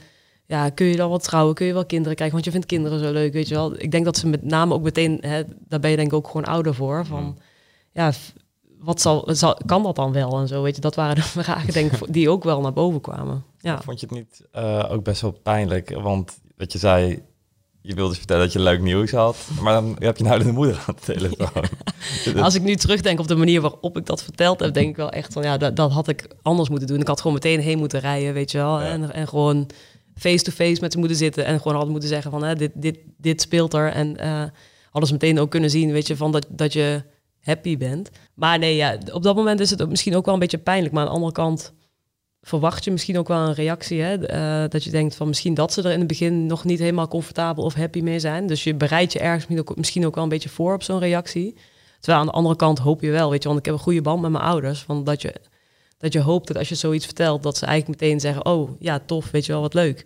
ja, 0.51 0.69
kun 0.69 0.85
je 0.85 0.95
dan 0.95 1.09
wat 1.09 1.23
trouwen? 1.23 1.55
Kun 1.55 1.65
je 1.65 1.73
wel 1.73 1.85
kinderen 1.85 2.15
krijgen? 2.15 2.35
Want 2.35 2.45
je 2.45 2.51
vindt 2.51 2.67
kinderen 2.67 2.99
zo 2.99 3.11
leuk, 3.11 3.33
weet 3.33 3.47
je 3.47 3.53
wel. 3.53 3.73
Ik 3.77 3.91
denk 3.91 4.05
dat 4.05 4.17
ze 4.17 4.27
met 4.27 4.43
name 4.43 4.73
ook 4.73 4.81
meteen, 4.81 5.17
hè, 5.21 5.43
daar 5.67 5.79
ben 5.79 5.89
je 5.89 5.95
denk 5.95 6.07
ik 6.07 6.13
ook 6.13 6.27
gewoon 6.27 6.45
ouder 6.45 6.75
voor. 6.75 7.05
Van, 7.05 7.37
ja, 7.91 8.11
wat 8.79 9.01
zal, 9.01 9.27
zal, 9.27 9.57
kan 9.65 9.83
dat 9.83 9.95
dan 9.95 10.11
wel 10.11 10.39
en 10.39 10.47
zo, 10.47 10.61
weet 10.61 10.75
je. 10.75 10.81
Dat 10.81 10.95
waren 10.95 11.15
de 11.15 11.21
vragen, 11.41 11.73
denk 11.73 11.91
ik, 11.91 12.13
die 12.13 12.29
ook 12.29 12.43
wel 12.43 12.61
naar 12.61 12.73
boven 12.73 13.01
kwamen. 13.01 13.43
Ja. 13.59 13.81
Vond 13.81 13.99
je 13.99 14.05
het 14.05 14.15
niet 14.15 14.41
uh, 14.55 14.85
ook 14.91 15.03
best 15.03 15.21
wel 15.21 15.31
pijnlijk? 15.31 15.89
Want 16.01 16.39
wat 16.57 16.71
je 16.71 16.77
zei, 16.77 17.21
je 17.81 17.95
wilde 17.95 18.15
vertellen 18.15 18.43
dat 18.43 18.53
je 18.53 18.59
leuk 18.59 18.81
nieuws 18.81 19.11
had, 19.11 19.37
maar 19.61 19.73
dan 19.73 19.95
heb 19.99 20.17
je 20.17 20.23
nou 20.23 20.43
de 20.43 20.51
moeder 20.51 20.83
aan 20.87 20.95
de 20.95 21.13
telefoon. 21.13 21.63
Ja. 22.23 22.41
Als 22.41 22.55
ik 22.55 22.61
nu 22.61 22.75
terugdenk 22.75 23.19
op 23.19 23.27
de 23.27 23.35
manier 23.35 23.61
waarop 23.61 23.97
ik 23.97 24.05
dat 24.05 24.23
verteld 24.23 24.59
heb, 24.59 24.73
denk 24.73 24.89
ik 24.89 24.95
wel 24.95 25.09
echt 25.09 25.33
van 25.33 25.43
ja, 25.43 25.57
dat, 25.57 25.75
dat 25.75 25.91
had 25.91 26.07
ik 26.07 26.27
anders 26.41 26.69
moeten 26.69 26.87
doen. 26.87 26.99
Ik 26.99 27.07
had 27.07 27.21
gewoon 27.21 27.33
meteen 27.33 27.59
heen 27.59 27.77
moeten 27.77 27.99
rijden, 27.99 28.33
weet 28.33 28.51
je 28.51 28.57
wel. 28.57 28.79
Ja. 28.79 28.87
En, 28.87 29.13
en 29.13 29.27
gewoon 29.27 29.69
face-to-face 30.21 30.81
met 30.81 30.91
ze 30.91 30.99
moeten 30.99 31.17
zitten 31.17 31.45
en 31.45 31.57
gewoon 31.57 31.73
hadden 31.73 31.91
moeten 31.91 32.09
zeggen 32.09 32.31
van 32.31 32.43
hè, 32.43 32.55
dit, 32.55 32.71
dit, 32.73 32.97
dit 33.17 33.41
speelt 33.41 33.73
er. 33.73 33.91
En 33.91 34.17
hadden 34.91 35.07
ze 35.07 35.13
meteen 35.13 35.39
ook 35.39 35.51
kunnen 35.51 35.69
zien, 35.69 35.91
weet 35.91 36.07
je, 36.07 36.15
van 36.15 36.31
dat, 36.31 36.45
dat 36.49 36.73
je 36.73 37.03
happy 37.41 37.77
bent. 37.77 38.09
Maar 38.33 38.59
nee, 38.59 38.75
ja, 38.75 38.97
op 39.11 39.23
dat 39.23 39.35
moment 39.35 39.59
is 39.59 39.69
het 39.69 39.89
misschien 39.89 40.15
ook 40.15 40.25
wel 40.25 40.33
een 40.33 40.39
beetje 40.39 40.57
pijnlijk. 40.57 40.93
Maar 40.93 41.01
aan 41.01 41.09
de 41.09 41.15
andere 41.15 41.31
kant 41.33 41.73
verwacht 42.41 42.83
je 42.83 42.91
misschien 42.91 43.17
ook 43.17 43.27
wel 43.27 43.47
een 43.47 43.53
reactie. 43.53 44.01
Hè? 44.01 44.33
Uh, 44.63 44.69
dat 44.69 44.83
je 44.83 44.89
denkt 44.89 45.15
van 45.15 45.27
misschien 45.27 45.53
dat 45.53 45.73
ze 45.73 45.81
er 45.81 45.91
in 45.91 45.99
het 45.99 46.07
begin 46.07 46.45
nog 46.45 46.63
niet 46.63 46.79
helemaal 46.79 47.07
comfortabel 47.07 47.63
of 47.63 47.73
happy 47.73 48.01
mee 48.01 48.19
zijn. 48.19 48.47
Dus 48.47 48.63
je 48.63 48.75
bereidt 48.75 49.13
je 49.13 49.19
ergens 49.19 49.61
misschien 49.75 50.05
ook 50.05 50.15
wel 50.15 50.23
een 50.23 50.29
beetje 50.29 50.49
voor 50.49 50.73
op 50.73 50.83
zo'n 50.83 50.99
reactie. 50.99 51.55
Terwijl 51.99 52.21
aan 52.21 52.29
de 52.29 52.33
andere 52.33 52.55
kant 52.55 52.79
hoop 52.79 53.01
je 53.01 53.11
wel, 53.11 53.29
weet 53.29 53.41
je, 53.41 53.47
want 53.47 53.59
ik 53.59 53.65
heb 53.65 53.73
een 53.73 53.81
goede 53.81 54.01
band 54.01 54.21
met 54.21 54.31
mijn 54.31 54.43
ouders. 54.43 54.81
Van 54.81 55.03
dat 55.03 55.21
je 55.21 55.33
dat 56.01 56.13
je 56.13 56.19
hoopt 56.19 56.47
dat 56.47 56.57
als 56.57 56.69
je 56.69 56.75
zoiets 56.75 57.05
vertelt, 57.05 57.43
dat 57.43 57.57
ze 57.57 57.65
eigenlijk 57.65 58.01
meteen 58.01 58.19
zeggen: 58.19 58.45
Oh 58.45 58.69
ja, 58.79 58.99
tof, 59.05 59.31
weet 59.31 59.45
je 59.45 59.51
wel, 59.51 59.61
wat 59.61 59.73
leuk. 59.73 60.05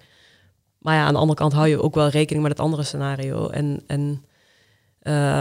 Maar 0.79 0.95
ja, 0.95 1.05
aan 1.05 1.13
de 1.13 1.19
andere 1.19 1.39
kant 1.39 1.53
hou 1.53 1.67
je 1.67 1.81
ook 1.81 1.95
wel 1.95 2.07
rekening 2.07 2.43
met 2.43 2.51
het 2.51 2.61
andere 2.61 2.83
scenario. 2.83 3.49
En, 3.49 3.83
en 3.87 4.25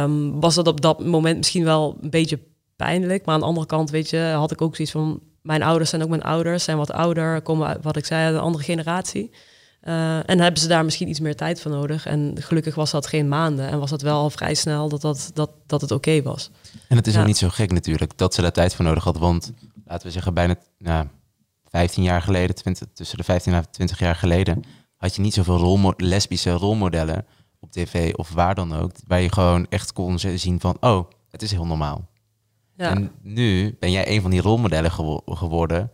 um, 0.03 0.41
was 0.41 0.55
dat 0.55 0.67
op 0.67 0.81
dat 0.81 1.05
moment 1.05 1.37
misschien 1.37 1.65
wel 1.65 1.99
een 2.01 2.11
beetje 2.11 2.39
pijnlijk. 2.77 3.25
Maar 3.25 3.35
aan 3.35 3.41
de 3.41 3.47
andere 3.47 3.67
kant, 3.67 3.91
weet 3.91 4.11
je, 4.11 4.19
had 4.19 4.51
ik 4.51 4.63
ook 4.63 4.77
zoiets 4.77 4.95
van: 4.95 5.21
Mijn 5.43 5.63
ouders 5.63 5.91
zijn 5.91 6.03
ook 6.03 6.09
mijn 6.09 6.23
ouders, 6.23 6.65
zijn 6.65 6.77
wat 6.77 6.93
ouder, 6.93 7.43
komen 7.43 7.79
wat 7.83 7.97
ik 7.97 8.05
zei, 8.05 8.25
uit 8.25 8.35
een 8.35 8.41
andere 8.41 8.65
generatie. 8.65 9.31
Uh, 9.89 10.31
en 10.31 10.41
hebben 10.41 10.61
ze 10.61 10.69
daar 10.69 10.85
misschien 10.85 11.09
iets 11.09 11.21
meer 11.21 11.37
tijd 11.37 11.61
voor 11.61 11.71
nodig. 11.71 12.07
En 12.07 12.35
gelukkig 12.41 12.75
was 12.75 12.91
dat 12.91 13.07
geen 13.07 13.29
maanden. 13.29 13.69
En 13.69 13.79
was 13.79 13.91
dat 13.91 14.03
wel 14.03 14.19
al 14.19 14.31
vrij 14.31 14.55
snel 14.55 14.89
dat, 14.89 15.01
dat, 15.01 15.31
dat, 15.35 15.51
dat 15.67 15.81
het 15.81 15.91
oké 15.91 16.11
okay 16.11 16.23
was. 16.23 16.51
En 16.89 16.97
het 16.97 17.07
is 17.07 17.15
ja. 17.15 17.21
ook 17.21 17.27
niet 17.27 17.37
zo 17.37 17.49
gek 17.49 17.73
natuurlijk 17.73 18.19
dat 18.19 18.35
ze 18.35 18.43
daar 18.43 18.53
tijd 18.53 18.75
voor 18.75 18.85
nodig 18.85 19.05
hadden. 19.05 19.23
Want 19.23 19.53
laten 19.95 20.09
we 20.09 20.13
zeggen, 20.13 20.35
bijna 20.35 20.57
nou, 20.79 21.07
15 21.65 22.03
jaar 22.03 22.23
geleden, 22.23 22.55
20, 22.55 22.89
tussen 22.93 23.19
de 23.19 23.25
15 23.25 23.53
en 23.53 23.71
20 23.71 23.99
jaar 23.99 24.15
geleden, 24.15 24.63
had 24.97 25.15
je 25.15 25.23
niet 25.23 25.35
zoveel 25.35 25.57
rolmo 25.57 25.93
lesbische 25.97 26.51
rolmodellen 26.51 27.27
op 27.61 27.71
tv 27.71 28.15
of 28.15 28.31
waar 28.31 28.55
dan 28.55 28.75
ook, 28.75 28.91
waar 29.07 29.21
je 29.21 29.33
gewoon 29.33 29.67
echt 29.69 29.93
kon 29.93 30.19
zien 30.19 30.61
van, 30.61 30.77
oh, 30.81 31.11
het 31.31 31.43
is 31.43 31.51
heel 31.51 31.67
normaal. 31.67 32.09
Ja. 32.77 32.91
En 32.91 33.13
nu 33.23 33.77
ben 33.81 33.91
jij 33.91 34.09
een 34.09 34.21
van 34.23 34.31
die 34.31 34.41
rolmodellen 34.41 34.91
gewo 34.91 35.21
geworden. 35.25 35.91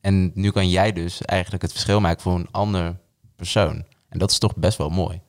En 0.00 0.30
nu 0.34 0.50
kan 0.50 0.68
jij 0.68 0.92
dus 0.92 1.22
eigenlijk 1.22 1.62
het 1.62 1.72
verschil 1.72 2.00
maken 2.00 2.22
voor 2.22 2.34
een 2.34 2.50
ander 2.50 3.00
persoon. 3.36 3.84
En 4.08 4.18
dat 4.18 4.30
is 4.30 4.38
toch 4.38 4.56
best 4.56 4.78
wel 4.78 4.90
mooi. 4.90 5.20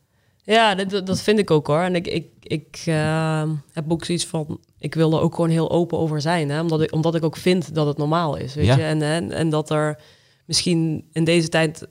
Ja, 0.46 0.76
dat, 0.76 1.08
dat 1.08 1.22
vind 1.22 1.40
ik 1.40 1.52
ook 1.52 1.68
hoor. 1.68 1.80
En 1.80 1.96
ik, 1.96 2.08
ik, 2.08 2.26
ik 2.42 2.84
uh, 2.88 3.50
heb 3.72 3.92
ook 3.92 4.06
zoiets 4.06 4.26
van, 4.26 4.60
ik 4.80 4.96
wil 4.96 5.14
er 5.14 5.20
ook 5.20 5.36
gewoon 5.36 5.50
heel 5.50 5.72
open 5.72 5.98
over 5.98 6.22
zijn. 6.22 6.50
Hè? 6.50 6.62
Omdat, 6.62 6.82
ik, 6.82 6.94
omdat 6.94 7.16
ik 7.16 7.24
ook 7.24 7.38
vind 7.38 7.76
dat 7.76 7.88
het 7.88 7.98
normaal 7.98 8.36
is. 8.36 8.56
Weet 8.56 8.66
Ja. 8.66 8.76
je? 8.78 8.84
En, 8.84 9.02
en, 9.02 9.32
en 9.32 9.50
dat 9.50 9.70
er 9.70 10.00
misschien 10.46 11.08
in 11.12 11.24
deze 11.24 11.50
tijd 11.50 11.88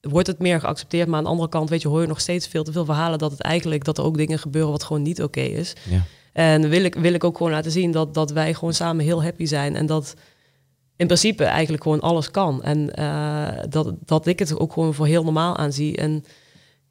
wordt 0.00 0.26
het 0.26 0.38
meer 0.38 0.60
geaccepteerd. 0.60 1.08
Maar 1.08 1.16
aan 1.18 1.24
de 1.24 1.30
andere 1.30 1.48
kant, 1.48 1.70
weet 1.70 1.82
je, 1.82 1.88
hoor 1.88 2.00
je 2.00 2.06
nog 2.06 2.20
steeds 2.20 2.46
veel 2.48 2.64
te 2.64 2.72
veel 2.72 2.84
verhalen 2.84 3.18
dat 3.18 3.30
het 3.30 3.40
eigenlijk 3.40 3.84
dat 3.84 3.98
er 3.98 4.04
ook 4.04 4.16
dingen 4.16 4.38
gebeuren 4.38 4.70
wat 4.70 4.84
gewoon 4.84 5.02
niet 5.02 5.22
oké 5.22 5.40
is. 5.40 5.72
Ja. 5.90 6.02
En 6.32 6.68
wil 6.68 6.84
ik, 6.84 6.94
wil 6.94 7.14
ik 7.14 7.24
ook 7.24 7.36
gewoon 7.36 7.52
laten 7.52 7.70
zien 7.70 7.90
dat, 7.90 8.14
dat 8.14 8.30
wij 8.30 8.54
gewoon 8.54 8.74
samen 8.74 9.04
heel 9.04 9.22
happy 9.22 9.44
zijn. 9.44 9.76
En 9.76 9.86
dat 9.86 10.14
in 10.96 11.06
principe 11.06 11.44
eigenlijk 11.44 11.82
gewoon 11.82 12.00
alles 12.00 12.30
kan. 12.30 12.62
En 12.62 12.90
uh, 12.98 13.48
dat, 13.68 13.92
dat 14.04 14.26
ik 14.26 14.38
het 14.38 14.58
ook 14.58 14.72
gewoon 14.72 14.94
voor 14.94 15.06
heel 15.06 15.24
normaal 15.24 15.56
aanzie. 15.56 15.96
En 15.96 16.24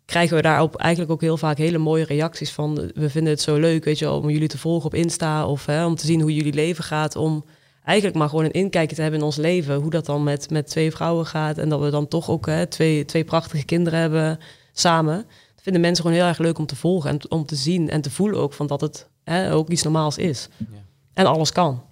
krijgen 0.05 0.35
we 0.35 0.41
daarop 0.41 0.75
eigenlijk 0.75 1.11
ook 1.11 1.21
heel 1.21 1.37
vaak 1.37 1.57
hele 1.57 1.77
mooie 1.77 2.05
reacties 2.05 2.51
van... 2.51 2.91
we 2.95 3.09
vinden 3.09 3.33
het 3.33 3.41
zo 3.41 3.57
leuk, 3.59 3.83
weet 3.83 3.99
je 3.99 4.05
wel, 4.05 4.17
om 4.19 4.29
jullie 4.29 4.47
te 4.47 4.57
volgen 4.57 4.85
op 4.85 4.93
Insta... 4.93 5.47
of 5.47 5.65
hè, 5.65 5.85
om 5.85 5.95
te 5.95 6.05
zien 6.05 6.21
hoe 6.21 6.35
jullie 6.35 6.53
leven 6.53 6.83
gaat, 6.83 7.15
om 7.15 7.45
eigenlijk 7.83 8.17
maar 8.17 8.29
gewoon 8.29 8.45
een 8.45 8.51
inkijkje 8.51 8.95
te 8.95 9.01
hebben 9.01 9.19
in 9.19 9.25
ons 9.25 9.35
leven. 9.35 9.75
Hoe 9.75 9.89
dat 9.91 10.05
dan 10.05 10.23
met, 10.23 10.49
met 10.49 10.67
twee 10.67 10.91
vrouwen 10.91 11.25
gaat 11.25 11.57
en 11.57 11.69
dat 11.69 11.79
we 11.79 11.89
dan 11.89 12.07
toch 12.07 12.29
ook 12.29 12.45
hè, 12.45 12.65
twee, 12.65 13.05
twee 13.05 13.23
prachtige 13.23 13.65
kinderen 13.65 13.99
hebben 13.99 14.39
samen. 14.73 15.15
Dat 15.55 15.63
vinden 15.63 15.81
mensen 15.81 16.03
gewoon 16.03 16.19
heel 16.19 16.27
erg 16.27 16.37
leuk 16.37 16.57
om 16.57 16.65
te 16.65 16.75
volgen 16.75 17.09
en 17.09 17.31
om 17.31 17.45
te 17.45 17.55
zien 17.55 17.89
en 17.89 18.01
te 18.01 18.11
voelen 18.11 18.39
ook 18.39 18.53
van 18.53 18.67
dat 18.67 18.81
het 18.81 19.07
hè, 19.23 19.53
ook 19.53 19.69
iets 19.69 19.83
normaals 19.83 20.17
is. 20.17 20.47
Ja. 20.57 20.65
En 21.13 21.25
alles 21.25 21.51
kan. 21.51 21.83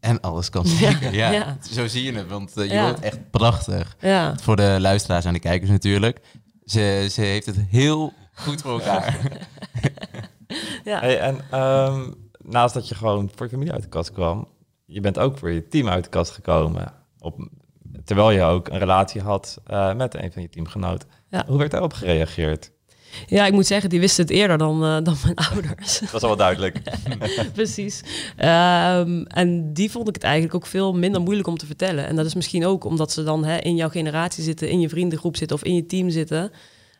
En 0.00 0.20
alles 0.20 0.50
kan 0.50 0.66
zeker. 0.66 1.14
Ja, 1.14 1.30
ja. 1.30 1.56
Zo 1.70 1.86
zie 1.86 2.02
je 2.04 2.12
het, 2.12 2.28
want 2.28 2.56
eh, 2.56 2.64
je 2.64 2.72
Ja. 2.72 2.84
wordt 2.84 3.00
echt 3.00 3.30
prachtig. 3.30 3.96
Ja, 4.00 4.34
Voor 4.40 4.56
de 4.56 4.76
luisteraars 4.80 5.24
en 5.24 5.32
de 5.32 5.38
kijkers 5.38 5.70
natuurlijk. 5.70 6.20
Ze, 6.70 7.06
ze 7.10 7.20
heeft 7.20 7.46
het 7.46 7.56
heel 7.70 8.12
goed 8.34 8.60
voor 8.60 8.72
elkaar. 8.72 9.18
ja. 10.84 11.00
Hey, 11.00 11.20
en 11.20 11.40
ehm, 11.50 12.12
naast 12.38 12.74
dat 12.74 12.88
je 12.88 12.94
gewoon 12.94 13.30
voor 13.34 13.46
je 13.46 13.52
familie 13.52 13.72
uit 13.72 13.82
de 13.82 13.88
kast 13.88 14.12
kwam, 14.12 14.48
je 14.84 15.00
bent 15.00 15.18
ook 15.18 15.38
voor 15.38 15.50
je 15.50 15.68
team 15.68 15.88
uit 15.88 16.04
de 16.04 16.10
kast 16.10 16.30
gekomen. 16.30 16.92
Op, 17.18 17.48
terwijl 18.04 18.30
je 18.30 18.42
ook 18.42 18.68
een 18.68 18.78
relatie 18.78 19.20
had 19.20 19.60
eh, 19.66 19.94
met 19.94 20.14
een 20.14 20.32
van 20.32 20.42
je 20.42 20.48
teamgenoten. 20.48 21.08
Ja. 21.28 21.44
Hoe 21.46 21.58
werd 21.58 21.70
daarop 21.70 21.92
gereageerd? 21.92 22.72
Ja, 23.26 23.46
ik 23.46 23.52
moet 23.52 23.66
zeggen, 23.66 23.90
die 23.90 24.00
wisten 24.00 24.24
het 24.24 24.32
eerder 24.32 24.58
dan, 24.58 24.84
eh, 24.84 24.96
dan 25.02 25.16
mijn 25.22 25.36
ouders. 25.52 25.98
Dat 25.98 26.10
was 26.10 26.22
al 26.22 26.28
wel 26.28 26.36
duidelijk. 26.36 26.80
Precies. 27.54 28.02
Ehm, 28.36 29.22
en 29.22 29.72
die 29.72 29.90
vond 29.90 30.08
ik 30.08 30.14
het 30.14 30.24
eigenlijk 30.24 30.54
ook 30.54 30.66
veel 30.66 30.94
minder 30.94 31.20
moeilijk 31.20 31.48
om 31.48 31.58
te 31.58 31.66
vertellen. 31.66 32.06
En 32.06 32.16
dat 32.16 32.26
is 32.26 32.34
misschien 32.34 32.66
ook 32.66 32.84
omdat 32.84 33.12
ze 33.12 33.24
dan 33.24 33.44
hè, 33.44 33.58
in 33.58 33.76
jouw 33.76 33.88
generatie 33.88 34.44
zitten, 34.44 34.68
in 34.68 34.80
je 34.80 34.88
vriendengroep 34.88 35.36
zitten 35.36 35.56
of 35.56 35.62
in 35.62 35.74
je 35.74 35.86
team 35.86 36.10
zitten. 36.10 36.50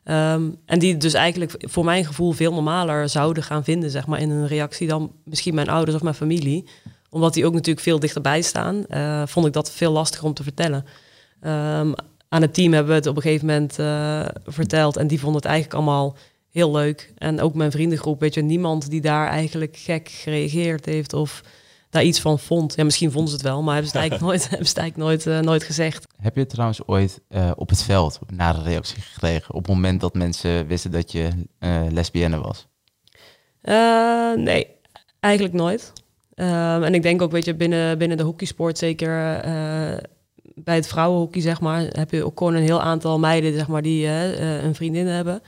Ehm, 0.05 0.51
en 0.67 0.79
die 0.79 0.93
het 0.93 1.01
dus 1.01 1.15
eigenlijk 1.15 1.55
voor 1.59 1.85
mijn 1.85 2.05
gevoel 2.05 2.33
veel 2.33 2.53
normaler 2.53 3.09
zouden 3.09 3.43
gaan 3.43 3.65
vinden, 3.65 3.91
zeg 3.91 4.07
maar, 4.07 4.21
in 4.21 4.31
een 4.31 4.47
reactie 4.47 4.89
dan 4.89 5.13
misschien 5.25 5.55
mijn 5.55 5.69
ouders 5.69 5.97
of 5.97 6.03
mijn 6.03 6.15
familie. 6.15 6.65
Omdat 7.11 7.35
die 7.35 7.47
ook 7.47 7.53
natuurlijk 7.53 7.81
veel 7.87 7.99
dichterbij 7.99 8.43
staan, 8.43 8.87
eh, 8.87 9.23
vond 9.27 9.47
ik 9.47 9.53
dat 9.53 9.73
veel 9.73 9.93
lastiger 9.93 10.27
om 10.27 10.35
te 10.35 10.43
vertellen. 10.43 10.85
Ehm, 11.41 11.93
aan 12.29 12.43
het 12.43 12.55
team 12.55 12.73
hebben 12.73 12.91
we 12.93 12.99
het 12.99 13.07
op 13.07 13.17
een 13.17 13.23
gegeven 13.23 13.47
moment 13.47 13.79
eh, 13.79 14.25
verteld 14.45 14.97
en 14.97 15.07
die 15.07 15.21
vonden 15.21 15.41
het 15.41 15.51
eigenlijk 15.51 15.75
allemaal 15.75 16.17
heel 16.51 16.71
leuk. 16.71 17.13
En 17.17 17.41
ook 17.41 17.55
mijn 17.55 17.71
vriendengroep, 17.71 18.21
weet 18.21 18.35
je, 18.35 18.43
niemand 18.43 18.91
die 18.91 19.01
daar 19.01 19.29
eigenlijk 19.29 19.77
gek 19.77 20.09
gereageerd 20.09 20.85
heeft 20.85 21.13
of 21.13 21.43
daar 21.91 22.03
iets 22.03 22.21
van 22.21 22.39
vond. 22.39 22.75
Ja, 22.75 22.85
misschien 22.85 23.11
vonden 23.11 23.31
ze 23.31 23.37
het 23.37 23.45
wel, 23.45 23.63
maar 23.63 23.75
hebben 23.75 23.91
ze 23.91 23.99
het 23.99 24.09
eigenlijk 24.09 24.31
nooit, 24.31 24.49
hebben 24.49 24.67
ze 24.67 24.73
het 24.73 24.83
eigenlijk 24.83 25.11
nooit, 25.11 25.27
eh, 25.27 25.45
nooit 25.45 25.63
gezegd. 25.63 26.07
Heb 26.17 26.37
je 26.37 26.47
trouwens 26.47 26.87
ooit 26.87 27.21
eh, 27.29 27.51
op 27.57 27.69
het 27.69 27.83
veld 27.83 28.19
naar 28.27 28.57
een 28.57 28.65
reactie 28.65 29.03
gekregen 29.03 29.55
op 29.55 29.67
het 29.67 29.75
moment 29.75 30.01
dat 30.01 30.15
mensen 30.15 30.67
wisten 30.67 30.91
dat 30.91 31.13
je 31.13 31.29
lesbienne 31.91 32.39
was? 32.41 32.67
Nee, 34.37 34.67
eigenlijk 35.21 35.55
nooit. 35.55 35.93
Ehm, 36.35 36.83
en 36.83 36.95
ik 36.95 37.03
denk 37.03 37.23
ook, 37.23 37.31
weet 37.31 37.45
je, 37.45 37.55
binnen, 37.55 37.99
binnen 37.99 38.17
de 38.17 38.23
hockeysport, 38.23 38.79
zeker 38.79 39.41
bij 40.65 40.75
het 40.75 40.87
vrouwenhockey, 40.87 41.41
zeg 41.41 41.61
maar, 41.61 41.81
heb 41.81 42.11
je 42.11 42.25
ook 42.25 42.39
gewoon 42.39 42.55
een 42.55 42.63
heel 42.63 42.83
aantal 42.83 43.19
meiden, 43.19 43.53
zeg 43.53 43.69
maar, 43.69 43.83
die 43.83 44.07
eh, 44.07 44.65
een 44.65 44.75
vriendin 44.75 45.07
hebben. 45.07 45.43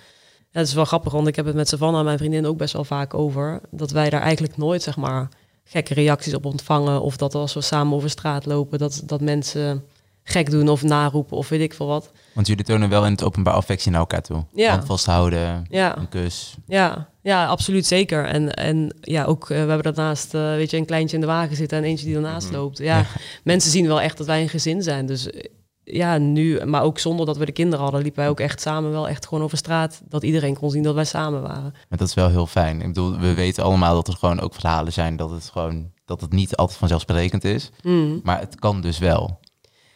Dat 0.52 0.66
is 0.66 0.74
wel 0.74 0.84
grappig, 0.84 1.12
want 1.12 1.26
ik 1.26 1.36
heb 1.36 1.46
het 1.46 1.54
met 1.54 1.68
Savannah, 1.68 2.04
mijn 2.04 2.18
vriendin, 2.18 2.46
ook 2.46 2.56
best 2.56 2.72
wel 2.72 2.84
vaak 2.84 3.14
over. 3.14 3.60
Dat 3.70 3.90
wij 3.90 4.10
daar 4.10 4.20
eigenlijk 4.20 4.56
nooit, 4.56 4.82
zeg 4.82 4.96
maar, 4.96 5.28
gekke 5.64 5.94
reacties 5.94 6.34
op 6.34 6.44
ontvangen. 6.44 7.02
Of 7.02 7.16
dat 7.16 7.34
als 7.34 7.54
we 7.54 7.60
samen 7.60 7.94
over 7.94 8.10
straat 8.10 8.46
lopen, 8.46 8.78
dat, 8.78 9.02
dat 9.04 9.20
mensen 9.20 9.84
gek 10.22 10.50
doen 10.50 10.68
of 10.68 10.82
naroepen 10.82 11.36
of 11.36 11.48
weet 11.48 11.60
ik 11.60 11.74
veel 11.74 11.86
wat. 11.86 12.10
Want 12.34 12.46
jullie 12.46 12.64
tonen 12.64 12.88
wel 12.88 13.04
in 13.04 13.12
het 13.12 13.22
openbaar 13.24 13.54
affectie 13.54 13.90
naar 13.90 14.00
elkaar 14.00 14.22
toe. 14.22 14.44
Ja. 14.54 14.70
Hand 14.70 14.84
vasthouden, 14.86 15.64
Ja. 15.68 15.98
een 15.98 16.08
kus. 16.08 16.54
Ja, 16.66 17.08
ja, 17.22 17.46
absoluut 17.46 17.86
zeker. 17.86 18.24
En, 18.24 18.54
en 18.54 18.96
ja, 19.00 19.24
ook 19.24 19.42
eh, 19.42 19.48
we 19.48 19.54
hebben 19.54 19.82
daarnaast, 19.94 20.34
eh, 20.34 20.40
weet 20.40 20.70
je, 20.70 20.76
een 20.76 20.84
kleintje 20.84 21.14
in 21.14 21.20
de 21.20 21.26
wagen 21.28 21.56
zitten 21.56 21.78
en 21.78 21.84
eentje 21.84 22.06
die 22.06 22.14
ernaast 22.14 22.50
loopt. 22.50 22.78
Ja, 22.78 23.04
mensen 23.44 23.70
zien 23.70 23.86
wel 23.86 24.00
echt 24.00 24.16
dat 24.18 24.26
wij 24.26 24.42
een 24.42 24.48
gezin 24.48 24.82
zijn. 24.82 25.06
Dus 25.06 25.30
eh, 25.30 25.44
ja, 25.84 26.18
nu, 26.18 26.64
maar 26.64 26.82
ook 26.82 26.98
zonder 26.98 27.26
dat 27.26 27.36
we 27.36 27.44
de 27.46 27.52
kinderen 27.52 27.82
hadden, 27.82 28.02
liepen 28.02 28.20
wij 28.20 28.28
ook 28.30 28.40
echt 28.40 28.60
samen 28.60 28.90
wel 28.90 29.08
echt 29.08 29.26
gewoon 29.26 29.44
over 29.44 29.58
straat. 29.58 30.02
Dat 30.08 30.22
iedereen 30.22 30.56
kon 30.56 30.70
zien 30.70 30.82
dat 30.82 30.94
wij 30.94 31.04
samen 31.04 31.42
waren. 31.42 31.72
Maar 31.88 31.98
dat 31.98 32.08
is 32.08 32.14
wel 32.14 32.28
heel 32.28 32.46
fijn. 32.46 32.80
Ik 32.80 32.86
bedoel, 32.86 33.18
we 33.18 33.34
weten 33.34 33.64
allemaal 33.64 33.94
dat 33.94 34.08
er 34.08 34.14
gewoon 34.14 34.40
ook 34.40 34.54
verhalen 34.54 34.92
zijn 34.92 35.16
dat 35.16 35.30
het 35.30 35.50
gewoon 35.52 35.90
dat 36.04 36.20
het 36.20 36.32
niet 36.32 36.56
altijd 36.56 36.78
vanzelfsprekend 36.78 37.44
is. 37.44 37.70
Mm. 37.82 38.20
Maar 38.22 38.40
het 38.40 38.58
kan 38.58 38.80
dus 38.80 38.98
wel. 38.98 39.38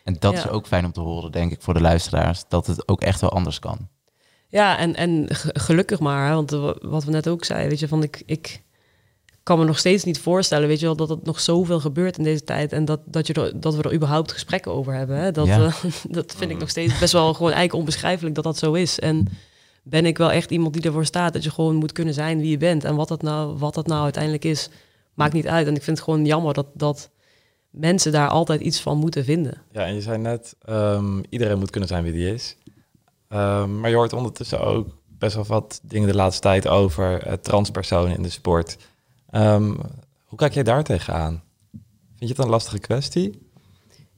En 0.04 0.16
dat 0.18 0.32
Ja. 0.32 0.38
is 0.38 0.48
ook 0.48 0.66
fijn 0.66 0.84
om 0.84 0.92
te 0.92 1.00
horen, 1.00 1.32
denk 1.32 1.52
ik, 1.52 1.62
voor 1.62 1.74
de 1.74 1.80
luisteraars. 1.80 2.42
Dat 2.48 2.66
het 2.66 2.88
ook 2.88 3.00
echt 3.02 3.20
wel 3.20 3.30
anders 3.32 3.58
kan. 3.58 3.88
Ja, 4.48 4.78
en, 4.78 4.94
en 4.94 5.26
ge- 5.28 5.54
gelukkig 5.60 6.00
maar, 6.00 6.28
hè, 6.28 6.34
want 6.34 6.52
eh, 6.52 6.70
wat 6.80 7.04
we 7.04 7.10
net 7.10 7.28
ook 7.28 7.44
zeiden, 7.44 7.68
weet 7.70 7.78
je, 7.78 7.88
van 7.88 8.02
ik, 8.02 8.22
ik 8.26 8.62
kan 9.42 9.58
me 9.58 9.64
nog 9.64 9.78
steeds 9.78 10.04
niet 10.04 10.18
voorstellen, 10.20 10.68
weet 10.68 10.80
je 10.80 10.86
wel, 10.86 10.96
dat 10.96 11.08
het 11.08 11.24
nog 11.24 11.40
zoveel 11.40 11.80
gebeurt 11.80 12.18
in 12.18 12.24
deze 12.24 12.44
tijd 12.44 12.72
en 12.72 12.84
dat, 12.84 13.00
dat, 13.04 13.26
je 13.26 13.32
er, 13.34 13.60
dat 13.60 13.74
we 13.74 13.82
er 13.82 13.94
überhaupt 13.94 14.32
gesprekken 14.32 14.72
over 14.72 14.92
hebben. 14.94 15.16
Hè? 15.16 15.30
Dat, 15.30 15.46
Ja. 15.46 15.64
eh, 15.66 15.74
dat 16.18 16.34
vind 16.36 16.50
ik 16.50 16.58
nog 16.58 16.68
steeds 16.70 16.98
best 16.98 17.12
wel 17.12 17.26
gewoon 17.34 17.52
eigenlijk 17.52 17.74
onbeschrijfelijk 17.78 18.34
dat 18.34 18.44
dat 18.44 18.58
zo 18.58 18.72
is. 18.72 18.98
En 18.98 19.28
ben 19.82 20.06
ik 20.06 20.18
wel 20.18 20.30
echt 20.32 20.50
iemand 20.50 20.74
die 20.74 20.82
ervoor 20.82 21.04
staat 21.04 21.32
dat 21.32 21.44
je 21.44 21.50
gewoon 21.50 21.74
moet 21.76 21.92
kunnen 21.92 22.14
zijn 22.14 22.38
wie 22.38 22.50
je 22.50 22.56
bent 22.56 22.84
en 22.84 22.94
wat 22.96 23.08
dat 23.08 23.22
nou, 23.22 23.58
wat 23.58 23.74
dat 23.74 23.86
nou 23.86 24.02
uiteindelijk 24.02 24.44
is, 24.44 24.68
maakt 25.14 25.32
niet 25.32 25.46
uit. 25.46 25.66
En 25.66 25.74
ik 25.74 25.82
vind 25.82 25.96
het 25.96 26.06
gewoon 26.06 26.24
jammer 26.24 26.54
dat, 26.54 26.66
dat 26.74 27.10
mensen 27.74 28.12
daar 28.12 28.28
altijd 28.28 28.60
iets 28.60 28.80
van 28.80 28.98
moeten 28.98 29.24
vinden. 29.24 29.62
Ja, 29.72 29.84
en 29.86 29.94
je 29.94 30.00
zei 30.00 30.18
net, 30.18 30.56
ehm, 30.64 31.22
iedereen 31.28 31.58
moet 31.58 31.70
kunnen 31.70 31.88
zijn 31.88 32.04
wie 32.04 32.12
die 32.12 32.32
is. 32.32 32.56
Ehm, 33.28 33.80
maar 33.80 33.90
je 33.90 33.96
hoort 33.96 34.12
ondertussen 34.12 34.60
ook 34.60 34.88
best 35.18 35.34
wel 35.34 35.44
wat 35.44 35.80
dingen 35.82 36.08
de 36.08 36.14
laatste 36.14 36.42
tijd 36.42 36.68
over 36.68 37.22
eh, 37.22 37.32
transpersonen 37.32 38.16
in 38.16 38.22
de 38.22 38.30
sport. 38.30 38.76
Ehm, 39.30 39.74
hoe 40.24 40.38
kijk 40.38 40.54
jij 40.54 40.62
daar 40.62 40.84
tegenaan? 40.84 41.42
Vind 42.16 42.30
je 42.30 42.36
het 42.36 42.38
een 42.38 42.48
lastige 42.48 42.78
kwestie? 42.78 43.48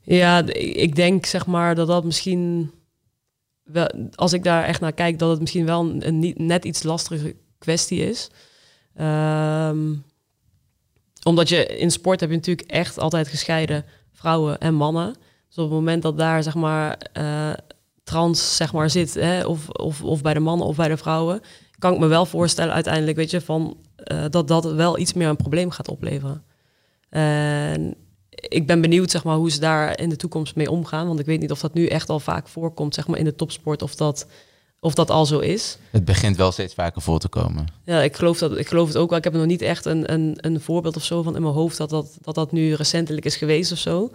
Ja, 0.02 0.46
ik 0.52 0.94
denk 0.94 1.26
zeg 1.26 1.46
maar 1.46 1.74
dat 1.74 1.86
dat 1.86 2.04
misschien 2.04 2.70
wel, 3.62 3.90
als 4.14 4.32
ik 4.32 4.44
daar 4.44 4.64
echt 4.64 4.80
naar 4.80 4.92
kijk, 4.92 5.18
dat 5.18 5.30
het 5.30 5.40
misschien 5.40 5.66
wel 5.66 5.80
een, 5.80 6.07
een 6.07 6.18
niet, 6.18 6.38
net 6.38 6.64
iets 6.64 6.82
lastige 6.82 7.36
kwestie 7.59 8.09
is. 8.09 8.30
Omdat 11.26 11.48
je 11.48 11.66
in 11.66 11.90
sport 11.90 12.20
heb 12.20 12.30
je 12.30 12.36
natuurlijk 12.36 12.70
echt 12.70 12.98
altijd 12.98 13.28
gescheiden 13.28 13.84
vrouwen 14.12 14.58
en 14.58 14.74
mannen. 14.74 15.14
Dus 15.48 15.58
op 15.58 15.64
het 15.64 15.72
moment 15.72 16.02
dat 16.02 16.18
daar 16.18 16.42
zeg 16.42 16.54
maar 16.54 16.98
eh, 17.12 17.52
trans 18.04 18.56
zeg 18.56 18.72
maar 18.72 18.90
zit, 18.90 19.14
hè, 19.14 19.44
of, 19.44 19.68
of, 19.68 20.02
of 20.02 20.22
bij 20.22 20.34
de 20.34 20.40
mannen 20.40 20.66
of 20.66 20.76
bij 20.76 20.88
de 20.88 20.96
vrouwen, 20.96 21.40
kan 21.78 21.92
ik 21.92 21.98
me 21.98 22.06
wel 22.06 22.26
voorstellen 22.26 22.74
uiteindelijk, 22.74 23.16
weet 23.16 23.30
je, 23.30 23.40
van 23.40 23.76
eh, 23.96 24.24
dat 24.30 24.48
dat 24.48 24.72
wel 24.72 24.98
iets 24.98 25.12
meer 25.12 25.28
een 25.28 25.36
probleem 25.36 25.70
gaat 25.70 25.88
opleveren. 25.88 26.44
En 27.08 27.94
ik 28.30 28.66
ben 28.66 28.80
benieuwd 28.80 29.10
zeg 29.10 29.24
maar, 29.24 29.36
hoe 29.36 29.50
ze 29.50 29.60
daar 29.60 30.00
in 30.00 30.08
de 30.08 30.16
toekomst 30.16 30.56
mee 30.56 30.70
omgaan. 30.70 31.06
Want 31.06 31.18
ik 31.18 31.26
weet 31.26 31.40
niet 31.40 31.50
of 31.50 31.60
dat 31.60 31.74
nu 31.74 31.86
echt 31.86 32.08
al 32.08 32.20
vaak 32.20 32.48
voorkomt 32.48 32.94
zeg 32.94 33.06
maar, 33.06 33.18
in 33.18 33.24
de 33.24 33.34
topsport. 33.34 33.82
Of 33.82 33.94
dat, 33.94 34.26
of 34.80 34.94
dat 34.94 35.10
al 35.10 35.26
zo 35.26 35.38
is. 35.38 35.78
Het 35.90 36.04
begint 36.04 36.36
wel 36.36 36.52
steeds 36.52 36.74
vaker 36.74 37.02
voor 37.02 37.18
te 37.18 37.28
komen. 37.28 37.66
Ja, 37.84 38.00
ik 38.00 38.16
geloof, 38.16 38.38
dat, 38.38 38.56
ik 38.58 38.68
geloof 38.68 38.88
het 38.88 38.96
ook 38.96 39.08
wel. 39.08 39.18
Ik 39.18 39.24
heb 39.24 39.32
nog 39.32 39.46
niet 39.46 39.62
echt 39.62 39.84
een, 39.84 40.12
een, 40.12 40.36
een 40.40 40.60
voorbeeld 40.60 40.96
of 40.96 41.04
zo 41.04 41.22
van 41.22 41.36
in 41.36 41.42
mijn 41.42 41.54
hoofd 41.54 41.76
dat 41.76 41.90
dat, 41.90 42.18
dat, 42.20 42.34
dat 42.34 42.52
nu 42.52 42.72
recentelijk 42.74 43.26
is 43.26 43.36
geweest 43.36 43.72
of 43.72 43.78
zo. 43.78 44.10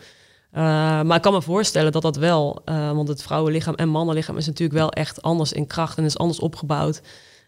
Uh, 0.53 0.62
maar 1.01 1.16
ik 1.16 1.22
kan 1.22 1.34
me 1.34 1.41
voorstellen 1.41 1.91
dat 1.91 2.01
dat 2.01 2.16
wel, 2.16 2.62
uh, 2.66 2.91
want 2.91 3.07
het 3.07 3.24
vrouwenlichaam 3.24 3.76
en 3.76 3.89
mannenlichaam 3.89 4.38
is 4.38 4.45
natuurlijk 4.45 4.80
wel 4.80 4.91
echt 4.91 5.22
anders 5.22 5.53
in 5.53 5.68
kracht 5.68 5.97
en 5.97 6.03
is 6.03 6.18
anders 6.18 6.39
opgebouwd. 6.39 7.01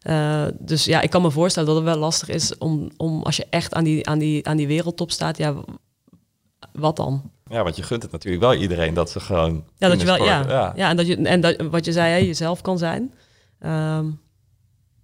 Uh, 0.04 0.46
dus 0.60 0.86
ja, 0.86 1.02
ik 1.02 1.10
kan 1.10 1.22
me 1.22 1.32
voorstellen 1.32 1.68
dat 1.68 1.78
het 1.78 1.86
wel 1.86 1.98
lastig 1.98 2.30
is 2.30 2.58
om, 2.58 2.92
om 2.98 3.24
als 3.24 3.36
je 3.36 3.46
echt 3.50 3.74
aan 3.74 3.84
die, 3.84 4.08
aan, 4.08 4.20
die, 4.20 4.48
aan 4.48 4.58
die 4.58 4.68
wereldtop 4.68 5.12
staat, 5.12 5.38
ja, 5.38 5.56
wat 6.72 6.96
dan? 6.96 7.32
Ja, 7.54 7.64
want 7.64 7.76
je 7.76 7.84
gunt 7.84 8.04
het 8.04 8.12
natuurlijk 8.12 8.44
wel 8.44 8.54
iedereen 8.54 8.94
dat 8.94 9.10
ze 9.10 9.20
gewoon. 9.20 9.64
Ja, 9.78 9.88
dat 9.88 10.00
je 10.00 10.06
wel, 10.06 10.24
ja, 10.24 10.44
ja. 10.48 10.74
ja. 10.76 10.90
en 10.90 10.98
dat 10.98 11.08
je 11.08 11.16
en 11.16 11.42
dat, 11.42 11.56
wat 11.62 11.86
je 11.86 11.92
zei, 11.92 12.12
hè, 12.12 12.18
jezelf 12.18 12.62
kan 12.62 12.78
zijn. 12.78 13.02
Um, 13.60 14.22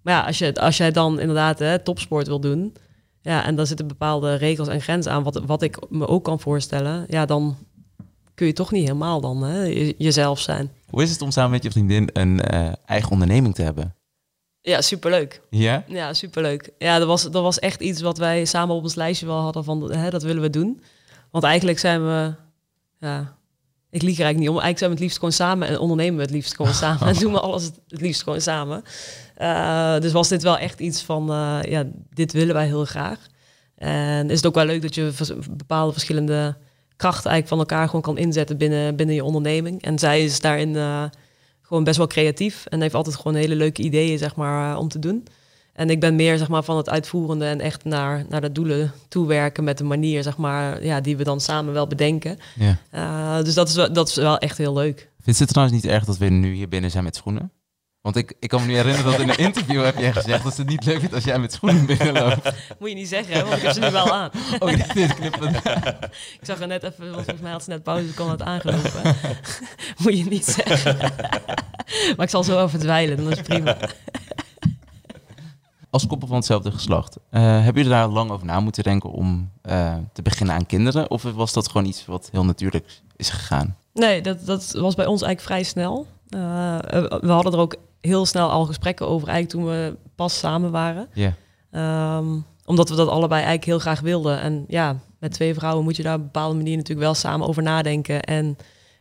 maar 0.01 0.13
ja, 0.13 0.21
als 0.21 0.37
je, 0.37 0.55
als 0.55 0.77
jij 0.77 0.91
dan 0.91 1.19
inderdaad 1.19 1.59
hè, 1.59 1.79
topsport 1.79 2.27
wil 2.27 2.39
doen, 2.39 2.75
ja, 3.21 3.45
en 3.45 3.55
daar 3.55 3.65
zitten 3.65 3.87
bepaalde 3.87 4.35
regels 4.35 4.67
en 4.67 4.81
grenzen 4.81 5.11
aan, 5.11 5.23
wat, 5.23 5.41
wat 5.45 5.61
ik 5.61 5.77
me 5.89 6.07
ook 6.07 6.23
kan 6.23 6.39
voorstellen, 6.39 7.05
ja, 7.07 7.25
dan 7.25 7.57
kun 8.33 8.47
je 8.47 8.53
toch 8.53 8.71
niet 8.71 8.83
helemaal 8.83 9.21
dan 9.21 9.43
hè, 9.43 9.63
jezelf 9.97 10.39
zijn. 10.39 10.71
Hoe 10.89 11.03
is 11.03 11.11
het 11.11 11.21
om 11.21 11.31
samen 11.31 11.51
met 11.51 11.63
je 11.63 11.71
vriendin 11.71 12.09
een 12.13 12.41
uh, 12.53 12.71
eigen 12.85 13.11
onderneming 13.11 13.55
te 13.55 13.61
hebben? 13.61 13.95
Ja, 14.61 14.81
superleuk. 14.81 15.41
Ja? 15.49 15.83
Ja, 15.87 16.13
superleuk. 16.13 16.69
Ja, 16.77 16.97
dat 16.97 17.07
was, 17.07 17.23
dat 17.23 17.43
was 17.43 17.59
echt 17.59 17.81
iets 17.81 18.01
wat 18.01 18.17
wij 18.17 18.45
samen 18.45 18.75
op 18.75 18.83
ons 18.83 18.95
lijstje 18.95 19.25
wel 19.25 19.39
hadden 19.39 19.63
van, 19.63 19.91
hè, 19.91 20.09
dat 20.09 20.23
willen 20.23 20.41
we 20.41 20.49
doen. 20.49 20.81
Want 21.31 21.43
eigenlijk 21.43 21.79
zijn 21.79 22.05
we, 22.05 22.33
ja, 22.97 23.37
ik 23.89 24.01
lieg 24.01 24.17
er 24.17 24.23
eigenlijk 24.23 24.37
niet 24.37 24.49
om. 24.49 24.59
Eigenlijk 24.63 24.77
zijn 24.77 24.89
we 24.89 24.95
het 24.95 25.03
liefst 25.03 25.17
gewoon 25.17 25.33
samen 25.33 25.67
en 25.67 25.79
ondernemen 25.79 26.15
we 26.15 26.21
het 26.21 26.31
liefst 26.31 26.55
gewoon 26.55 26.73
samen. 26.83 27.07
En 27.07 27.13
doen 27.13 27.31
we 27.31 27.39
alles 27.39 27.65
het 27.87 28.01
liefst 28.01 28.23
gewoon 28.23 28.41
samen. 28.41 28.83
Uh, 29.37 29.99
dus 29.99 30.11
was 30.11 30.27
dit 30.27 30.43
wel 30.43 30.57
echt 30.57 30.79
iets 30.79 31.01
van, 31.01 31.31
uh, 31.31 31.59
ja, 31.61 31.83
dit 32.13 32.33
willen 32.33 32.53
wij 32.53 32.65
heel 32.65 32.85
graag. 32.85 33.19
En 33.75 34.29
is 34.29 34.35
het 34.35 34.45
ook 34.45 34.53
wel 34.53 34.65
leuk 34.65 34.81
dat 34.81 34.95
je 34.95 35.11
bepaalde 35.51 35.91
verschillende 35.91 36.57
krachten 36.95 37.31
eigenlijk 37.31 37.47
van 37.47 37.59
elkaar 37.59 37.85
gewoon 37.85 38.01
kan 38.01 38.17
inzetten 38.17 38.57
binnen, 38.57 38.95
binnen 38.95 39.15
je 39.15 39.23
onderneming. 39.23 39.81
En 39.81 39.99
zij 39.99 40.23
is 40.23 40.39
daarin 40.39 40.69
uh, 40.69 41.03
gewoon 41.61 41.83
best 41.83 41.97
wel 41.97 42.07
creatief 42.07 42.65
en 42.65 42.81
heeft 42.81 42.93
altijd 42.93 43.15
gewoon 43.15 43.35
hele 43.35 43.55
leuke 43.55 43.81
ideeën, 43.81 44.17
zeg 44.17 44.35
maar, 44.35 44.77
om 44.77 44.87
te 44.87 44.99
doen. 44.99 45.27
En 45.73 45.89
ik 45.89 45.99
ben 45.99 46.15
meer 46.15 46.37
zeg 46.37 46.47
maar, 46.47 46.63
van 46.63 46.77
het 46.77 46.89
uitvoerende 46.89 47.45
en 47.45 47.61
echt 47.61 47.83
naar, 47.83 48.25
naar 48.29 48.41
de 48.41 48.51
doelen 48.51 48.91
toewerken 49.07 49.63
met 49.63 49.77
de 49.77 49.83
manier 49.83 50.23
zeg 50.23 50.37
maar, 50.37 50.83
ja, 50.83 51.01
die 51.01 51.17
we 51.17 51.23
dan 51.23 51.41
samen 51.41 51.73
wel 51.73 51.87
bedenken. 51.87 52.37
Ja. 52.55 52.77
Uh, 52.93 53.43
dus 53.43 53.53
dat 53.53 53.69
is, 53.69 53.75
wel, 53.75 53.93
dat 53.93 54.07
is 54.07 54.15
wel 54.15 54.37
echt 54.37 54.57
heel 54.57 54.73
leuk. 54.73 55.09
Vindt 55.21 55.37
ze 55.39 55.43
het 55.43 55.53
trouwens 55.53 55.81
niet 55.81 55.91
erg 55.91 56.05
dat 56.05 56.17
we 56.17 56.25
nu 56.25 56.53
hier 56.53 56.69
binnen 56.69 56.91
zijn 56.91 57.03
met 57.03 57.15
schoenen? 57.15 57.51
Want 58.01 58.15
ik, 58.15 58.33
ik 58.39 58.49
kan 58.49 58.61
me 58.61 58.67
nu 58.67 58.75
herinneren 58.75 59.11
dat 59.11 59.19
in 59.19 59.29
een 59.29 59.37
interview 59.37 59.83
heb 59.83 59.97
jij 59.97 60.13
gezegd 60.13 60.43
dat 60.43 60.55
ze 60.55 60.61
het 60.61 60.69
niet 60.69 60.85
leuk 60.85 60.99
vindt 60.99 61.13
als 61.13 61.23
jij 61.23 61.39
met 61.39 61.53
schoenen 61.53 61.85
binnenloopt. 61.85 62.51
Moet 62.79 62.89
je 62.89 62.95
niet 62.95 63.07
zeggen, 63.07 63.33
hè, 63.33 63.43
want 63.43 63.55
ik 63.55 63.61
heb 63.61 63.73
ze 63.73 63.79
nu 63.79 63.91
wel 63.91 64.13
aan. 64.13 64.29
Oh, 64.59 64.69
dit, 64.69 64.93
dit 64.93 65.13
knippen. 65.13 65.55
Ik 66.13 66.39
zag 66.41 66.59
er 66.59 66.67
net 66.67 66.83
even, 66.83 67.11
want 67.11 67.13
volgens 67.13 67.41
mij 67.41 67.51
had 67.51 67.63
ze 67.63 67.69
net 67.69 67.83
pauze, 67.83 68.01
dus 68.01 68.11
ik 68.11 68.17
kon 68.17 68.29
het 68.29 68.41
aangelopen. 68.41 69.15
Moet 70.03 70.17
je 70.17 70.23
niet 70.23 70.45
zeggen. 70.45 70.97
maar 72.15 72.25
ik 72.25 72.29
zal 72.29 72.43
zo 72.43 72.59
over 72.59 72.79
dweilen, 72.79 73.17
dan 73.17 73.31
is 73.31 73.41
prima. 73.41 73.77
Als 75.89 76.07
koppel 76.07 76.27
van 76.27 76.37
hetzelfde 76.37 76.71
geslacht, 76.71 77.17
eh, 77.29 77.41
hebben 77.41 77.73
jullie 77.73 77.89
daar 77.89 78.07
lang 78.07 78.31
over 78.31 78.45
na 78.45 78.59
moeten 78.59 78.83
denken 78.83 79.11
om 79.11 79.51
eh, 79.61 79.95
te 80.13 80.21
beginnen 80.21 80.55
aan 80.55 80.65
kinderen? 80.65 81.11
Of 81.11 81.23
was 81.23 81.53
dat 81.53 81.67
gewoon 81.69 81.87
iets 81.87 82.05
wat 82.05 82.29
heel 82.31 82.45
natuurlijk 82.45 83.01
is 83.15 83.29
gegaan? 83.29 83.75
Nee, 83.93 84.21
dat, 84.21 84.45
dat 84.45 84.71
was 84.71 84.95
bij 84.95 85.05
ons 85.05 85.21
eigenlijk 85.21 85.41
vrij 85.41 85.63
snel. 85.63 86.07
Uh, 86.29 86.77
we 87.21 87.31
hadden 87.31 87.53
er 87.53 87.59
ook 87.59 87.75
heel 88.01 88.25
snel 88.25 88.49
al 88.49 88.65
gesprekken 88.65 89.07
over, 89.07 89.27
eigenlijk 89.27 89.65
toen 89.65 89.73
we 89.75 89.97
pas 90.15 90.39
samen 90.39 90.71
waren. 90.71 91.07
Ja. 91.13 91.33
Um, 92.17 92.45
omdat 92.65 92.89
we 92.89 92.95
dat 92.95 93.07
allebei 93.07 93.43
eigenlijk 93.43 93.65
heel 93.65 93.79
graag 93.79 93.99
wilden. 93.99 94.41
En 94.41 94.65
ja, 94.67 94.95
met 95.19 95.31
twee 95.31 95.53
vrouwen 95.53 95.83
moet 95.83 95.95
je 95.95 96.03
daar 96.03 96.13
op 96.13 96.19
een 96.19 96.25
bepaalde 96.25 96.55
manier 96.55 96.77
natuurlijk 96.77 97.05
wel 97.05 97.13
samen 97.13 97.47
over 97.47 97.63
nadenken. 97.63 98.21
En 98.21 98.57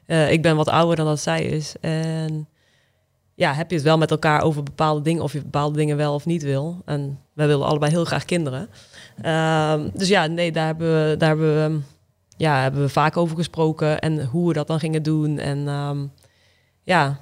uh, 0.07 0.32
ik 0.32 0.43
ben 0.43 0.57
wat 0.57 0.68
ouder 0.68 0.97
dan 0.97 1.07
dat 1.07 1.20
zij 1.20 1.45
is. 1.45 1.74
En 1.80 2.49
ja, 3.39 3.53
heb 3.53 3.70
je 3.70 3.76
het 3.76 3.84
wel 3.84 3.99
met 3.99 4.11
elkaar 4.11 4.43
over 4.43 4.62
bepaalde 4.62 5.01
dingen, 5.01 5.22
of 5.22 5.32
je 5.32 5.43
bepaalde 5.43 5.76
dingen 5.76 5.97
wel 5.97 6.14
of 6.14 6.26
niet 6.26 6.43
wil. 6.43 6.82
En 6.84 7.18
wij 7.32 7.47
willen 7.47 7.66
allebei 7.66 7.93
heel 7.93 8.05
graag 8.05 8.24
kinderen. 8.24 8.61
Um, 9.24 9.91
dus 9.95 10.09
ja, 10.09 10.26
nee, 10.26 10.53
daar 10.53 10.66
hebben 10.66 10.89
we, 10.89 11.16
daar 11.16 11.28
hebben 11.28 11.55
we, 11.55 11.80
ja, 12.36 12.62
hebben 12.62 12.80
we 12.80 12.89
vaak 12.89 13.16
over 13.16 13.36
gesproken. 13.36 13.99
En 13.99 14.24
hoe 14.24 14.49
we 14.49 14.53
dat 14.53 14.66
dan 14.66 14.78
gingen 14.78 15.03
doen. 15.03 15.39
En 15.39 15.68
um, 15.68 16.12
ja, 16.82 17.20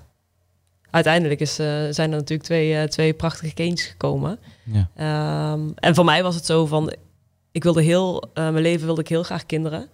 uiteindelijk 0.90 1.40
is, 1.40 1.60
uh, 1.60 1.66
zijn 1.66 2.10
er 2.10 2.16
natuurlijk 2.16 2.42
twee, 2.42 2.72
uh, 2.72 2.82
twee 2.82 3.14
prachtige 3.14 3.54
kindjes 3.54 3.88
gekomen. 3.88 4.38
Ja. 4.64 5.52
Um, 5.52 5.72
en 5.74 5.94
voor 5.94 6.04
mij 6.04 6.22
was 6.22 6.34
het 6.34 6.46
zo 6.46 6.66
van, 6.66 6.92
ik 7.52 7.62
wilde 7.62 7.82
heel, 7.82 8.24
uh, 8.24 8.34
mijn 8.34 8.62
leven 8.62 8.86
wilde 8.86 9.00
ik 9.00 9.08
heel 9.08 9.22
graag 9.22 9.46
kinderen. 9.46 9.88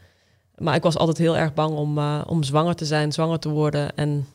Maar 0.57 0.75
ik 0.75 0.83
was 0.83 0.99
altijd 0.99 1.19
heel 1.19 1.37
erg 1.37 1.55
bang 1.55 1.77
om, 1.77 1.99
om 2.27 2.43
zwanger 2.43 2.75
te 2.75 2.85
zijn, 2.85 3.13
zwanger 3.13 3.39
te 3.39 3.49
worden. 3.49 3.97
En 3.97 4.27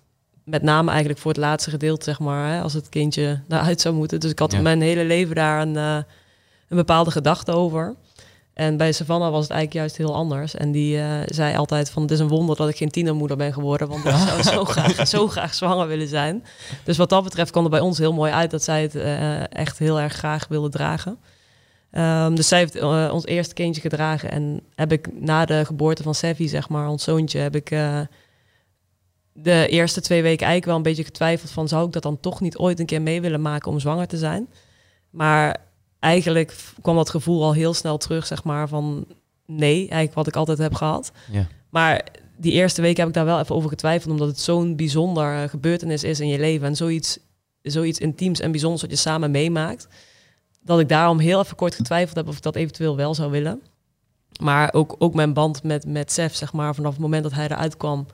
met 0.48 0.62
name 0.62 0.90
eigenlijk 0.90 1.20
voor 1.20 1.32
het 1.32 1.40
laatste 1.40 1.70
gedeelte, 1.70 2.04
zeg 2.04 2.20
maar, 2.20 2.54
hè, 2.54 2.62
als 2.62 2.74
het 2.74 2.90
kindje 2.90 3.40
daaruit 3.48 3.82
zou 3.82 3.96
moeten. 3.96 4.20
Dus 4.20 4.32
ik 4.32 4.40
had 4.40 4.52
Ja. 4.52 4.62
mijn 4.62 4.82
hele 4.82 5.06
leven 5.06 5.36
daar 5.36 5.62
een, 5.62 5.76
een 5.76 6.06
bepaalde 6.70 7.12
gedachte 7.12 7.52
over. 7.52 7.96
En 8.54 8.78
bij 8.78 8.92
Savannah 8.92 9.32
was 9.32 9.42
het 9.42 9.52
eigenlijk 9.52 9.80
juist 9.80 9.98
heel 9.98 10.16
anders. 10.16 10.56
En 10.56 10.72
die 10.72 10.98
uh, 10.98 11.20
zei 11.26 11.56
altijd 11.56 11.90
van, 11.90 12.02
het 12.02 12.12
is 12.12 12.20
een 12.20 12.28
wonder 12.28 12.56
dat 12.56 12.70
ik 12.70 12.78
geen 12.78 12.90
tienermoeder 12.90 13.38
ben 13.38 13.54
geworden. 13.54 13.88
Want 13.88 14.06
ik 14.06 14.12
zou 14.12 14.44
zo 14.44 14.66
graag, 14.74 15.08
zo 15.08 15.28
graag 15.28 15.54
zwanger 15.54 15.88
willen 15.88 16.08
zijn. 16.08 16.44
Dus 16.84 16.98
wat 16.98 17.10
dat 17.10 17.24
betreft 17.24 17.52
kwam 17.52 17.64
er 17.64 17.70
bij 17.70 17.80
ons 17.80 17.98
heel 17.98 18.14
mooi 18.14 18.32
uit 18.32 18.52
dat 18.52 18.64
zij 18.64 18.82
het 18.82 18.96
uh, 18.96 19.54
echt 19.54 19.80
heel 19.80 20.00
erg 20.00 20.14
graag 20.14 20.48
wilde 20.48 20.70
dragen. 20.70 21.18
Um, 21.92 22.36
dus 22.36 22.48
zij 22.48 22.60
heeft 22.60 22.76
uh, 22.76 23.10
ons 23.14 23.26
eerste 23.26 23.54
kindje 23.54 23.82
gedragen. 23.82 24.32
En 24.32 24.62
heb 24.76 24.92
ik 24.92 25.08
na 25.22 25.46
de 25.46 25.66
geboorte 25.66 26.04
van 26.04 26.16
Sevi, 26.16 26.48
zeg 26.48 26.70
maar, 26.70 26.88
ons 26.90 27.04
zoontje, 27.04 27.40
heb 27.40 27.56
ik 27.56 27.76
de 29.40 29.68
eerste 29.68 30.02
twee 30.02 30.22
weken 30.22 30.46
eigenlijk 30.46 30.66
wel 30.66 30.76
een 30.76 30.82
beetje 30.82 31.04
getwijfeld 31.04 31.52
van, 31.52 31.68
zou 31.68 31.86
ik 31.86 31.92
dat 31.92 32.04
dan 32.04 32.20
toch 32.20 32.42
niet 32.42 32.58
ooit 32.58 32.80
een 32.80 32.86
keer 32.86 33.02
mee 33.02 33.22
willen 33.22 33.42
maken 33.42 33.72
om 33.72 33.80
zwanger 33.80 34.08
te 34.08 34.18
zijn? 34.18 34.48
Maar 35.10 35.58
eigenlijk 36.00 36.56
kwam 36.82 36.96
dat 36.96 37.10
gevoel 37.10 37.44
al 37.44 37.54
heel 37.54 37.74
snel 37.74 37.98
terug, 37.98 38.26
zeg 38.26 38.44
maar, 38.44 38.68
van 38.68 39.06
nee, 39.46 39.78
eigenlijk 39.78 40.14
wat 40.14 40.28
ik 40.28 40.36
altijd 40.36 40.58
heb 40.58 40.74
gehad. 40.74 41.12
Ja. 41.32 41.48
Maar 41.70 42.06
die 42.38 42.52
eerste 42.52 42.82
week 42.82 42.98
heb 42.98 43.08
ik 43.08 43.14
daar 43.14 43.26
wel 43.26 43.40
even 43.40 43.56
over 43.56 43.70
getwijfeld, 43.70 44.12
omdat 44.12 44.28
het 44.28 44.40
zo'n 44.40 44.76
bijzonder 44.76 45.50
gebeurtenis 45.50 46.04
is 46.04 46.20
in 46.20 46.28
je 46.28 46.40
leven 46.40 46.68
en 46.68 46.76
zoiets, 46.76 47.20
zoiets 47.62 48.00
intiems 48.00 48.40
en 48.40 48.52
bijzonders 48.52 48.82
wat 48.82 48.92
je 48.92 48.98
samen 48.98 49.32
meemaakt, 49.32 49.88
dat 50.62 50.80
ik 50.80 50.90
daarom 50.90 51.20
heel 51.20 51.40
even 51.40 51.56
kort 51.56 51.76
getwijfeld 51.76 52.16
heb 52.16 52.28
of 52.28 52.36
ik 52.36 52.42
dat 52.42 52.56
eventueel 52.56 52.96
wel 52.96 53.14
zou 53.16 53.32
willen. 53.32 53.62
Maar 54.42 54.74
ook, 54.74 54.96
ook 55.00 55.14
mijn 55.14 55.34
band 55.34 55.64
met, 55.64 55.86
met 55.86 56.12
Sef, 56.12 56.36
zeg 56.36 56.54
maar, 56.54 56.76
vanaf 56.76 56.92
het 56.92 57.02
moment 57.02 57.24
dat 57.24 57.34
hij 57.34 57.46
eruit 57.46 57.78
kwam, 57.78 58.08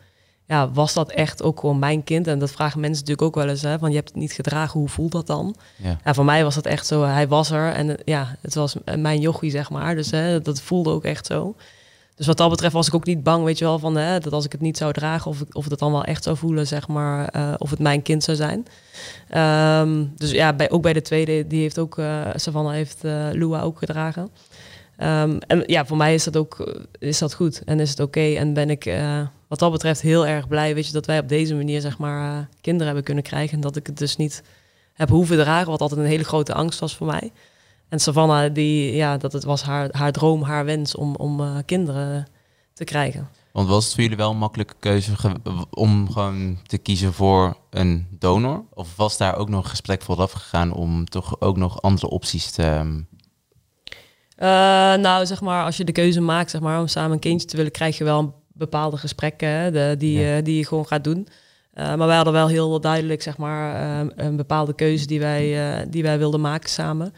ja, 0.45 0.71
was 0.71 0.93
dat 0.93 1.11
echt 1.11 1.43
ook 1.43 1.59
gewoon 1.59 1.79
mijn 1.79 2.03
kind? 2.03 2.27
En 2.27 2.39
dat 2.39 2.51
vragen 2.51 2.79
mensen 2.79 2.99
natuurlijk 3.05 3.27
ook 3.27 3.43
wel 3.43 3.49
eens, 3.49 3.61
hè, 3.61 3.79
van 3.79 3.89
je 3.89 3.95
hebt 3.95 4.09
het 4.09 4.17
niet 4.17 4.31
gedragen, 4.31 4.79
hoe 4.79 4.89
voelt 4.89 5.11
dat 5.11 5.27
dan? 5.27 5.55
Ja. 5.75 5.97
Ja, 6.03 6.13
voor 6.13 6.25
mij 6.25 6.43
was 6.43 6.55
dat 6.55 6.65
echt 6.65 6.87
zo, 6.87 7.03
hij 7.03 7.27
was 7.27 7.51
er 7.51 7.73
en 7.73 7.97
ja, 8.05 8.35
het 8.41 8.55
was 8.55 8.75
mijn 8.97 9.19
jochie, 9.19 9.51
zeg 9.51 9.69
maar. 9.69 9.95
Dus 9.95 10.11
hè, 10.11 10.41
dat 10.41 10.61
voelde 10.61 10.89
ook 10.89 11.03
echt 11.03 11.25
zo. 11.25 11.55
Dus 12.15 12.27
wat 12.27 12.37
dat 12.37 12.49
betreft 12.49 12.73
was 12.73 12.87
ik 12.87 12.95
ook 12.95 13.05
niet 13.05 13.23
bang, 13.23 13.43
weet 13.43 13.57
je 13.57 13.65
wel, 13.65 13.79
van 13.79 13.95
hè, 13.95 14.19
dat 14.19 14.33
als 14.33 14.45
ik 14.45 14.51
het 14.51 14.61
niet 14.61 14.77
zou 14.77 14.93
dragen, 14.93 15.31
of, 15.31 15.41
ik, 15.41 15.55
of 15.55 15.69
het 15.69 15.79
dan 15.79 15.91
wel 15.91 16.03
echt 16.03 16.23
zou 16.23 16.37
voelen, 16.37 16.67
zeg 16.67 16.87
maar, 16.87 17.35
uh, 17.35 17.53
of 17.57 17.69
het 17.69 17.79
mijn 17.79 18.01
kind 18.01 18.23
zou 18.23 18.37
zijn. 18.37 18.67
Um, 19.81 20.13
dus 20.15 20.31
ja, 20.31 20.53
bij, 20.53 20.69
ook 20.71 20.81
bij 20.81 20.93
de 20.93 21.01
tweede, 21.01 21.47
die 21.47 21.61
heeft 21.61 21.79
ook, 21.79 21.97
uh, 21.97 22.27
Savannah 22.35 22.73
heeft 22.73 23.05
uh, 23.05 23.27
Lua 23.31 23.61
ook 23.61 23.77
gedragen. 23.77 24.29
Um, 24.97 25.39
en 25.39 25.63
ja, 25.65 25.85
voor 25.85 25.97
mij 25.97 26.13
is 26.13 26.23
dat 26.23 26.37
ook 26.37 26.83
is 26.99 27.17
dat 27.17 27.33
goed 27.33 27.63
en 27.63 27.79
is 27.79 27.89
het 27.89 27.99
oké. 27.99 28.19
Okay. 28.19 28.37
En 28.37 28.53
ben 28.53 28.69
ik 28.69 28.85
wat 29.54 29.62
dat 29.62 29.72
betreft 29.72 30.01
heel 30.01 30.28
erg 30.28 30.47
blij, 30.47 30.74
weet 30.74 30.88
je, 30.88 30.93
dat 30.93 31.06
wij 31.06 31.20
op 31.20 31.28
deze 31.28 31.56
manier 31.56 31.82
zeg 31.82 31.97
maar 31.97 32.38
uh, 32.38 32.45
kinderen 32.62 32.86
hebben 32.86 33.04
kunnen 33.04 33.24
krijgen 33.24 33.56
en 33.56 33.62
dat 33.62 33.76
ik 33.76 33.88
het 33.88 33.97
dus 33.97 34.16
niet 34.16 34.43
heb 34.93 35.10
hoeven 35.10 35.38
dragen, 35.38 35.72
wat 35.72 35.82
altijd 35.82 35.99
een 35.99 36.06
hele 36.06 36.24
grote 36.24 36.54
angst 36.54 36.80
was 36.80 36.95
voor 36.95 37.08
mij. 37.08 37.32
En 37.89 37.99
Savannah, 37.99 38.54
die, 38.54 38.95
ja, 38.95 39.18
dat 39.18 39.34
het 39.34 39.43
was 39.43 39.62
haar, 39.62 39.89
haar 39.91 40.12
droom, 40.12 40.41
haar 40.41 40.66
wens 40.66 40.95
om, 40.95 41.16
om 41.16 41.39
uh, 41.39 41.58
kinderen 41.66 42.28
te 42.74 42.84
krijgen. 42.84 43.30
Want 43.51 43.68
was 43.68 43.84
het 43.84 43.93
voor 43.93 44.04
jullie 44.04 44.18
wel 44.18 44.32
een 44.32 44.38
makkelijke 44.38 44.76
keuze 44.80 45.12
om 45.70 46.12
gewoon 46.12 46.60
te 46.64 46.78
kiezen 46.78 47.14
voor 47.14 47.58
een 47.70 48.08
donor? 48.10 48.64
Of 48.74 48.95
was 48.95 49.18
daar 49.18 49.36
ook 49.36 49.49
nog 49.49 49.64
een 49.64 49.70
gesprek 49.70 50.01
vooraf 50.01 50.32
gegaan 50.32 50.74
om 50.74 51.06
toch 51.06 51.41
ook 51.41 51.58
nog 51.58 51.82
andere 51.82 52.10
opties 52.10 52.51
te, 52.51 53.04
uh, 54.38 54.49
nou, 54.95 55.26
zeg 55.26 55.41
maar, 55.41 55.64
als 55.66 55.78
je 55.78 55.84
de 55.84 55.91
keuze 55.91 56.22
maakt 56.22 56.49
zeg 56.49 56.62
maar, 56.62 56.80
om 56.80 56.88
samen 56.88 57.12
een 57.12 57.20
kindje 57.20 57.47
te 57.47 57.56
willen, 57.58 57.72
krijg 57.72 57.97
je 57.97 58.04
wel 58.04 58.42
bepaalde 58.54 58.97
gesprekken 58.97 59.74
de, 59.74 59.95
die, 59.97 60.20
ja. 60.20 60.38
uh, 60.38 60.43
die 60.43 60.58
je 60.58 60.66
gewoon 60.66 60.88
gaat 60.88 61.04
doen. 61.04 61.28
Uh, 61.76 61.95
maar 61.95 62.08
wij 62.08 62.16
hadden 62.16 62.34
wel 62.34 62.47
heel 62.47 62.80
duidelijk 62.80 63.22
zeg 63.22 63.38
maar, 63.38 63.99
een 64.16 64.36
bepaalde 64.36 64.74
keuze 64.74 65.06
die 65.06 65.20
wij, 65.20 65.78
uh, 65.80 65.86
die 65.89 66.04
wij 66.04 66.18
wilden 66.18 66.41
maken 66.41 66.70
samen. 66.70 67.14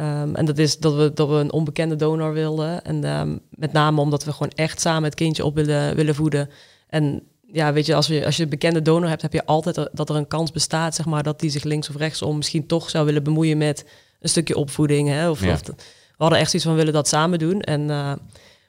Um, 0.00 0.34
en 0.34 0.44
dat 0.44 0.58
is 0.58 0.78
dat 0.78 0.94
we, 0.94 1.12
dat 1.14 1.28
we 1.28 1.34
een 1.34 1.52
onbekende 1.52 1.96
donor 1.96 2.32
wilden. 2.32 2.84
En 2.84 3.04
um, 3.04 3.40
met 3.50 3.72
name 3.72 4.00
omdat 4.00 4.24
we 4.24 4.32
gewoon 4.32 4.52
echt 4.54 4.80
samen 4.80 5.02
het 5.02 5.14
kindje 5.14 5.44
op 5.44 5.54
willen, 5.54 5.96
willen 5.96 6.14
voeden. 6.14 6.50
En 6.88 7.22
ja, 7.52 7.72
weet 7.72 7.86
je, 7.86 7.94
als, 7.94 8.08
we, 8.08 8.24
als 8.24 8.36
je 8.36 8.42
een 8.42 8.48
bekende 8.48 8.82
donor 8.82 9.08
hebt, 9.08 9.22
heb 9.22 9.32
je 9.32 9.46
altijd 9.46 9.88
dat 9.92 10.08
er 10.10 10.16
een 10.16 10.28
kans 10.28 10.50
bestaat, 10.50 10.94
zeg 10.94 11.06
maar, 11.06 11.22
dat 11.22 11.40
die 11.40 11.50
zich 11.50 11.62
links 11.62 11.88
of 11.88 11.96
rechtsom 11.96 12.36
misschien 12.36 12.66
toch 12.66 12.90
zou 12.90 13.04
willen 13.04 13.22
bemoeien 13.22 13.58
met 13.58 13.84
een 14.20 14.28
stukje 14.28 14.56
opvoeding. 14.56 15.08
Hè, 15.08 15.30
of, 15.30 15.44
Ja. 15.44 15.52
of 15.52 15.60
we 15.66 15.74
hadden 16.16 16.38
echt 16.38 16.50
zoiets 16.50 16.68
van 16.68 16.78
willen 16.78 16.92
dat 16.92 17.08
samen 17.08 17.38
doen. 17.38 17.60
En 17.60 17.90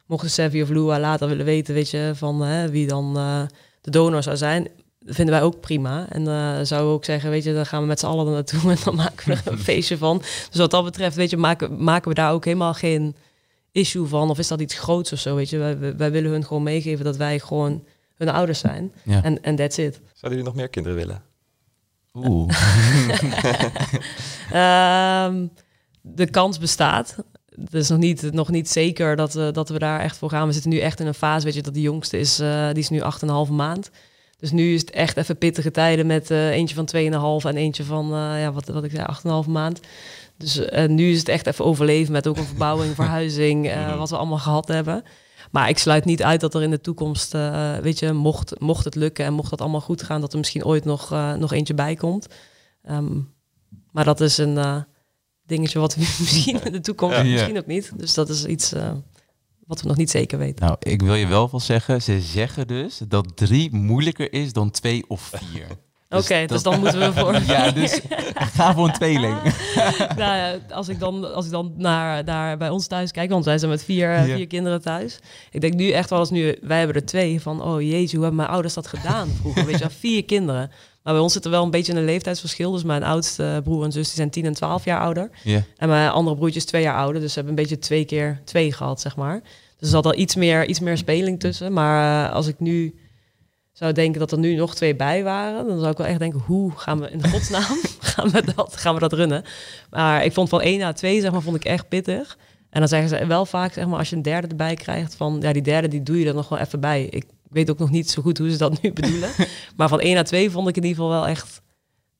mochten 0.07 0.29
Sevi 0.29 0.61
of 0.61 0.69
Lua 0.69 0.99
later 0.99 1.27
willen 1.27 1.45
weten, 1.45 1.73
weet 1.73 1.89
je, 1.89 2.11
van 2.15 2.47
uh, 2.47 2.65
wie 2.65 2.87
dan 2.87 3.17
uh, 3.17 3.41
de 3.81 3.91
donor 3.91 4.23
zou 4.23 4.37
zijn, 4.37 4.67
vinden 5.05 5.33
wij 5.33 5.43
ook 5.43 5.59
prima. 5.59 6.05
En 6.09 6.21
uh, 6.21 6.53
zouden 6.61 6.89
we 6.89 6.95
ook 6.95 7.05
zeggen, 7.05 7.29
weet 7.29 7.43
je, 7.43 7.53
dan 7.53 7.65
gaan 7.65 7.81
we 7.81 7.87
met 7.87 7.99
z'n 7.99 8.05
allen 8.05 8.31
naartoe 8.33 8.71
en 8.71 8.77
dan 8.83 8.95
maken 8.95 9.29
we 9.29 9.33
er 9.33 9.51
een 9.51 9.59
feestje 9.71 9.97
van. 9.97 10.17
Dus 10.17 10.59
wat 10.59 10.71
dat 10.71 10.83
betreft, 10.83 11.15
weet 11.15 11.29
je, 11.29 11.37
maken, 11.37 11.83
maken 11.83 12.09
we 12.09 12.15
daar 12.15 12.31
ook 12.31 12.45
helemaal 12.45 12.73
geen 12.73 13.15
issue 13.71 14.05
van. 14.05 14.29
Of 14.29 14.37
is 14.37 14.47
dat 14.47 14.61
iets 14.61 14.79
groots 14.79 15.13
of 15.13 15.19
zo, 15.19 15.35
weet 15.35 15.49
je. 15.49 15.57
Wij, 15.57 15.95
wij 15.97 16.11
willen 16.11 16.31
hun 16.31 16.45
gewoon 16.45 16.63
meegeven 16.63 17.05
dat 17.05 17.17
wij 17.17 17.39
gewoon 17.39 17.83
hun 18.15 18.29
ouders 18.29 18.59
zijn. 18.59 18.93
Ja. 19.03 19.23
En 19.23 19.43
en 19.43 19.55
that's 19.55 19.77
it. 19.77 19.93
Zouden 19.93 20.39
jullie 20.39 20.43
nog 20.43 20.55
meer 20.55 20.69
kinderen 20.69 20.97
willen? 20.97 21.23
Oeh. 22.13 22.49
um, 24.53 25.51
de 26.21 26.29
kans 26.31 26.57
bestaat. 26.57 27.15
Het 27.63 27.73
is 27.73 27.89
nog 27.89 27.99
niet, 27.99 28.31
nog 28.31 28.49
niet 28.49 28.69
zeker 28.69 29.15
dat 29.15 29.33
we, 29.33 29.49
dat 29.51 29.69
we 29.69 29.79
daar 29.79 29.99
echt 29.99 30.17
voor 30.17 30.29
gaan. 30.29 30.47
We 30.47 30.53
zitten 30.53 30.71
nu 30.71 30.79
echt 30.79 30.99
in 30.99 31.07
een 31.07 31.13
fase, 31.13 31.45
weet 31.45 31.53
je, 31.53 31.61
dat 31.61 31.73
de 31.73 31.81
jongste 31.81 32.19
is, 32.19 32.39
uh, 32.39 32.67
die 32.67 32.77
is 32.77 32.89
nu 32.89 33.01
8,5 33.47 33.51
maand. 33.51 33.91
Dus 34.39 34.51
nu 34.51 34.73
is 34.73 34.81
het 34.81 34.91
echt 34.91 35.17
even 35.17 35.37
pittige 35.37 35.71
tijden 35.71 36.05
met 36.05 36.31
uh, 36.31 36.49
eentje 36.49 36.75
van 36.75 36.89
2,5 37.43 37.49
en 37.49 37.57
eentje 37.57 37.83
van, 37.83 38.07
ja, 38.13 38.51
wat, 38.51 38.67
wat 38.67 38.83
ik 38.83 38.91
zei, 38.91 39.43
8,5 39.45 39.49
maand. 39.49 39.79
Dus 40.37 40.61
nu 40.87 41.11
is 41.11 41.19
het 41.19 41.29
echt 41.29 41.47
even 41.47 41.65
overleven 41.65 42.11
met 42.11 42.27
ook 42.27 42.37
een 42.37 42.45
verbouwing, 42.45 42.95
verhuizing, 43.01 43.73
wat 43.97 44.09
we 44.09 44.17
allemaal 44.17 44.37
gehad 44.37 44.67
hebben. 44.67 45.03
Maar 45.51 45.69
ik 45.69 45.77
sluit 45.77 46.05
niet 46.05 46.23
uit 46.23 46.39
dat 46.39 46.55
er 46.55 46.63
in 46.63 46.69
de 46.69 46.81
toekomst, 46.81 47.31
weet 47.81 47.99
je, 47.99 48.11
mocht, 48.13 48.59
mocht 48.59 48.85
het 48.85 48.95
lukken 48.95 49.25
en 49.25 49.33
mocht 49.33 49.49
dat 49.49 49.61
allemaal 49.61 49.81
goed 49.81 50.03
gaan, 50.03 50.21
dat 50.21 50.31
er 50.31 50.37
misschien 50.37 50.65
ooit 50.65 50.85
nog, 50.85 51.09
nog 51.37 51.53
eentje 51.53 51.73
bij 51.73 51.95
komt. 51.95 52.27
Um, 52.89 53.33
maar 53.91 54.05
dat 54.05 54.21
is 54.21 54.37
een 54.37 54.85
dingetje 55.47 55.79
wat 55.79 55.95
we 55.95 56.01
misschien 56.19 56.63
in 56.63 56.71
de 56.71 56.79
toekomst, 56.79 57.17
Ja. 57.17 57.23
misschien 57.23 57.57
ook 57.57 57.65
niet. 57.67 57.91
Dus 57.95 58.13
dat 58.13 58.29
is 58.29 58.45
iets 58.45 58.73
uh, 58.73 58.91
wat 59.65 59.81
we 59.81 59.87
nog 59.87 59.97
niet 59.97 60.09
zeker 60.09 60.37
weten. 60.37 60.65
Nou, 60.65 60.77
ik 60.79 61.01
wil 61.01 61.15
je 61.15 61.27
wel 61.27 61.49
wel 61.51 61.59
zeggen, 61.59 62.01
ze 62.01 62.21
zeggen 62.21 62.67
dus 62.67 63.01
dat 63.07 63.31
drie 63.35 63.75
moeilijker 63.75 64.33
is 64.33 64.53
dan 64.53 64.71
twee 64.71 65.03
of 65.07 65.21
vier. 65.21 65.67
Oké, 66.09 66.45
dus, 66.45 66.63
dan 66.63 66.79
moeten 66.79 66.99
we 66.99 67.13
voor... 67.13 67.41
ja, 67.53 67.71
dus 67.71 67.99
ga 68.35 68.73
voor 68.73 68.87
een 68.87 68.93
tweeling. 68.93 69.41
nou 69.97 70.35
ja, 70.35 70.57
als 70.69 70.87
ik 70.87 70.99
dan, 70.99 71.33
als 71.33 71.45
ik 71.45 71.51
dan 71.51 71.73
naar, 71.77 72.23
naar 72.23 72.57
bij 72.57 72.69
ons 72.69 72.87
thuis 72.87 73.11
kijk, 73.11 73.29
want 73.29 73.45
wij 73.45 73.57
zijn 73.57 73.71
met 73.71 73.83
vier, 73.83 74.13
eh, 74.13 74.23
vier 74.23 74.47
kinderen 74.47 74.81
thuis. 74.81 75.19
Ik 75.51 75.61
denk 75.61 75.73
nu 75.73 75.91
echt 75.91 76.09
wel 76.09 76.19
als 76.19 76.29
nu, 76.29 76.57
wij 76.61 76.77
hebben 76.77 76.95
er 76.95 77.05
twee 77.05 77.41
van, 77.41 77.61
oh 77.61 77.81
jezus, 77.81 78.11
hoe 78.11 78.21
hebben 78.21 78.35
mijn 78.39 78.49
ouders 78.49 78.73
dat 78.73 78.87
gedaan 78.87 79.29
vroeger? 79.39 79.65
Weet 79.65 79.73
je 79.73 79.79
wel, 79.79 79.89
vier 79.99 80.25
kinderen. 80.25 80.71
Maar 81.07 81.15
bij 81.15 81.25
ons 81.25 81.33
zit 81.33 81.45
er 81.45 81.51
wel 81.51 81.63
een 81.63 81.71
beetje 81.71 81.93
een 81.93 82.05
leeftijdsverschil. 82.05 82.71
Dus 82.71 82.83
mijn 82.83 83.03
oudste 83.03 83.61
broer 83.63 83.83
en 83.83 83.91
zus 83.91 84.05
die 84.05 84.15
zijn 84.15 84.29
10 84.29 84.45
en 84.45 84.53
12 84.53 84.85
jaar 84.85 84.99
ouder. 84.99 85.29
En 85.77 85.89
mijn 85.89 86.09
andere 86.09 86.35
broertje 86.35 86.59
is 86.59 86.65
twee 86.65 86.81
jaar 86.81 86.95
ouder. 86.95 87.21
Dus 87.21 87.33
ze 87.33 87.39
hebben 87.39 87.57
een 87.57 87.63
beetje 87.63 87.79
twee 87.79 88.05
keer 88.05 88.41
twee 88.43 88.73
gehad, 88.73 89.01
zeg 89.01 89.15
maar. 89.15 89.41
Dus 89.41 89.79
er 89.79 89.87
zat 89.87 90.05
al 90.05 90.15
iets 90.15 90.35
meer, 90.35 90.67
iets 90.67 90.79
meer 90.79 90.97
speling 90.97 91.39
tussen. 91.39 91.73
Maar 91.73 92.27
uh, 92.27 92.33
als 92.33 92.47
ik 92.47 92.59
nu 92.59 92.95
zou 93.71 93.91
denken 93.91 94.19
dat 94.19 94.31
er 94.31 94.37
nu 94.37 94.55
nog 94.55 94.75
twee 94.75 94.95
bij 94.95 95.23
waren, 95.23 95.67
dan 95.67 95.79
zou 95.79 95.91
ik 95.91 95.97
wel 95.97 96.07
echt 96.07 96.19
denken, 96.19 96.39
hoe 96.39 96.71
gaan 96.75 96.99
we 96.99 97.09
in 97.09 97.27
godsnaam 97.29 97.77
gaan, 97.99 98.29
we 98.29 98.43
dat, 98.55 98.77
gaan 98.77 98.93
we 98.93 98.99
dat 98.99 99.13
runnen? 99.13 99.43
Maar 99.89 100.25
ik 100.25 100.33
vond 100.33 100.49
van 100.49 100.61
1 100.61 100.79
naar 100.79 100.95
2, 100.95 101.21
zeg 101.21 101.31
maar, 101.31 101.41
vond 101.41 101.55
ik 101.55 101.65
echt 101.65 101.87
pittig. 101.87 102.37
En 102.69 102.79
dan 102.79 102.89
zeggen 102.89 103.09
ze 103.09 103.25
wel 103.25 103.45
vaak, 103.45 103.73
zeg 103.73 103.87
maar, 103.87 103.99
als 103.99 104.09
je 104.09 104.15
een 104.15 104.21
derde 104.21 104.47
erbij 104.47 104.75
krijgt, 104.75 105.15
van 105.15 105.37
ja, 105.41 105.53
die 105.53 105.61
derde 105.61 105.87
die 105.87 106.03
doe 106.03 106.19
je 106.19 106.27
er 106.27 106.33
nog 106.33 106.49
wel 106.49 106.59
even 106.59 106.79
bij. 106.79 107.03
Ik 107.03 107.25
weet 107.49 107.69
ook 107.69 107.79
nog 107.79 107.89
niet 107.89 108.09
zo 108.09 108.21
goed 108.21 108.37
hoe 108.37 108.51
ze 108.51 108.57
dat 108.57 108.81
nu 108.81 108.93
bedoelen. 109.01 109.29
maar 109.75 109.89
van 109.89 109.99
1 109.99 110.15
naar 110.15 110.23
2 110.23 110.51
vond 110.51 110.67
ik 110.67 110.77
in 110.77 110.83
ieder 110.83 110.97
geval 110.97 111.19
wel 111.19 111.27
echt, 111.27 111.61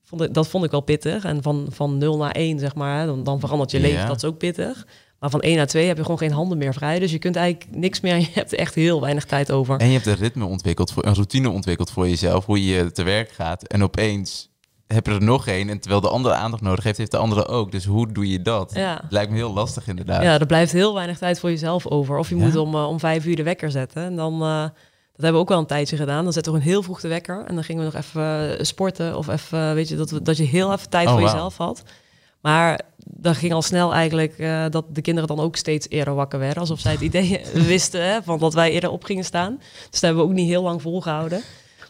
vond 0.04 0.22
ik, 0.22 0.34
dat 0.34 0.48
vond 0.48 0.64
ik 0.64 0.70
wel 0.70 0.80
pittig. 0.80 1.24
En 1.24 1.42
van, 1.42 1.66
van 1.70 1.98
0 1.98 2.16
naar 2.16 2.30
1, 2.30 2.58
zeg 2.58 2.74
maar, 2.74 3.06
dan, 3.06 3.22
dan 3.22 3.40
verandert 3.40 3.70
je 3.70 3.80
leven, 3.80 4.06
dat 4.06 4.16
is 4.16 4.24
ook 4.24 4.38
pittig. 4.38 4.86
Maar 5.18 5.30
van 5.30 5.40
1 5.40 5.56
naar 5.56 5.66
2 5.66 5.86
heb 5.86 5.96
je 5.96 6.02
gewoon 6.02 6.18
geen 6.18 6.32
handen 6.32 6.58
meer 6.58 6.74
vrij. 6.74 6.98
Dus 6.98 7.10
je 7.10 7.18
kunt 7.18 7.36
eigenlijk 7.36 7.76
niks 7.76 8.00
meer. 8.00 8.16
Je 8.16 8.28
hebt 8.32 8.52
echt 8.54 8.74
heel 8.74 9.00
weinig 9.00 9.24
tijd 9.24 9.52
over. 9.52 9.78
En 9.78 9.86
je 9.86 9.92
hebt 9.92 10.06
een 10.06 10.14
ritme 10.14 10.44
ontwikkeld, 10.44 10.92
voor, 10.92 11.06
een 11.06 11.14
routine 11.14 11.50
ontwikkeld 11.50 11.90
voor 11.90 12.08
jezelf. 12.08 12.46
Hoe 12.46 12.64
je 12.66 12.92
te 12.92 13.02
werk 13.02 13.30
gaat. 13.30 13.62
En 13.62 13.82
opeens 13.82 14.50
heb 14.86 15.06
je 15.06 15.12
er 15.12 15.22
nog 15.22 15.46
één. 15.46 15.68
En 15.68 15.80
terwijl 15.80 16.00
de 16.00 16.08
andere 16.08 16.34
aandacht 16.34 16.62
nodig 16.62 16.84
heeft, 16.84 16.98
heeft 16.98 17.10
de 17.10 17.16
andere 17.16 17.46
ook. 17.46 17.72
Dus 17.72 17.84
hoe 17.84 18.12
doe 18.12 18.30
je 18.30 18.42
dat? 18.42 18.74
Ja. 18.74 19.04
lijkt 19.08 19.30
me 19.30 19.36
heel 19.36 19.52
lastig 19.52 19.88
inderdaad. 19.88 20.22
Ja, 20.22 20.38
er 20.38 20.46
blijft 20.46 20.72
heel 20.72 20.94
weinig 20.94 21.18
tijd 21.18 21.40
voor 21.40 21.50
jezelf 21.50 21.86
over. 21.86 22.18
Of 22.18 22.28
je 22.28 22.36
moet 22.36 22.56
om, 22.56 22.74
uh, 22.74 22.88
om 22.88 23.00
vijf 23.00 23.24
uur 23.26 23.36
de 23.36 23.42
wekker 23.42 23.70
zetten. 23.70 24.02
En 24.02 24.16
dan... 24.16 24.42
Uh, 24.42 24.62
dat 24.62 24.72
hebben 25.24 25.32
we 25.32 25.46
ook 25.46 25.48
wel 25.48 25.58
een 25.58 25.66
tijdje 25.66 25.96
gedaan. 25.96 26.24
Dan 26.24 26.32
zetten 26.32 26.52
we 26.52 26.58
een 26.58 26.64
heel 26.64 26.82
vroeg 26.82 27.00
de 27.00 27.08
wekker. 27.08 27.44
En 27.46 27.54
dan 27.54 27.64
gingen 27.64 27.84
we 27.84 27.90
nog 27.92 28.02
even 28.04 28.66
sporten. 28.66 29.16
Of 29.16 29.28
even, 29.28 29.74
weet 29.74 29.88
je, 29.88 29.96
dat, 29.96 30.10
we, 30.10 30.22
dat 30.22 30.36
je 30.36 30.44
heel 30.44 30.72
even 30.72 30.90
tijd 30.90 31.06
oh, 31.06 31.12
voor 31.12 31.20
wow. 31.20 31.30
jezelf 31.30 31.56
had. 31.56 31.82
Maar 32.40 32.80
dan 33.04 33.34
ging 33.34 33.52
al 33.52 33.62
snel 33.62 33.94
eigenlijk 33.94 34.38
uh, 34.38 34.64
dat 34.70 34.84
de 34.88 35.00
kinderen 35.00 35.28
dan 35.28 35.40
ook 35.40 35.56
steeds 35.56 35.88
eerder 35.88 36.14
wakker 36.14 36.38
werden. 36.38 36.58
Alsof 36.58 36.80
zij 36.80 36.92
het 36.92 37.00
idee 37.10 37.40
wisten 37.52 38.04
hè, 38.04 38.22
van 38.22 38.38
dat 38.38 38.54
wij 38.54 38.70
eerder 38.70 38.90
op 38.90 39.04
gingen 39.04 39.24
staan. 39.24 39.56
Dus 39.58 39.90
dat 39.90 40.00
hebben 40.00 40.22
we 40.22 40.28
ook 40.28 40.36
niet 40.36 40.48
heel 40.48 40.62
lang 40.62 40.82
volgehouden. 40.82 41.42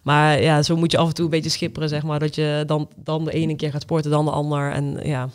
Maar 0.02 0.42
ja, 0.42 0.62
zo 0.62 0.76
moet 0.76 0.90
je 0.90 0.98
af 0.98 1.08
en 1.08 1.14
toe 1.14 1.24
een 1.24 1.30
beetje 1.30 1.50
schipperen, 1.50 1.88
zeg 1.88 2.02
maar. 2.02 2.18
Dat 2.18 2.34
je 2.34 2.62
dan, 2.66 2.88
dan 2.96 3.24
de 3.24 3.32
ene 3.32 3.56
keer 3.56 3.70
gaat 3.70 3.82
sporten, 3.82 4.10
dan 4.10 4.24
de 4.24 4.30
ander. 4.30 4.72
En 4.72 5.00
ja, 5.02 5.28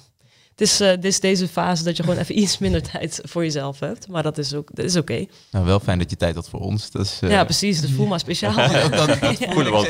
het 0.53 0.61
is, 0.61 0.81
uh, 0.81 0.89
dit 0.89 1.05
is 1.05 1.19
deze 1.19 1.47
fase 1.47 1.83
dat 1.83 1.97
je 1.97 2.03
gewoon 2.03 2.17
even 2.17 2.39
iets 2.43 2.57
minder 2.57 2.81
tijd 2.81 3.19
voor 3.23 3.43
jezelf 3.43 3.79
hebt. 3.79 4.07
Maar 4.07 4.23
dat 4.23 4.37
is 4.37 4.53
ook 4.53 4.69
dat 4.73 4.85
is 4.85 4.95
oké. 4.95 5.11
Okay. 5.11 5.29
Nou, 5.51 5.65
wel 5.65 5.79
fijn 5.79 5.99
dat 5.99 6.09
je 6.09 6.15
tijd 6.15 6.35
had 6.35 6.49
voor 6.49 6.59
ons. 6.59 6.91
Dus, 6.91 7.19
uh... 7.21 7.29
Ja, 7.29 7.43
precies. 7.43 7.81
Dus 7.81 7.91
voel 7.91 8.05
maar 8.05 8.19
speciaal. 8.19 8.55
dat, 8.71 8.91
dat, 8.91 9.07
dat 9.07 9.19
voel 9.19 9.83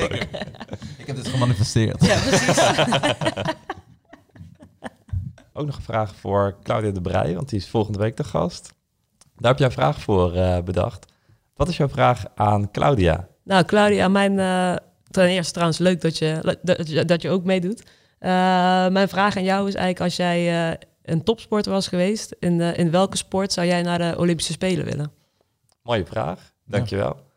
ik 0.98 1.06
heb 1.06 1.18
het 1.18 1.28
gemanifesteerd. 1.28 2.06
Ja, 2.06 2.20
precies. 2.20 2.58
Ook 5.54 5.66
nog 5.66 5.76
een 5.76 5.82
vraag 5.82 6.16
voor 6.16 6.58
Claudia 6.64 6.92
de 6.92 7.02
Breij, 7.02 7.36
want 7.36 7.50
die 7.50 7.60
is 7.60 7.68
volgende 7.68 8.00
week 8.00 8.18
de 8.18 8.24
gast. 8.24 8.74
Daar 9.36 9.50
heb 9.50 9.58
jij 9.58 9.68
een 9.68 9.74
vraag 9.74 10.02
voor 10.02 10.36
uh, 10.36 10.60
bedacht. 10.60 11.12
Wat 11.56 11.68
is 11.68 11.78
jouw 11.78 11.90
vraag 11.90 12.26
aan 12.36 12.72
Claudia? 12.72 13.28
Nou, 13.44 13.66
Claudia, 13.66 14.08
mijn, 14.08 14.38
uh, 14.38 14.76
ten 15.10 15.28
eerste 15.28 15.52
trouwens 15.52 15.80
leuk 15.80 16.02
dat 16.02 16.18
je, 16.18 16.58
dat, 16.62 17.08
dat 17.08 17.22
je 17.22 17.30
ook 17.30 17.44
meedoet. 17.44 17.84
Uh, 18.26 18.30
mijn 18.88 19.10
vraag 19.10 19.38
aan 19.38 19.44
jou 19.44 19.68
is 19.68 19.76
eigenlijk 19.76 20.06
als 20.06 20.16
jij 20.16 20.78
een 21.04 21.24
topsporter 21.24 21.72
was 21.72 21.88
geweest, 21.88 22.36
in, 22.40 22.62
in 22.62 22.92
welke 22.92 23.18
sport 23.18 23.54
zou 23.54 23.68
jij 23.68 23.82
naar 23.82 23.98
de 23.98 24.14
Olympische 24.18 24.52
Spelen 24.52 24.86
willen? 24.86 25.12
Mooie 25.84 26.06
vraag, 26.06 26.54
dankjewel. 26.66 27.16
Ja. 27.16 27.32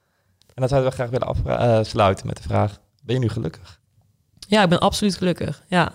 En 0.47 0.55
dan 0.55 0.69
zouden 0.69 0.91
we 0.91 0.97
graag 0.97 1.11
willen 1.11 1.27
afsluiten 1.59 2.27
met 2.27 2.37
de 2.37 2.43
vraag, 2.43 2.79
ben 3.03 3.15
je 3.15 3.21
nu 3.21 3.29
gelukkig? 3.29 3.81
Ja, 4.49 4.63
ik 4.63 4.69
ben 4.69 4.81
absoluut 4.81 5.17
gelukkig, 5.17 5.65
ja. 5.69 5.93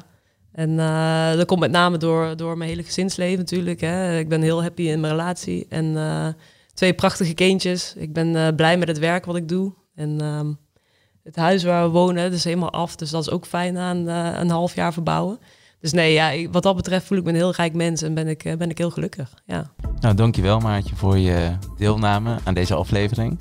En 0.51 0.69
uh, 0.69 1.33
dat 1.33 1.45
komt 1.45 1.59
met 1.59 1.71
name 1.71 1.97
door, 1.97 2.37
door 2.37 2.57
mijn 2.57 2.69
hele 2.69 2.83
gezinsleven 2.83 3.37
natuurlijk. 3.37 3.81
Hè. 3.81 4.17
Ik 4.17 4.29
ben 4.29 4.41
heel 4.41 4.61
happy 4.61 4.81
in 4.81 4.99
mijn 4.99 5.13
relatie. 5.13 5.65
En 5.69 5.85
uh, 5.85 6.27
twee 6.73 6.93
prachtige 6.93 7.33
kindjes. 7.33 7.93
Ik 7.95 8.13
ben 8.13 8.27
uh, 8.27 8.47
blij 8.55 8.77
met 8.77 8.87
het 8.87 8.99
werk 8.99 9.25
wat 9.25 9.35
ik 9.35 9.47
doe. 9.47 9.73
En 9.95 10.21
um, 10.23 10.59
het 11.31 11.43
huis 11.43 11.63
waar 11.63 11.83
we 11.83 11.89
wonen, 11.89 12.23
dat 12.23 12.33
is 12.33 12.43
helemaal 12.43 12.71
af. 12.71 12.95
Dus 12.95 13.09
dat 13.09 13.21
is 13.21 13.29
ook 13.29 13.45
fijn 13.45 13.77
aan 13.77 14.07
een 14.07 14.49
half 14.49 14.75
jaar 14.75 14.93
verbouwen. 14.93 15.39
Dus 15.79 15.91
nee, 15.91 16.13
ja, 16.13 16.49
wat 16.51 16.63
dat 16.63 16.75
betreft 16.75 17.05
voel 17.05 17.17
ik 17.17 17.23
me 17.23 17.29
een 17.29 17.35
heel 17.35 17.51
rijk 17.51 17.73
mens 17.73 18.01
en 18.01 18.13
ben 18.13 18.27
ik, 18.27 18.55
ben 18.57 18.69
ik 18.69 18.77
heel 18.77 18.91
gelukkig. 18.91 19.33
Ja. 19.45 19.71
Nou, 19.99 20.15
dankjewel 20.15 20.59
Maartje 20.59 20.95
voor 20.95 21.17
je 21.17 21.51
deelname 21.77 22.37
aan 22.43 22.53
deze 22.53 22.75
aflevering. 22.75 23.39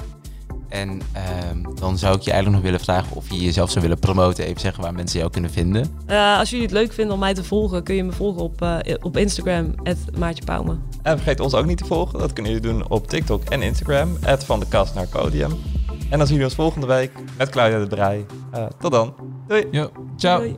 En 0.69 0.91
uh, 0.91 1.73
dan 1.75 1.99
zou 1.99 2.17
ik 2.17 2.23
je 2.23 2.31
eigenlijk 2.31 2.63
nog 2.63 2.71
willen 2.73 2.85
vragen 2.85 3.17
of 3.17 3.31
je 3.31 3.41
jezelf 3.41 3.71
zou 3.71 3.83
willen 3.83 3.99
promoten. 3.99 4.45
Even 4.45 4.61
zeggen 4.61 4.83
waar 4.83 4.95
mensen 4.95 5.19
jou 5.19 5.31
kunnen 5.31 5.51
vinden. 5.51 5.97
Uh, 6.07 6.39
als 6.39 6.51
jullie 6.51 6.65
het 6.65 6.75
leuk 6.75 6.93
vinden 6.93 7.15
om 7.15 7.21
mij 7.21 7.35
te 7.35 7.45
volgen, 7.45 7.83
kun 7.83 7.95
je 7.95 8.05
me 8.05 8.13
volgen 8.13 8.43
op, 8.43 8.63
uh, 8.63 8.79
op 9.01 9.17
Instagram, 9.17 9.75
Maartje 10.19 10.45
Pauwme. 10.45 10.77
En 11.03 11.17
vergeet 11.17 11.41
ons 11.41 11.55
ook 11.55 11.67
niet 11.67 11.79
te 11.79 11.85
volgen. 11.85 12.19
Dat 12.19 12.33
kunnen 12.33 12.53
jullie 12.53 12.69
doen 12.69 12.89
op 12.89 13.09
TikTok 13.09 13.45
en 13.45 13.63
Instagram, 13.63 14.19
van 14.39 14.61
de 14.61 14.67
kast 14.69 14.95
naar 14.95 15.09
Codium. 15.09 15.80
En 16.11 16.19
dan 16.19 16.27
zien 16.27 16.37
jullie 16.37 16.45
ons 16.45 16.55
volgende 16.55 16.87
week 16.87 17.11
met 17.39 17.49
Claudia 17.49 17.79
de 17.79 17.87
Brij. 17.87 18.27
Uh, 18.55 18.67
tot 18.79 18.93
dan. 18.93 19.15
Doei. 19.47 19.67
Yo, 19.71 19.91
ciao. 20.17 20.39
Doei. 20.39 20.57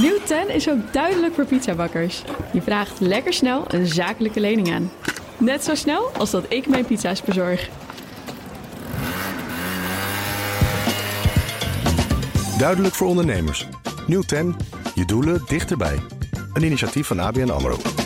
Nieuw 0.00 0.18
10 0.24 0.48
is 0.48 0.68
ook 0.68 0.92
duidelijk 0.92 1.34
voor 1.34 1.44
pizzabakkers. 1.44 2.22
Je 2.52 2.62
vraagt 2.62 3.00
lekker 3.00 3.32
snel 3.32 3.64
een 3.68 3.86
zakelijke 3.86 4.40
lening 4.40 4.72
aan. 4.72 4.90
Net 5.38 5.64
zo 5.64 5.74
snel 5.74 6.10
als 6.18 6.30
dat 6.30 6.44
ik 6.48 6.66
mijn 6.66 6.84
pizza's 6.84 7.22
bezorg. 7.22 7.68
Duidelijk 12.58 12.94
voor 12.94 13.06
ondernemers. 13.06 13.66
Nieuw 14.06 14.22
10, 14.22 14.56
je 14.94 15.04
doelen 15.04 15.42
dichterbij. 15.46 15.98
Een 16.52 16.62
initiatief 16.62 17.06
van 17.06 17.20
ABN 17.20 17.50
AMRO. 17.50 18.05